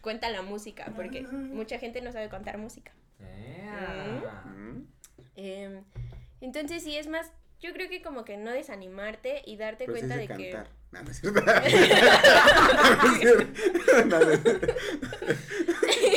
Cuenta 0.00 0.30
la 0.30 0.42
música, 0.42 0.92
porque 0.96 1.22
mucha 1.22 1.78
gente 1.78 2.00
no 2.00 2.12
sabe 2.12 2.28
contar 2.28 2.58
música. 2.58 2.92
Yeah. 3.18 4.44
Mm. 4.46 4.86
Em, 5.36 5.84
entonces 6.40 6.82
sí 6.82 6.96
es 6.96 7.08
más, 7.08 7.30
yo 7.60 7.72
creo 7.72 7.88
que 7.88 8.00
como 8.02 8.24
que 8.24 8.36
no 8.36 8.50
desanimarte 8.52 9.42
y 9.44 9.56
darte 9.56 9.84
Pero 9.86 9.98
cuenta 9.98 10.16
de 10.16 10.22
dice 10.22 10.36
que... 10.36 10.50
cantar. 10.50 10.78
No, 10.90 11.02
no 11.02 11.10
es 11.10 11.20
cierto. 11.20 11.42
No 11.44 11.52
es 11.52 11.72
cierto. 13.20 13.44
No, 14.06 14.18
no 14.20 14.30
es 14.30 14.40
cierto. 14.42 14.66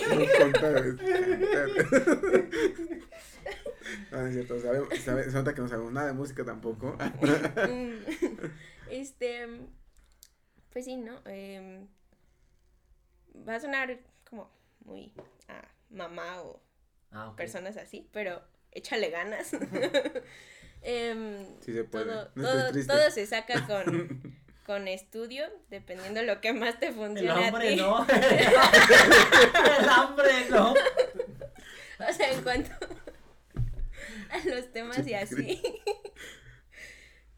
No, 0.08 0.16
contar 0.40 0.78
es 0.78 0.96
cantar. 0.96 1.68
No, 4.12 4.18
no 4.22 4.28
es 4.28 4.34
cierto. 4.34 4.60
Sabemos- 4.62 4.98
sabe- 5.04 5.24
se 5.26 5.32
nota 5.32 5.54
que 5.54 5.62
no 5.62 5.68
sabemos 5.68 5.92
nada 5.92 6.08
de 6.08 6.14
música 6.14 6.46
tampoco. 6.46 6.98
Mm, 7.70 7.96
este, 8.92 9.48
pues 10.72 10.86
sí, 10.86 10.96
¿no? 10.98 11.20
Em, 11.26 11.88
va 13.48 13.56
a 13.56 13.60
sonar 13.60 14.00
como 14.30 14.50
muy 14.86 15.14
a 15.48 15.62
mamá 15.90 16.42
o 16.42 16.62
Ah, 17.14 17.34
personas 17.36 17.76
así, 17.78 18.08
pero 18.14 18.42
échale 18.72 19.10
ganas. 19.10 19.52
Em, 20.84 21.46
Sí 21.62 21.74
se 21.74 21.84
puede. 21.84 22.06
todo, 22.06 22.32
No 22.36 22.48
estés 22.50 22.62
todo, 22.64 22.72
triste. 22.72 22.94
todo 22.94 23.12
se 23.12 23.26
saca 23.28 23.68
con, 23.68 24.38
con 24.66 24.88
estudio, 24.88 25.46
dependiendo 25.70 26.24
lo 26.24 26.42
que 26.42 26.54
más 26.54 26.80
te 26.80 26.88
El 26.88 26.94
funcione 26.94 27.30
a 27.46 27.48
hambre 27.50 27.70
ti. 27.72 27.76
no. 27.76 28.06
El 28.08 29.90
hambre 29.90 30.50
no. 30.50 30.72
O 30.74 32.14
sea, 32.14 32.32
en 32.32 32.42
cuanto 32.42 32.72
a 34.32 34.46
los 34.48 34.72
temas 34.72 35.06
y 35.06 35.14
así. 35.14 35.62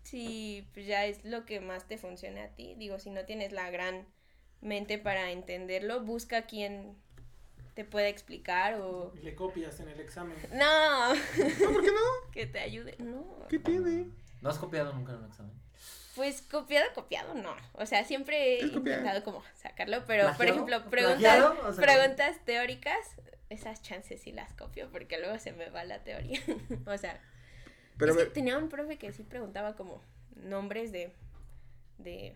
Sí, 0.04 0.68
pues 0.74 0.86
ya 0.86 1.06
es 1.06 1.26
lo 1.26 1.46
que 1.46 1.60
más 1.60 1.88
te 1.88 1.98
funcione 1.98 2.42
a 2.42 2.50
ti. 2.56 2.76
Digo, 2.78 3.00
si 3.00 3.10
no 3.10 3.26
tienes 3.26 3.52
la 3.52 3.70
gran 3.72 4.06
mente 4.64 4.98
para 4.98 5.32
entenderlo, 5.32 6.02
busca 6.02 6.44
quien 6.44 6.96
te 7.74 7.84
pueda 7.84 8.08
explicar 8.08 8.76
o... 8.76 9.14
Le 9.22 9.36
copias 9.36 9.80
en 9.80 9.90
el 9.90 10.00
examen. 10.00 10.36
No, 10.54 11.14
¿Por 11.66 11.82
qué 11.82 11.92
no? 11.92 12.32
que 12.32 12.46
te 12.46 12.60
ayude. 12.60 12.96
No. 13.00 13.48
¿Qué 13.50 13.60
tiene? 13.60 14.08
¿No 14.42 14.50
has 14.50 14.58
copiado 14.58 14.94
nunca 14.94 15.14
en 15.14 15.20
un 15.20 15.26
examen? 15.26 15.52
Pues 16.16 16.44
copiado, 16.44 16.86
copiado, 16.94 17.34
no. 17.34 17.56
O 17.74 17.86
sea, 17.88 18.06
siempre 18.06 18.60
he 18.60 18.68
intentado 18.68 19.24
como 19.24 19.44
sacarlo, 19.56 20.04
pero 20.06 20.32
por 20.38 20.46
ejemplo, 20.46 20.84
preguntas, 20.90 21.20
¿Plagiado? 21.20 21.58
O 21.68 21.74
sea, 21.74 21.84
preguntas 21.84 22.38
teóricas, 22.46 23.16
esas 23.50 23.82
chances 23.82 24.22
sí 24.22 24.32
las 24.32 24.54
copio 24.54 24.90
porque 24.92 25.18
luego 25.20 25.40
se 25.40 25.54
me 25.54 25.70
va 25.70 25.84
la 25.84 26.04
teoría. 26.04 26.40
o 26.86 26.98
sea, 26.98 27.20
Pero 27.98 28.12
es 28.12 28.18
que 28.20 28.26
tenía 28.26 28.60
un 28.60 28.70
profe 28.70 28.98
que 28.98 29.12
sí 29.12 29.24
preguntaba 29.24 29.76
como 29.76 30.04
nombres 30.36 30.92
de, 30.92 31.12
de 31.98 32.36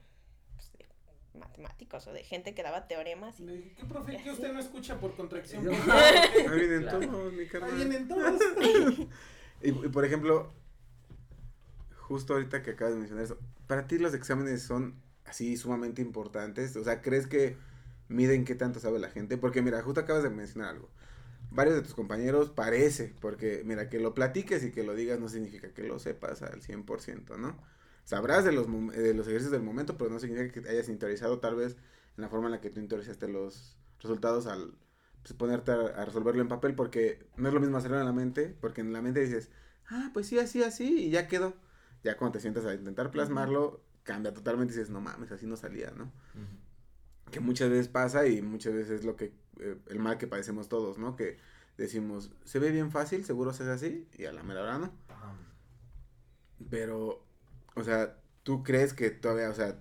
matemáticos 1.38 2.06
o 2.08 2.14
de 2.14 2.24
gente 2.24 2.54
que 2.54 2.64
daba 2.64 2.88
teoremas. 2.88 3.40
Y, 3.40 3.46
dije, 3.48 3.74
¿qué 3.78 3.86
profe? 3.86 4.18
¿Qué 4.24 4.32
usted 4.32 4.52
no 4.54 4.60
escucha 4.60 5.00
por 5.00 5.16
contracción? 5.16 5.64
Yo- 5.64 5.72
ahí 5.72 6.60
vienen 6.60 6.82
Claro. 6.84 7.00
todos, 7.00 7.34
mi 7.34 7.40
Ahí 7.42 7.48
carnal. 7.48 7.76
vienen 7.76 8.08
todos. 8.08 8.42
Y, 9.64 9.70
y, 9.70 9.90
por 9.90 10.06
ejemplo, 10.06 10.54
justo 11.96 12.34
ahorita 12.34 12.62
que 12.62 12.72
acabas 12.72 12.94
de 12.94 13.00
mencionar 13.00 13.26
eso, 13.26 13.40
¿para 13.68 13.88
ti 13.88 13.98
los 13.98 14.14
exámenes 14.14 14.62
son 14.62 15.02
así 15.26 15.58
sumamente 15.58 16.02
importantes? 16.02 16.76
O 16.76 16.84
sea, 16.84 17.02
¿crees 17.02 17.28
que 17.28 17.58
miden 18.08 18.46
qué 18.46 18.56
tanto 18.56 18.80
sabe 18.80 19.00
la 19.00 19.10
gente? 19.10 19.38
Porque 19.38 19.62
mira, 19.62 19.82
justo 19.82 20.00
acabas 20.00 20.24
de 20.24 20.30
mencionar 20.30 20.70
algo. 20.70 20.90
Varios 21.50 21.76
de 21.76 21.82
tus 21.82 21.94
compañeros 21.96 22.50
parece, 22.52 23.14
porque 23.20 23.64
mira, 23.66 23.90
que 23.90 24.00
lo 24.00 24.14
platiques 24.14 24.64
y 24.64 24.72
que 24.72 24.84
lo 24.84 24.94
digas 24.96 25.20
no 25.20 25.28
significa 25.30 25.74
que 25.74 25.84
lo 25.84 25.98
sepas 25.98 26.42
al 26.42 26.62
100%, 26.62 27.38
¿no? 27.38 27.58
Sabrás 28.08 28.46
de 28.46 28.54
los, 28.54 28.68
de 28.68 29.14
los 29.14 29.28
ejercicios 29.28 29.52
del 29.52 29.64
momento, 29.64 29.98
pero 29.98 30.10
no 30.10 30.18
significa 30.18 30.50
que 30.50 30.62
te 30.62 30.70
hayas 30.70 30.88
interiorizado 30.88 31.40
tal 31.40 31.58
vez 31.58 31.76
en 32.16 32.22
la 32.22 32.30
forma 32.30 32.46
en 32.46 32.54
la 32.54 32.62
que 32.62 32.70
tú 32.70 32.80
interiorizaste 32.80 33.28
los 33.28 33.78
resultados 34.00 34.48
al 34.48 34.76
pues, 35.24 35.34
ponerte 35.34 35.72
a, 35.72 35.88
a 35.88 36.06
resolverlo 36.06 36.42
en 36.42 36.48
papel, 36.48 36.74
porque 36.74 37.28
no 37.36 37.50
es 37.50 37.54
lo 37.54 37.60
mismo 37.60 37.76
hacerlo 37.76 38.00
en 38.00 38.06
la 38.06 38.14
mente, 38.14 38.56
porque 38.62 38.80
en 38.80 38.94
la 38.94 39.02
mente 39.02 39.20
dices, 39.20 39.52
ah, 39.90 40.12
pues 40.14 40.28
sí, 40.28 40.40
así, 40.40 40.64
así, 40.64 41.08
y 41.08 41.10
ya 41.10 41.28
quedó. 41.28 41.54
Ya 42.02 42.16
cuando 42.16 42.38
te 42.38 42.40
sientas 42.40 42.64
a 42.64 42.74
intentar 42.74 43.12
plasmarlo, 43.12 43.84
cambia 44.04 44.34
totalmente 44.34 44.74
y 44.74 44.78
dices, 44.78 44.90
no 44.90 45.02
mames, 45.02 45.34
así 45.34 45.46
no 45.46 45.58
salía, 45.58 45.92
¿no? 45.92 46.10
Que 47.30 47.42
muchas 47.42 47.70
veces 47.70 47.90
pasa 47.90 48.26
y 48.26 48.42
muchas 48.42 48.74
veces 48.74 49.02
es 49.02 49.06
lo 49.06 49.18
que, 49.18 49.34
eh, 49.60 49.78
el 49.88 50.00
mal 50.00 50.18
que 50.18 50.28
padecemos 50.28 50.70
todos, 50.70 50.98
¿no? 50.98 51.18
Que 51.18 51.40
decimos, 51.78 52.32
se 52.46 52.60
ve 52.60 52.72
bien 52.72 52.90
fácil, 52.90 53.26
seguro 53.26 53.52
se 53.52 53.64
hace 53.64 53.72
así, 53.74 54.08
y 54.18 54.24
a 54.24 54.32
la 54.32 54.44
mera 54.44 54.64
hora 54.64 54.78
no. 54.78 54.94
Pero, 56.70 57.27
o 57.78 57.84
sea, 57.84 58.18
¿tú 58.42 58.64
crees 58.64 58.94
que 58.94 59.12
todavía, 59.12 59.50
o 59.50 59.54
sea, 59.54 59.80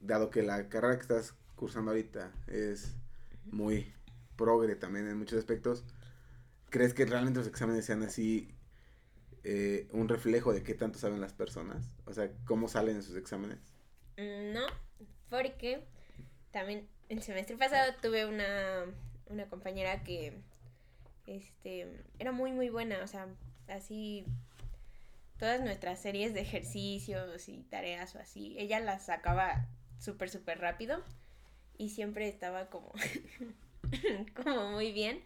dado 0.00 0.30
que 0.30 0.42
la 0.42 0.68
carrera 0.68 0.96
que 0.96 1.02
estás 1.02 1.34
cursando 1.56 1.90
ahorita 1.90 2.32
es 2.46 2.96
muy 3.46 3.92
progre 4.36 4.76
también 4.76 5.08
en 5.08 5.16
muchos 5.16 5.38
aspectos, 5.38 5.84
¿crees 6.68 6.92
que 6.92 7.06
realmente 7.06 7.38
los 7.40 7.48
exámenes 7.48 7.86
sean 7.86 8.02
así 8.02 8.54
eh, 9.42 9.88
un 9.92 10.08
reflejo 10.08 10.52
de 10.52 10.62
qué 10.62 10.74
tanto 10.74 10.98
saben 10.98 11.20
las 11.20 11.32
personas? 11.32 11.90
O 12.04 12.12
sea, 12.12 12.30
¿cómo 12.44 12.68
salen 12.68 12.96
en 12.96 13.02
sus 13.02 13.16
exámenes? 13.16 13.58
no, 14.18 14.66
porque 15.30 15.84
también 16.50 16.88
el 17.08 17.22
semestre 17.22 17.56
pasado 17.56 17.94
tuve 18.02 18.26
una, 18.26 18.84
una 19.26 19.48
compañera 19.48 20.02
que 20.02 20.42
este, 21.26 22.02
era 22.18 22.32
muy, 22.32 22.52
muy 22.52 22.68
buena, 22.68 23.02
o 23.02 23.06
sea, 23.06 23.28
así 23.68 24.26
todas 25.38 25.60
nuestras 25.60 26.00
series 26.00 26.34
de 26.34 26.40
ejercicios 26.40 27.48
y 27.48 27.62
tareas 27.62 28.14
o 28.14 28.18
así, 28.18 28.56
ella 28.58 28.80
las 28.80 29.06
sacaba 29.06 29.68
súper, 29.98 30.30
súper 30.30 30.60
rápido 30.60 31.02
y 31.76 31.90
siempre 31.90 32.28
estaba 32.28 32.68
como, 32.68 32.92
como 34.34 34.72
muy 34.72 34.92
bien 34.92 35.22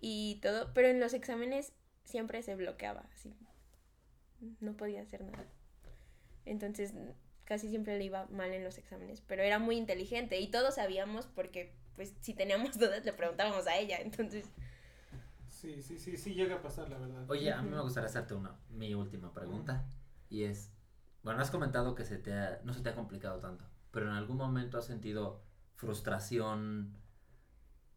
y 0.00 0.38
todo, 0.42 0.72
pero 0.74 0.88
en 0.88 1.00
los 1.00 1.14
exámenes 1.14 1.72
siempre 2.04 2.42
se 2.42 2.54
bloqueaba, 2.54 3.08
así, 3.14 3.34
no 4.60 4.76
podía 4.76 5.02
hacer 5.02 5.22
nada. 5.22 5.46
Entonces, 6.44 6.92
casi 7.44 7.68
siempre 7.68 7.98
le 7.98 8.04
iba 8.04 8.26
mal 8.26 8.52
en 8.52 8.64
los 8.64 8.78
exámenes, 8.78 9.22
pero 9.26 9.42
era 9.42 9.58
muy 9.58 9.76
inteligente 9.76 10.38
y 10.38 10.50
todos 10.50 10.74
sabíamos 10.74 11.26
porque, 11.26 11.72
pues, 11.96 12.14
si 12.20 12.34
teníamos 12.34 12.78
dudas 12.78 13.04
le 13.04 13.12
preguntábamos 13.12 13.66
a 13.66 13.78
ella, 13.78 13.98
entonces... 14.00 14.44
Sí, 15.60 15.82
sí, 15.82 15.98
sí, 15.98 16.16
sí 16.16 16.32
llega 16.34 16.56
a 16.56 16.62
pasar, 16.62 16.88
la 16.88 16.96
verdad. 16.96 17.28
Oye, 17.30 17.52
a 17.52 17.60
mí 17.60 17.68
me 17.68 17.80
gustaría 17.82 18.08
hacerte 18.08 18.34
una, 18.34 18.56
mi 18.70 18.94
última 18.94 19.32
pregunta. 19.34 19.84
Y 20.30 20.44
es, 20.44 20.72
bueno, 21.22 21.40
has 21.42 21.50
comentado 21.50 21.94
que 21.94 22.04
se 22.06 22.16
te 22.16 22.32
ha- 22.32 22.60
no 22.64 22.72
se 22.72 22.80
te 22.80 22.88
ha 22.88 22.94
complicado 22.94 23.40
tanto, 23.40 23.64
pero 23.90 24.06
en 24.06 24.12
algún 24.12 24.38
momento 24.38 24.78
has 24.78 24.86
sentido 24.86 25.42
frustración, 25.74 26.96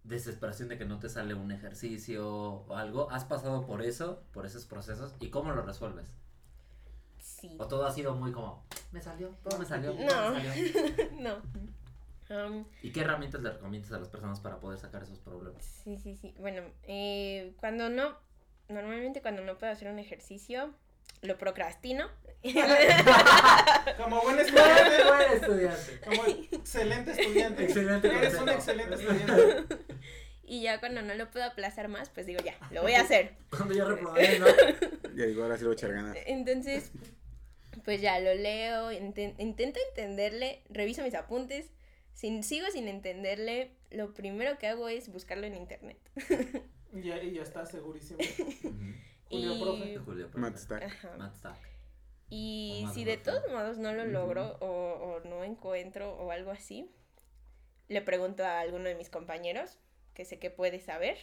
desesperación 0.04 0.68
de 0.68 0.78
que 0.78 0.84
no 0.86 1.00
te 1.00 1.08
sale 1.08 1.36
un 1.36 1.52
ejercicio 1.52 2.30
o 2.30 2.76
algo. 2.76 3.10
¿Has 3.12 3.24
pasado 3.24 3.66
por 3.66 3.82
eso, 3.82 4.24
por 4.34 4.46
esos 4.46 4.66
procesos? 4.66 5.14
¿Y 5.22 5.30
cómo 5.30 5.54
lo 5.54 5.62
resuelves? 5.62 6.14
Sí. 7.20 7.56
¿O 7.60 7.68
todo 7.68 7.86
ha 7.86 7.92
sido 7.92 8.14
muy 8.16 8.34
como, 8.34 8.66
me 8.92 9.02
salió, 9.02 9.30
todo 9.42 9.58
me 9.58 9.66
salió, 9.66 9.94
No. 9.94 10.00
me 10.00 10.44
salió? 10.44 10.52
no. 11.22 11.38
Um, 12.34 12.66
¿Y 12.82 12.92
qué 12.92 13.02
herramientas 13.02 13.42
le 13.42 13.52
recomiendas 13.52 13.92
a 13.92 14.00
las 14.00 14.10
personas 14.10 14.40
para 14.40 14.60
poder 14.60 14.80
sacar 14.80 15.04
esos 15.04 15.20
problemas? 15.20 15.64
sí, 15.84 15.98
sí, 15.98 16.16
sí. 16.16 16.34
Bueno, 16.40 16.64
eh, 16.84 17.54
cuando 17.60 17.90
no, 17.90 18.18
normalmente 18.70 19.22
cuando 19.22 19.44
no 19.44 19.58
puedo 19.58 19.72
hacer 19.72 19.88
un 19.90 20.00
ejercicio, 20.00 20.74
lo 21.22 21.38
procrastino. 21.38 22.08
Como 23.98 24.22
buen 24.22 24.40
estudiante. 24.40 25.04
buen 25.06 25.32
estudiante. 25.34 26.00
Como 26.06 26.26
excelente 26.52 27.12
estudiante. 27.12 27.64
Excelente 27.66 28.08
Eres 28.08 28.36
un 28.40 28.50
excelente 28.50 28.96
estudiante. 28.96 29.76
y 30.44 30.62
ya 30.64 30.80
cuando 30.80 31.02
no 31.02 31.14
lo 31.16 31.30
puedo 31.32 31.46
aplazar 31.46 31.88
más, 31.88 32.10
pues 32.10 32.26
digo, 32.26 32.42
ya, 32.44 32.56
lo 32.72 32.82
voy 32.82 32.94
a 32.94 33.02
hacer. 33.02 33.36
Cuando 33.50 33.74
ya 33.74 33.86
reprobé, 33.86 34.40
¿no? 34.40 34.46
Ya 35.16 35.26
digo, 35.26 35.44
ahora 35.44 35.58
sí 35.58 35.64
lo 35.64 35.70
voy 35.70 35.76
a 35.76 35.78
echar 35.78 35.94
ganas. 35.94 36.18
Entonces, 36.26 36.92
pues 37.86 38.02
ya 38.02 38.20
lo 38.20 38.34
leo, 38.34 38.92
inten- 38.92 39.36
intento 39.38 39.80
entenderle, 39.90 40.64
reviso 40.70 41.04
mis 41.04 41.14
apuntes. 41.14 41.70
Si 42.14 42.44
sigo 42.44 42.68
sin 42.72 42.88
entenderle, 42.88 43.72
lo 43.92 44.14
primero 44.14 44.58
que 44.58 44.68
hago 44.68 44.88
es 44.88 45.10
buscarlo 45.10 45.46
en 45.46 45.56
internet. 45.56 45.98
Y 46.94 47.02
ya, 47.08 47.22
y 47.22 47.34
ya 47.34 47.42
está 47.42 47.66
segurísimo. 47.66 48.20
Julio, 49.30 49.56
y, 49.56 49.62
profe. 49.62 49.98
Julio, 49.98 50.28
profe. 50.30 50.40
Matt 50.40 50.58
Stack. 50.58 50.84
Ajá. 50.84 51.18
Matt 51.18 51.36
Stack. 51.36 51.58
Y 52.30 52.88
si 52.94 53.04
de 53.04 53.18
todos 53.18 53.44
modos 53.52 53.78
no 53.78 53.94
lo 53.94 54.06
logro 54.06 54.58
o, 54.60 54.68
o 54.68 55.20
no 55.28 55.44
encuentro 55.44 56.16
o 56.16 56.32
algo 56.32 56.52
así, 56.52 56.90
le 57.90 58.02
pregunto 58.02 58.44
a 58.44 58.60
alguno 58.60 58.86
de 58.86 58.96
mis 58.96 59.10
compañeros 59.10 59.78
que 60.14 60.26
sé 60.26 60.40
que 60.40 60.50
puede 60.50 60.80
saber 60.80 61.18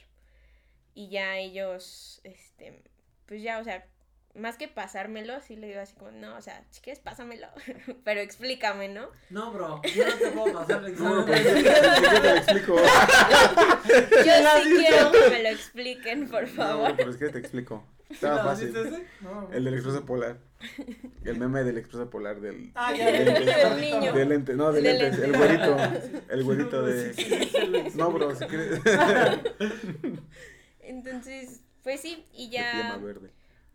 y 0.95 1.09
ya 1.09 1.38
ellos, 1.38 2.20
este, 2.24 2.82
pues 3.26 3.43
ya, 3.43 3.59
o 3.59 3.64
sea, 3.64 3.86
más 4.35 4.57
que 4.57 4.68
pasármelo, 4.68 5.41
sí 5.41 5.57
le 5.57 5.66
digo 5.68 5.81
así 5.81 5.95
como, 5.95 6.12
no, 6.12 6.37
o 6.37 6.41
sea, 6.41 6.64
si 6.70 6.81
quieres 6.81 7.01
pásamelo, 7.03 7.49
pero 8.05 8.20
explícame, 8.20 8.89
¿no? 8.89 9.09
No, 9.31 9.53
bro, 9.53 9.83
yo 9.95 10.07
no 10.07 10.14
te 10.14 10.31
puedo 10.31 10.53
pasar 10.55 10.85
el 10.85 10.97
No, 10.99 11.20
examen. 11.20 11.26
pues, 11.26 11.45
yo 11.64 12.20
te 12.20 12.28
lo 12.31 12.37
explico. 12.37 12.76
Yo 13.91 14.33
sí 14.62 14.70
quiero 14.76 15.12
que 15.12 15.31
me 15.31 15.43
lo 15.43 15.49
expliquen, 15.49 16.28
por 16.28 16.43
No, 16.43 16.49
favor. 16.55 16.95
pero 16.97 17.11
es 17.11 17.16
que 17.16 17.28
te 17.28 17.39
explico. 17.39 17.85
Estaba 18.09 18.43
¿No 18.43 18.49
fácil. 18.49 18.74
No. 19.20 19.49
El 19.53 19.64
del 19.64 19.74
expreso 19.74 20.05
polar. 20.05 20.39
El 21.24 21.39
meme 21.39 21.62
del 21.62 21.78
expreso 21.78 22.11
polar 22.11 22.41
del. 22.41 22.72
Ah, 22.74 22.93
ya, 22.95 23.11
del 23.11 23.81
niño. 23.81 24.12
Del 24.12 24.28
lente, 24.28 24.55
no, 24.55 24.72
del 24.72 24.83
lente, 24.83 25.24
el 25.24 25.37
güerito. 25.37 25.76
El 26.28 26.45
güerito 26.45 26.83
de. 26.83 27.14
Sí, 27.14 27.22
sí, 27.24 27.45
sí, 27.53 27.66
lo 27.66 27.91
No, 27.91 28.11
bro, 28.11 28.35
si 28.35 28.45
quieres. 28.47 28.81
Entonces, 30.81 31.61
pues 31.83 32.01
sí, 32.01 32.24
y 32.33 32.51
ya 32.51 32.97
verde. 33.03 33.31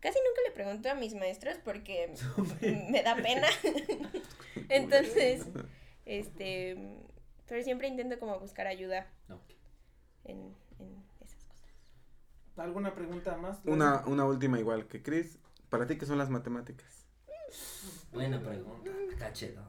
Casi 0.05 0.19
nunca 0.19 0.41
le 0.47 0.51
pregunto 0.51 0.89
a 0.89 0.93
mis 0.93 1.15
maestros 1.15 1.57
porque 1.63 2.13
me 2.91 3.01
da 3.01 3.15
pena. 3.15 3.47
Entonces, 4.69 5.47
este, 6.05 6.77
pero 7.47 7.63
siempre 7.63 7.87
intento 7.87 8.19
como 8.19 8.39
buscar 8.39 8.67
ayuda 8.67 9.07
No. 9.27 9.41
en, 10.25 10.55
en 10.79 11.03
esas 11.21 11.43
cosas. 11.45 11.65
¿Alguna 12.57 12.93
pregunta 12.93 13.35
más? 13.37 13.57
Una, 13.65 14.03
una 14.05 14.25
última 14.25 14.59
igual 14.59 14.87
que 14.87 15.01
Chris. 15.01 15.39
¿Para 15.69 15.87
ti 15.87 15.97
qué 15.97 16.05
son 16.05 16.19
las 16.19 16.29
matemáticas? 16.29 17.07
Buena 18.11 18.39
pregunta. 18.39 18.91
Cacheto. 19.17 19.61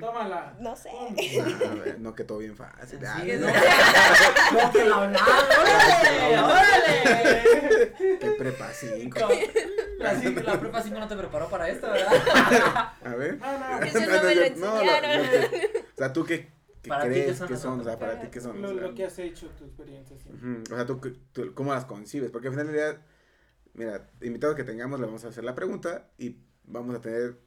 Tómala. 0.00 0.56
No 0.60 0.76
sé. 0.76 0.90
Ah, 0.90 1.74
ver, 1.84 1.98
no, 2.00 2.14
que 2.14 2.24
todo 2.24 2.38
bien 2.38 2.56
fácil. 2.56 2.98
Ah, 3.06 3.20
Sí, 3.22 3.32
no. 3.32 3.46
no. 3.46 3.52
No, 4.62 4.72
que 4.72 4.84
la 4.84 4.96
hablaba. 4.96 5.38
¡Órale! 5.60 6.42
¡Órale! 6.42 7.92
Qué 8.20 8.30
prepa 8.38 8.70
5. 8.72 9.18
La, 9.98 10.12
la 10.12 10.60
prepa 10.60 10.82
5 10.82 10.98
no 11.00 11.08
te 11.08 11.16
preparó 11.16 11.48
para 11.48 11.68
esto, 11.68 11.90
¿verdad? 11.90 12.92
A 13.04 13.14
ver. 13.16 13.38
No, 13.38 13.58
no. 13.58 13.82
Eso 13.82 14.00
no 14.00 14.06
me 14.06 14.34
lo 14.34 14.56
no, 14.56 14.82
enseñaron. 14.82 15.30
que- 15.30 15.84
o 15.94 15.96
sea, 15.96 16.12
¿tú 16.12 16.24
qué, 16.24 16.52
qué 16.82 16.88
Para 16.90 17.04
ti, 17.04 17.08
¿qué 17.08 17.22
crees 17.22 17.38
son 17.38 17.48
que 17.48 17.56
son? 17.56 17.80
O 17.80 17.84
sea, 17.84 17.98
para 17.98 18.20
ti 18.20 18.28
qué 18.30 18.40
son? 18.40 18.60
Lo, 18.60 18.68
O 18.68 18.72
sea, 18.74 18.82
lo 18.82 18.94
que 18.94 19.04
has 19.06 19.18
hecho, 19.18 19.48
tu 19.50 19.64
experiencia. 19.64 20.16
Sí. 20.18 20.30
O 20.70 20.76
sea, 20.76 20.84
¿tú, 20.86 21.00
tú 21.32 21.54
cómo 21.54 21.72
las 21.72 21.86
concibes? 21.86 22.30
Porque 22.30 22.48
al 22.48 22.52
final 22.54 22.66
del 22.66 22.76
día, 22.76 23.00
mira, 23.72 24.10
invitados 24.20 24.56
que 24.56 24.64
tengamos, 24.64 25.00
le 25.00 25.06
vamos 25.06 25.24
a 25.24 25.28
hacer 25.28 25.42
la 25.44 25.54
pregunta 25.54 26.08
y 26.18 26.36
vamos 26.64 26.94
a 26.94 27.00
tener 27.00 27.38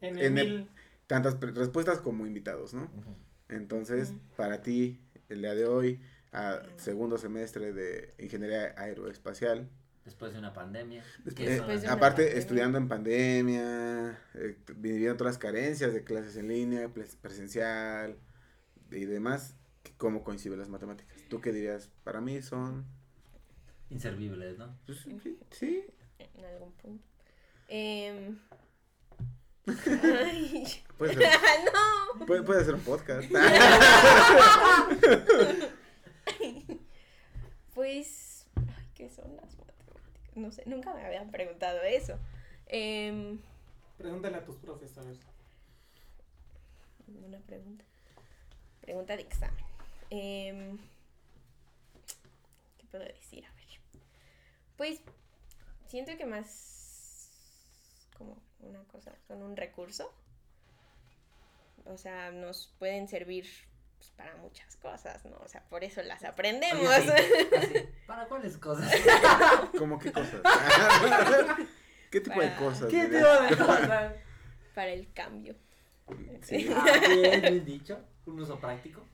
En 0.00 0.18
En 0.18 0.38
el 0.38 0.46
el- 0.46 0.52
mil. 0.58 0.70
Tantas 1.06 1.38
respuestas 1.40 2.00
como 2.00 2.26
invitados, 2.26 2.74
¿no? 2.74 2.90
Entonces, 3.48 4.14
para 4.36 4.62
ti, 4.62 5.00
el 5.28 5.42
día 5.42 5.54
de 5.54 5.66
hoy, 5.66 6.00
a 6.32 6.62
segundo 6.76 7.18
semestre 7.18 7.72
de 7.72 8.14
Ingeniería 8.18 8.74
Aeroespacial, 8.76 9.68
Después 10.04 10.32
de 10.32 10.40
una 10.40 10.52
pandemia. 10.52 11.04
Después- 11.24 11.34
¿qué 11.36 11.44
eh, 11.44 11.60
de 11.60 11.84
una 11.86 11.92
aparte 11.92 12.22
pandemia. 12.22 12.40
estudiando 12.40 12.76
en 12.78 12.88
pandemia, 12.88 14.18
eh, 14.34 14.56
viviendo 14.76 15.16
todas 15.16 15.34
las 15.34 15.38
carencias 15.38 15.94
de 15.94 16.02
clases 16.02 16.36
en 16.36 16.48
línea, 16.48 16.88
pres- 16.92 17.16
presencial 17.20 18.16
y 18.90 19.04
demás, 19.04 19.54
¿cómo 19.98 20.24
coinciden 20.24 20.58
las 20.58 20.68
matemáticas? 20.68 21.16
¿Tú 21.28 21.40
qué 21.40 21.52
dirías? 21.52 21.88
Para 22.02 22.20
mí 22.20 22.42
son... 22.42 22.84
Inservibles, 23.90 24.58
¿no? 24.58 24.76
pues, 24.86 25.06
sí. 25.50 25.84
En 26.18 26.44
algún 26.46 26.72
punto. 26.72 27.04
Em, 27.68 28.38
ay, 29.66 30.82
Puede 30.98 31.14
ser, 31.14 31.30
no. 31.72 32.26
puede, 32.26 32.42
puede 32.42 32.64
ser 32.64 32.74
un 32.74 32.80
podcast. 32.82 33.30
Pues, 37.74 38.46
ay, 38.56 38.88
¿qué 38.94 39.08
son 39.08 39.34
las 39.36 39.56
matemáticas? 39.56 40.02
No 40.34 40.52
sé, 40.52 40.62
nunca 40.66 40.92
me 40.94 41.04
habían 41.04 41.30
preguntado 41.30 41.80
eso. 41.82 42.18
Em, 42.66 43.38
Pregúntale 43.98 44.36
a 44.36 44.44
tus 44.44 44.56
profesores. 44.56 45.18
una 47.24 47.38
pregunta. 47.40 47.84
Pregunta 48.80 49.16
de 49.16 49.22
examen. 49.22 49.64
Em, 50.10 50.78
¿Qué 52.78 52.86
puedo 52.90 53.04
decir? 53.04 53.44
A 53.46 53.52
ver. 53.54 53.66
Pues, 54.76 55.00
siento 55.86 56.16
que 56.16 56.26
más 56.26 56.81
como 58.22 58.42
una 58.60 58.84
cosa, 58.84 59.12
son 59.26 59.42
un 59.42 59.56
recurso. 59.56 60.12
O 61.84 61.96
sea, 61.96 62.30
nos 62.30 62.72
pueden 62.78 63.08
servir 63.08 63.46
pues, 63.98 64.10
para 64.12 64.36
muchas 64.36 64.76
cosas, 64.76 65.24
¿no? 65.24 65.36
O 65.38 65.48
sea, 65.48 65.64
por 65.68 65.82
eso 65.82 66.02
las 66.02 66.24
aprendemos. 66.24 66.86
Así, 66.86 67.08
¿Para 68.06 68.26
cuáles 68.26 68.56
cosas? 68.58 68.92
¿Cómo 69.78 69.98
qué 69.98 70.12
cosas? 70.12 70.40
¿Qué 72.10 72.20
tipo 72.20 72.40
de 72.40 72.54
cosas? 72.56 72.88
¿Qué 72.88 73.08
iba 73.08 73.34
a 73.34 73.42
dejar? 73.48 74.22
para 74.74 74.90
el 74.90 75.12
cambio. 75.12 75.54
Sí. 76.42 76.68
Ah, 76.74 76.84
bien, 77.08 77.64
dicho. 77.64 77.98
Un 78.26 78.40
uso 78.40 78.58
práctico. 78.58 79.04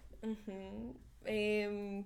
Em, 1.24 2.04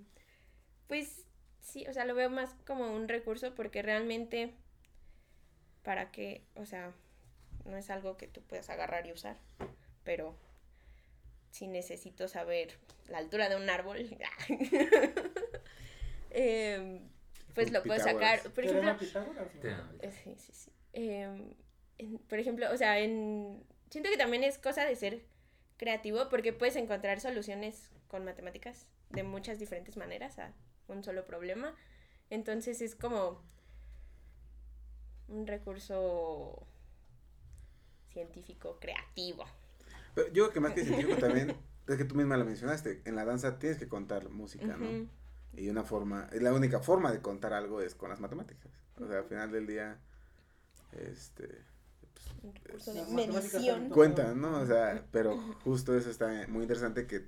pues 0.87 1.25
sí, 1.61 1.85
o 1.87 1.93
sea, 1.93 2.05
lo 2.05 2.15
veo 2.15 2.29
más 2.29 2.55
como 2.65 2.95
un 2.95 3.07
recurso 3.07 3.53
porque 3.55 3.81
realmente 3.81 4.55
para 5.83 6.11
que, 6.11 6.41
o 6.55 6.65
sea, 6.65 6.91
no 7.65 7.77
es 7.77 7.89
algo 7.89 8.17
que 8.17 8.27
tú 8.27 8.41
puedas 8.41 8.69
agarrar 8.69 9.05
y 9.07 9.11
usar, 9.11 9.37
pero 10.03 10.35
si 11.51 11.67
necesito 11.67 12.27
saber 12.27 12.77
la 13.07 13.19
altura 13.19 13.47
de 13.49 13.55
un 13.55 13.69
árbol, 13.69 14.17
em, 16.31 16.99
pues 17.53 17.71
lo 17.71 17.83
puedo 17.83 17.99
sacar. 18.03 18.41
Por 18.41 18.63
¿Teorema 18.63 18.91
ejemplo, 18.91 19.25
eh, 20.01 20.11
Sí, 20.23 20.35
sí, 20.37 20.51
sí. 20.53 20.71
Em, 20.93 21.53
en- 21.97 22.17
por 22.19 22.39
ejemplo, 22.39 22.71
o 22.71 22.77
sea, 22.77 22.99
en... 22.99 23.63
siento 23.89 24.09
que 24.09 24.17
también 24.17 24.43
es 24.43 24.57
cosa 24.57 24.85
de 24.85 24.95
ser 24.95 25.21
creativo 25.77 26.29
porque 26.29 26.53
puedes 26.53 26.75
encontrar 26.75 27.19
soluciones 27.19 27.89
con 28.07 28.25
matemáticas 28.25 28.87
de 29.09 29.23
muchas 29.23 29.59
diferentes 29.59 29.97
maneras 29.97 30.39
a 30.39 30.53
un 30.87 31.03
solo 31.03 31.25
problema. 31.25 31.75
Entonces 32.29 32.81
es 32.81 32.95
como 32.95 33.41
un 35.27 35.47
recurso 35.47 36.67
científico 38.11 38.77
creativo. 38.79 39.45
Pero 40.15 40.27
yo 40.27 40.43
creo 40.43 40.51
que 40.51 40.59
más 40.59 40.73
que 40.73 40.85
científico 40.85 41.17
también, 41.17 41.55
es 41.87 41.97
que 41.97 42.05
tú 42.05 42.15
misma 42.15 42.37
lo 42.37 42.45
mencionaste, 42.45 43.01
en 43.05 43.15
la 43.15 43.25
danza 43.25 43.59
tienes 43.59 43.77
que 43.77 43.87
contar 43.87 44.29
música, 44.29 44.77
¿no? 44.77 45.07
Y 45.55 45.69
una 45.69 45.83
forma, 45.83 46.29
la 46.33 46.53
única 46.53 46.79
forma 46.79 47.11
de 47.11 47.21
contar 47.21 47.53
algo 47.53 47.81
es 47.81 47.95
con 47.95 48.09
las 48.09 48.19
matemáticas. 48.19 48.71
O 48.99 49.07
sea, 49.07 49.19
al 49.19 49.25
final 49.25 49.51
del 49.51 49.67
día, 49.67 49.99
este, 50.91 51.63
Un 52.43 52.53
recurso 52.55 52.93
de 52.93 53.01
Las 53.01 53.09
matemáticas 53.09 53.53
medición. 53.53 53.89
cuentan, 53.89 54.41
¿no? 54.41 54.59
O 54.61 54.65
sea, 54.65 55.05
pero 55.11 55.37
justo 55.63 55.95
eso 55.95 56.09
está 56.09 56.47
muy 56.47 56.63
interesante 56.63 57.05
que 57.07 57.27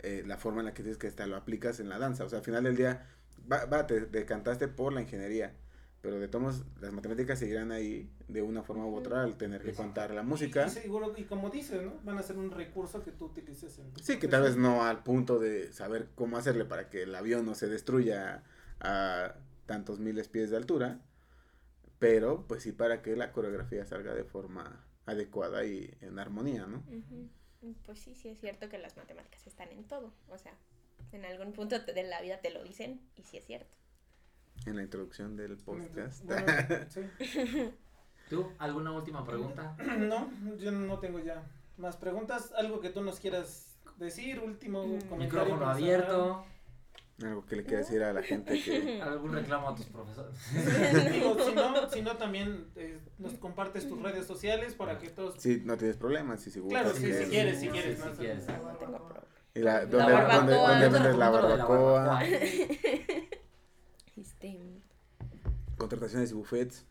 eh, 0.00 0.22
la 0.26 0.38
forma 0.38 0.60
en 0.60 0.66
la 0.66 0.74
que 0.74 0.82
tienes 0.82 0.98
que 0.98 1.06
estar 1.06 1.28
lo 1.28 1.36
aplicas 1.36 1.80
en 1.80 1.88
la 1.88 1.98
danza. 1.98 2.24
O 2.24 2.28
sea, 2.28 2.38
al 2.38 2.44
final 2.44 2.64
del 2.64 2.76
día, 2.76 3.06
va, 3.50 3.66
va 3.66 3.86
te 3.86 4.00
decantaste 4.00 4.68
por 4.68 4.92
la 4.92 5.02
ingeniería, 5.02 5.54
pero 6.00 6.18
de 6.18 6.28
todos 6.28 6.64
las 6.80 6.92
matemáticas 6.92 7.38
seguirán 7.38 7.72
ahí 7.72 8.10
de 8.28 8.40
una 8.42 8.62
forma 8.62 8.86
u 8.86 8.94
otra 8.94 9.22
al 9.22 9.36
tener 9.36 9.62
que 9.62 9.72
Sí. 9.72 9.76
contar 9.76 10.12
la 10.12 10.22
música. 10.22 10.66
y 10.66 10.70
seguro, 10.70 11.12
y 11.16 11.24
como 11.24 11.50
dices, 11.50 11.82
¿no? 11.82 11.92
Van 12.04 12.16
a 12.18 12.22
ser 12.22 12.38
un 12.38 12.50
recurso 12.50 13.02
que 13.04 13.10
tú 13.12 13.26
utilices 13.26 13.78
en 13.78 13.92
tu 13.92 14.00
Sí, 14.02 14.18
que 14.18 14.28
tal 14.28 14.42
vez 14.44 14.56
no 14.56 14.84
al 14.84 15.02
punto 15.02 15.38
de 15.38 15.72
saber 15.72 16.08
cómo 16.14 16.36
hacerle 16.38 16.64
para 16.64 16.88
que 16.88 17.02
el 17.02 17.14
avión 17.14 17.44
no 17.44 17.54
se 17.54 17.68
destruya 17.68 18.42
a 18.80 19.34
tantos 19.66 19.98
miles 20.00 20.28
pies 20.28 20.50
de 20.50 20.56
altura, 20.56 21.00
pero 21.98 22.46
pues 22.48 22.62
sí 22.62 22.72
para 22.72 23.02
que 23.02 23.14
la 23.16 23.32
coreografía 23.32 23.84
salga 23.84 24.14
de 24.14 24.24
forma 24.24 24.84
adecuada 25.06 25.64
y 25.64 25.92
en 26.00 26.18
armonía, 26.18 26.66
¿no? 26.66 26.82
Pues 27.84 27.98
sí, 27.98 28.14
sí 28.14 28.28
es 28.30 28.40
cierto 28.40 28.68
que 28.70 28.78
las 28.78 28.96
matemáticas 28.96 29.46
están 29.46 29.68
en 29.70 29.84
todo. 29.84 30.14
O 30.28 30.38
sea, 30.38 30.54
en 31.12 31.24
algún 31.26 31.52
punto 31.52 31.78
de 31.78 32.02
la 32.04 32.22
vida 32.22 32.40
te 32.40 32.50
lo 32.50 32.64
dicen 32.64 33.00
y 33.16 33.22
sí 33.24 33.36
es 33.36 33.44
cierto. 33.44 33.76
En 34.66 34.76
la 34.76 34.82
introducción 34.82 35.36
del 35.36 35.56
podcast. 35.56 36.24
Bueno, 36.24 36.46
sí. 36.88 37.00
¿Tú? 38.30 38.52
¿Alguna 38.58 38.92
última 38.92 39.24
pregunta? 39.24 39.76
No, 39.98 40.30
yo 40.58 40.70
no 40.70 40.98
tengo 40.98 41.18
ya 41.18 41.42
más 41.78 41.96
preguntas. 41.96 42.52
Algo 42.56 42.80
que 42.80 42.90
tú 42.90 43.02
nos 43.02 43.18
quieras 43.18 43.78
decir, 43.96 44.38
último 44.40 44.84
Mm. 44.86 45.00
comentario. 45.08 45.18
Micrófono 45.18 45.70
abierto. 45.70 46.44
Algo 47.22 47.44
que 47.44 47.56
le 47.56 47.64
quiera 47.64 47.78
decir 47.80 48.02
a 48.02 48.12
la 48.14 48.22
gente 48.22 48.62
que... 48.62 49.00
¿Algún 49.02 49.32
reclamo 49.32 49.68
a 49.70 49.74
tus 49.74 49.86
profesores? 49.86 50.32
Digo, 51.12 51.36
si 51.44 51.54
no, 51.54 51.88
si 51.90 52.00
no 52.02 52.16
también 52.16 52.68
eh, 52.76 52.98
nos 53.18 53.34
compartes 53.34 53.86
tus 53.88 54.00
redes 54.00 54.26
sociales 54.26 54.74
para 54.74 54.98
que 54.98 55.10
todos... 55.10 55.34
Si 55.40 55.60
no 55.60 55.76
tienes 55.76 55.96
problemas, 55.98 56.40
si, 56.40 56.50
si 56.50 56.60
Claro, 56.62 56.90
gustas, 56.90 57.02
sí, 57.04 57.10
que- 57.12 57.24
si 57.24 57.30
quieres, 57.30 57.58
si 57.58 57.66
Sí, 57.66 57.70
quieres. 57.72 57.98
si 57.98 58.04
¿no? 58.06 58.12
quieres. 58.14 58.46
No 58.46 58.54
tengo 58.78 58.98
problema. 59.06 59.26
Y 59.52 59.58
la, 59.60 59.72
La 59.80 59.86
¿dónde, 59.86 60.12
barbacoa. 60.12 60.36
dónde, 60.38 60.54
dónde 60.54 60.88
vendes 60.88 61.16
la 61.16 61.30
lo 61.30 61.36
de 61.36 61.42
barbacoa? 61.56 62.20
Contrataciones 65.76 66.30
y 66.30 66.34
buffets, 66.34 66.86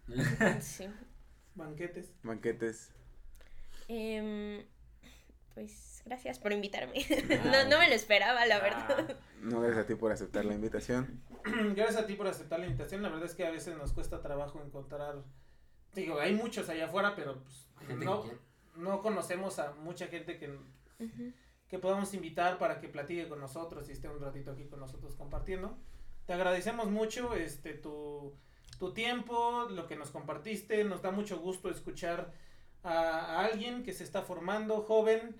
Sí. 0.61 0.85
Banquetes. 1.55 2.11
banquetes. 2.23 2.91
Em, 3.87 4.63
pues 5.53 6.01
gracias 6.05 6.39
por 6.39 6.53
invitarme. 6.53 6.93
no, 7.45 7.69
no 7.69 7.79
me 7.79 7.89
lo 7.89 7.95
esperaba, 7.95 8.45
la 8.45 8.59
verdad. 8.59 9.17
No, 9.41 9.59
gracias 9.61 9.83
a 9.83 9.87
ti 9.87 9.95
por 9.95 10.11
aceptar 10.11 10.45
la 10.45 10.53
invitación. 10.53 11.21
Gracias 11.75 11.97
a 11.97 12.05
ti 12.05 12.15
por 12.15 12.27
aceptar 12.27 12.59
la 12.59 12.65
invitación. 12.65 13.01
La 13.01 13.09
verdad 13.09 13.25
es 13.25 13.33
que 13.33 13.45
a 13.45 13.49
veces 13.51 13.75
nos 13.77 13.93
cuesta 13.93 14.21
trabajo 14.21 14.61
encontrar. 14.61 15.23
Digo, 15.95 16.19
hay 16.19 16.35
muchos 16.35 16.69
allá 16.69 16.85
afuera, 16.85 17.15
pero 17.15 17.41
pues, 17.41 17.67
no, 17.97 18.25
no 18.75 19.01
conocemos 19.01 19.57
a 19.57 19.71
mucha 19.71 20.07
gente 20.07 20.37
que, 20.37 20.53
que 21.67 21.79
podamos 21.79 22.13
invitar 22.13 22.57
para 22.59 22.79
que 22.79 22.89
platique 22.89 23.27
con 23.27 23.39
nosotros 23.39 23.87
y 23.89 23.93
esté 23.93 24.09
un 24.09 24.19
ratito 24.19 24.51
aquí 24.51 24.65
con 24.65 24.79
nosotros 24.79 25.15
compartiendo. 25.15 25.77
Te 26.29 26.33
agradecemos 26.35 26.91
mucho 26.91 27.33
este 27.33 27.73
tu, 27.73 28.35
tu 28.77 28.93
tiempo, 28.93 29.65
lo 29.71 29.87
que 29.87 29.95
nos 29.95 30.11
compartiste. 30.11 30.83
Nos 30.83 31.01
da 31.01 31.09
mucho 31.09 31.39
gusto 31.39 31.71
escuchar 31.71 32.31
a, 32.83 32.91
a 32.93 33.45
alguien 33.45 33.81
que 33.81 33.93
se 33.93 34.03
está 34.03 34.21
formando, 34.21 34.83
joven, 34.83 35.35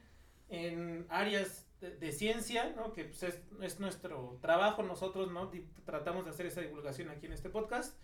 en 0.49 1.05
áreas 1.09 1.67
de, 1.79 1.91
de 1.95 2.11
ciencia, 2.11 2.73
¿no? 2.75 2.91
que 2.93 3.03
pues, 3.05 3.21
es, 3.21 3.39
es 3.61 3.79
nuestro 3.79 4.39
trabajo 4.41 4.81
nosotros, 4.81 5.31
¿no? 5.31 5.45
Di- 5.45 5.63
tratamos 5.85 6.25
de 6.25 6.31
hacer 6.31 6.47
esa 6.47 6.61
divulgación 6.61 7.09
aquí 7.11 7.27
en 7.27 7.33
este 7.33 7.51
podcast. 7.51 7.95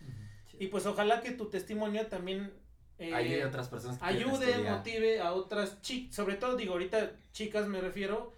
Y 0.56 0.68
pues 0.68 0.86
ojalá 0.86 1.22
que 1.22 1.32
tu 1.32 1.46
testimonio 1.46 2.06
también 2.06 2.52
eh, 3.00 3.12
Ayude 3.12 3.42
a 3.42 3.48
otras 3.48 3.68
personas 3.68 3.98
que 3.98 4.04
quieren 4.06 4.28
ayude, 4.30 4.70
motive 4.70 5.20
a 5.20 5.32
otras 5.32 5.82
chicas, 5.82 6.14
sobre 6.14 6.36
todo 6.36 6.54
digo 6.54 6.74
ahorita 6.74 7.16
chicas 7.32 7.66
me 7.66 7.80
refiero, 7.80 8.32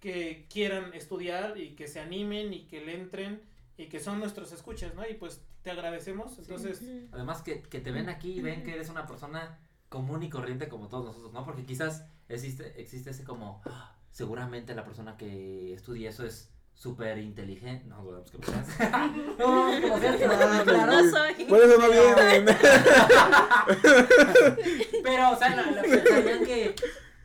que 0.00 0.44
quieran 0.52 0.92
estudiar 0.92 1.56
y 1.56 1.76
que 1.76 1.86
se 1.86 2.00
animen 2.00 2.52
y 2.52 2.64
que 2.66 2.84
le 2.84 2.96
entren 2.96 3.51
y 3.76 3.88
que 3.88 4.00
son 4.00 4.18
nuestros 4.20 4.52
escuchas, 4.52 4.94
¿no? 4.94 5.08
Y 5.08 5.14
pues 5.14 5.42
te 5.62 5.70
agradecemos, 5.70 6.38
entonces. 6.38 6.82
Además 7.12 7.42
que, 7.42 7.62
que 7.62 7.80
te 7.80 7.90
ven 7.90 8.08
aquí 8.08 8.32
y 8.32 8.42
ven 8.42 8.62
que 8.62 8.74
eres 8.74 8.88
una 8.90 9.06
persona 9.06 9.58
común 9.88 10.22
y 10.22 10.30
corriente 10.30 10.68
como 10.68 10.88
todos 10.88 11.04
nosotros, 11.04 11.32
¿no? 11.32 11.44
Porque 11.44 11.64
quizás 11.64 12.04
existe, 12.28 12.80
existe 12.80 13.10
ese 13.10 13.24
como, 13.24 13.60
"Ah, 13.66 13.94
seguramente 14.10 14.74
la 14.74 14.84
persona 14.84 15.16
que 15.16 15.72
estudia 15.74 16.10
eso 16.10 16.24
es 16.24 16.50
súper 16.74 17.18
inteligente. 17.18 17.86
No, 17.86 18.02
dudamos 18.02 18.30
que 18.30 18.38
seas. 18.44 18.66
no, 19.38 19.70
que 19.80 19.86
lo 19.88 19.98
seas, 19.98 20.62
claro. 20.64 20.92
No 21.02 21.10
soy. 21.10 21.44
Por 21.44 21.60
eso 21.62 21.78
no 21.78 21.88
vienen. 21.90 22.46
Pero, 25.02 25.30
o 25.30 25.36
sea, 25.36 25.56
la, 25.56 25.70
la 25.70 25.82
pensarían 25.82 26.44
que 26.44 26.74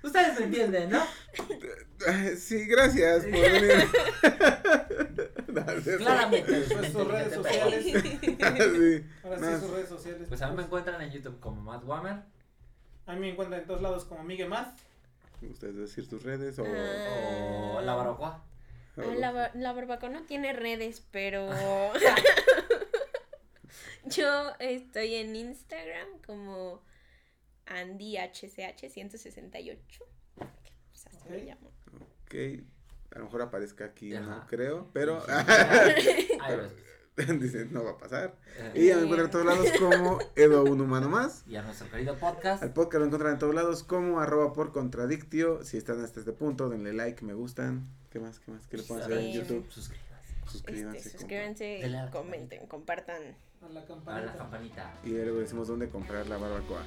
ustedes 0.04 0.40
me 0.40 0.46
entienden, 0.46 0.90
¿no? 0.92 1.04
Sí, 2.38 2.66
gracias 2.68 3.24
por 3.24 3.32
venir. 3.32 3.90
Claramente. 5.98 6.62
pues 6.70 6.92
sus 6.92 7.08
redes 7.08 7.34
sociales, 7.34 7.84
Sí. 7.86 9.06
ahora 9.24 9.40
sí 9.40 9.46
sus 9.62 9.70
redes 9.72 9.90
sociales. 9.90 10.28
Pues 10.28 10.42
a 10.42 10.50
mí 10.50 10.56
me 10.58 10.64
encuentran 10.64 11.02
en 11.02 11.12
YouTube 11.12 11.40
como 11.40 11.62
Matt 11.62 11.84
Wammer 11.86 12.18
A 13.06 13.14
mí 13.14 13.20
me 13.22 13.30
encuentran 13.32 13.62
en 13.62 13.68
todos 13.68 13.82
lados 13.82 14.04
como 14.06 14.24
Miguel 14.24 14.50
Math. 14.50 14.78
¿Me 15.42 15.48
gusta 15.50 15.68
decir 15.68 16.10
tus 16.10 16.24
redes 16.24 16.58
o...? 16.60 16.66
Ah. 16.68 17.76
o 17.78 17.82
La 17.82 17.94
Barbacoa. 17.96 18.44
Ah, 18.98 19.02
la, 19.16 19.32
ba- 19.32 19.52
la 19.54 19.72
barbacoa 19.74 20.10
no 20.10 20.24
tiene 20.24 20.52
redes, 20.54 21.06
pero 21.12 21.48
yo 24.06 24.52
estoy 24.60 25.16
en 25.16 25.36
Instagram 25.36 26.08
como 26.26 26.82
AndyHCH168. 27.68 29.78
Pues 30.36 31.08
así 31.08 31.30
me 31.30 31.38
Ok. 31.38 31.44
llamo. 31.46 31.72
Ok, 32.24 32.34
a 33.18 33.20
lo 33.20 33.26
mejor 33.26 33.42
aparezca 33.42 33.86
aquí, 33.86 34.12
no 34.12 34.46
creo, 34.48 34.88
pero 34.94 35.24
dicen 37.40 37.74
no 37.74 37.84
va 37.84 37.92
a 37.92 37.98
pasar. 37.98 38.36
Eh, 38.60 38.72
Y 38.76 38.88
ya 38.90 38.98
me 38.98 39.02
encuentran 39.04 39.26
en 39.26 39.32
todos 39.32 39.46
lados 39.46 39.68
como 39.80 40.20
Edo 40.36 40.64
Un 40.66 40.80
Humano 40.82 41.10
Más. 41.10 41.44
Y 41.48 41.56
a 41.56 41.64
nuestro 41.64 41.90
querido 41.90 42.16
podcast. 42.16 42.62
Al 42.62 42.74
podcast 42.74 43.00
lo 43.00 43.06
encuentran 43.06 43.34
en 43.34 43.40
todos 43.40 43.56
lados 43.56 43.84
como 43.84 44.20
arroba 44.20 44.54
por 44.54 44.72
contradictio. 44.72 45.64
Si 45.64 45.78
están 45.78 46.04
hasta 46.04 46.20
este 46.20 46.32
punto, 46.32 46.70
denle 46.70 46.94
like, 46.94 47.26
me 47.26 47.34
gustan. 47.34 47.88
¿Qué 48.12 48.20
más? 48.20 48.40
¿Qué 48.40 48.52
más? 48.52 48.68
¿Qué 48.68 48.78
le 48.78 48.84
puedo 48.84 49.02
hacer 49.04 49.18
en. 49.18 49.34
YouTube? 49.34 49.66
Suscríbanse. 49.72 50.36
Suscríbanse. 50.46 50.98
Este, 51.00 51.10
suscríbanse, 51.18 52.10
comenten, 52.12 52.68
compartan, 52.68 53.36
A 53.64 53.70
la 53.70 53.80
A 53.80 53.84
la 53.84 53.88
campanita. 53.88 54.38
campanita. 54.38 54.94
Y 55.04 55.10
luego 55.10 55.40
decimos 55.40 55.68
dónde 55.68 55.90
comprar 55.90 56.28
la 56.28 56.38
barbacoa. 56.38 56.84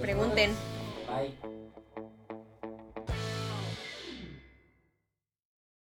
pregunten. 0.00 0.50
Bye. 1.06 1.38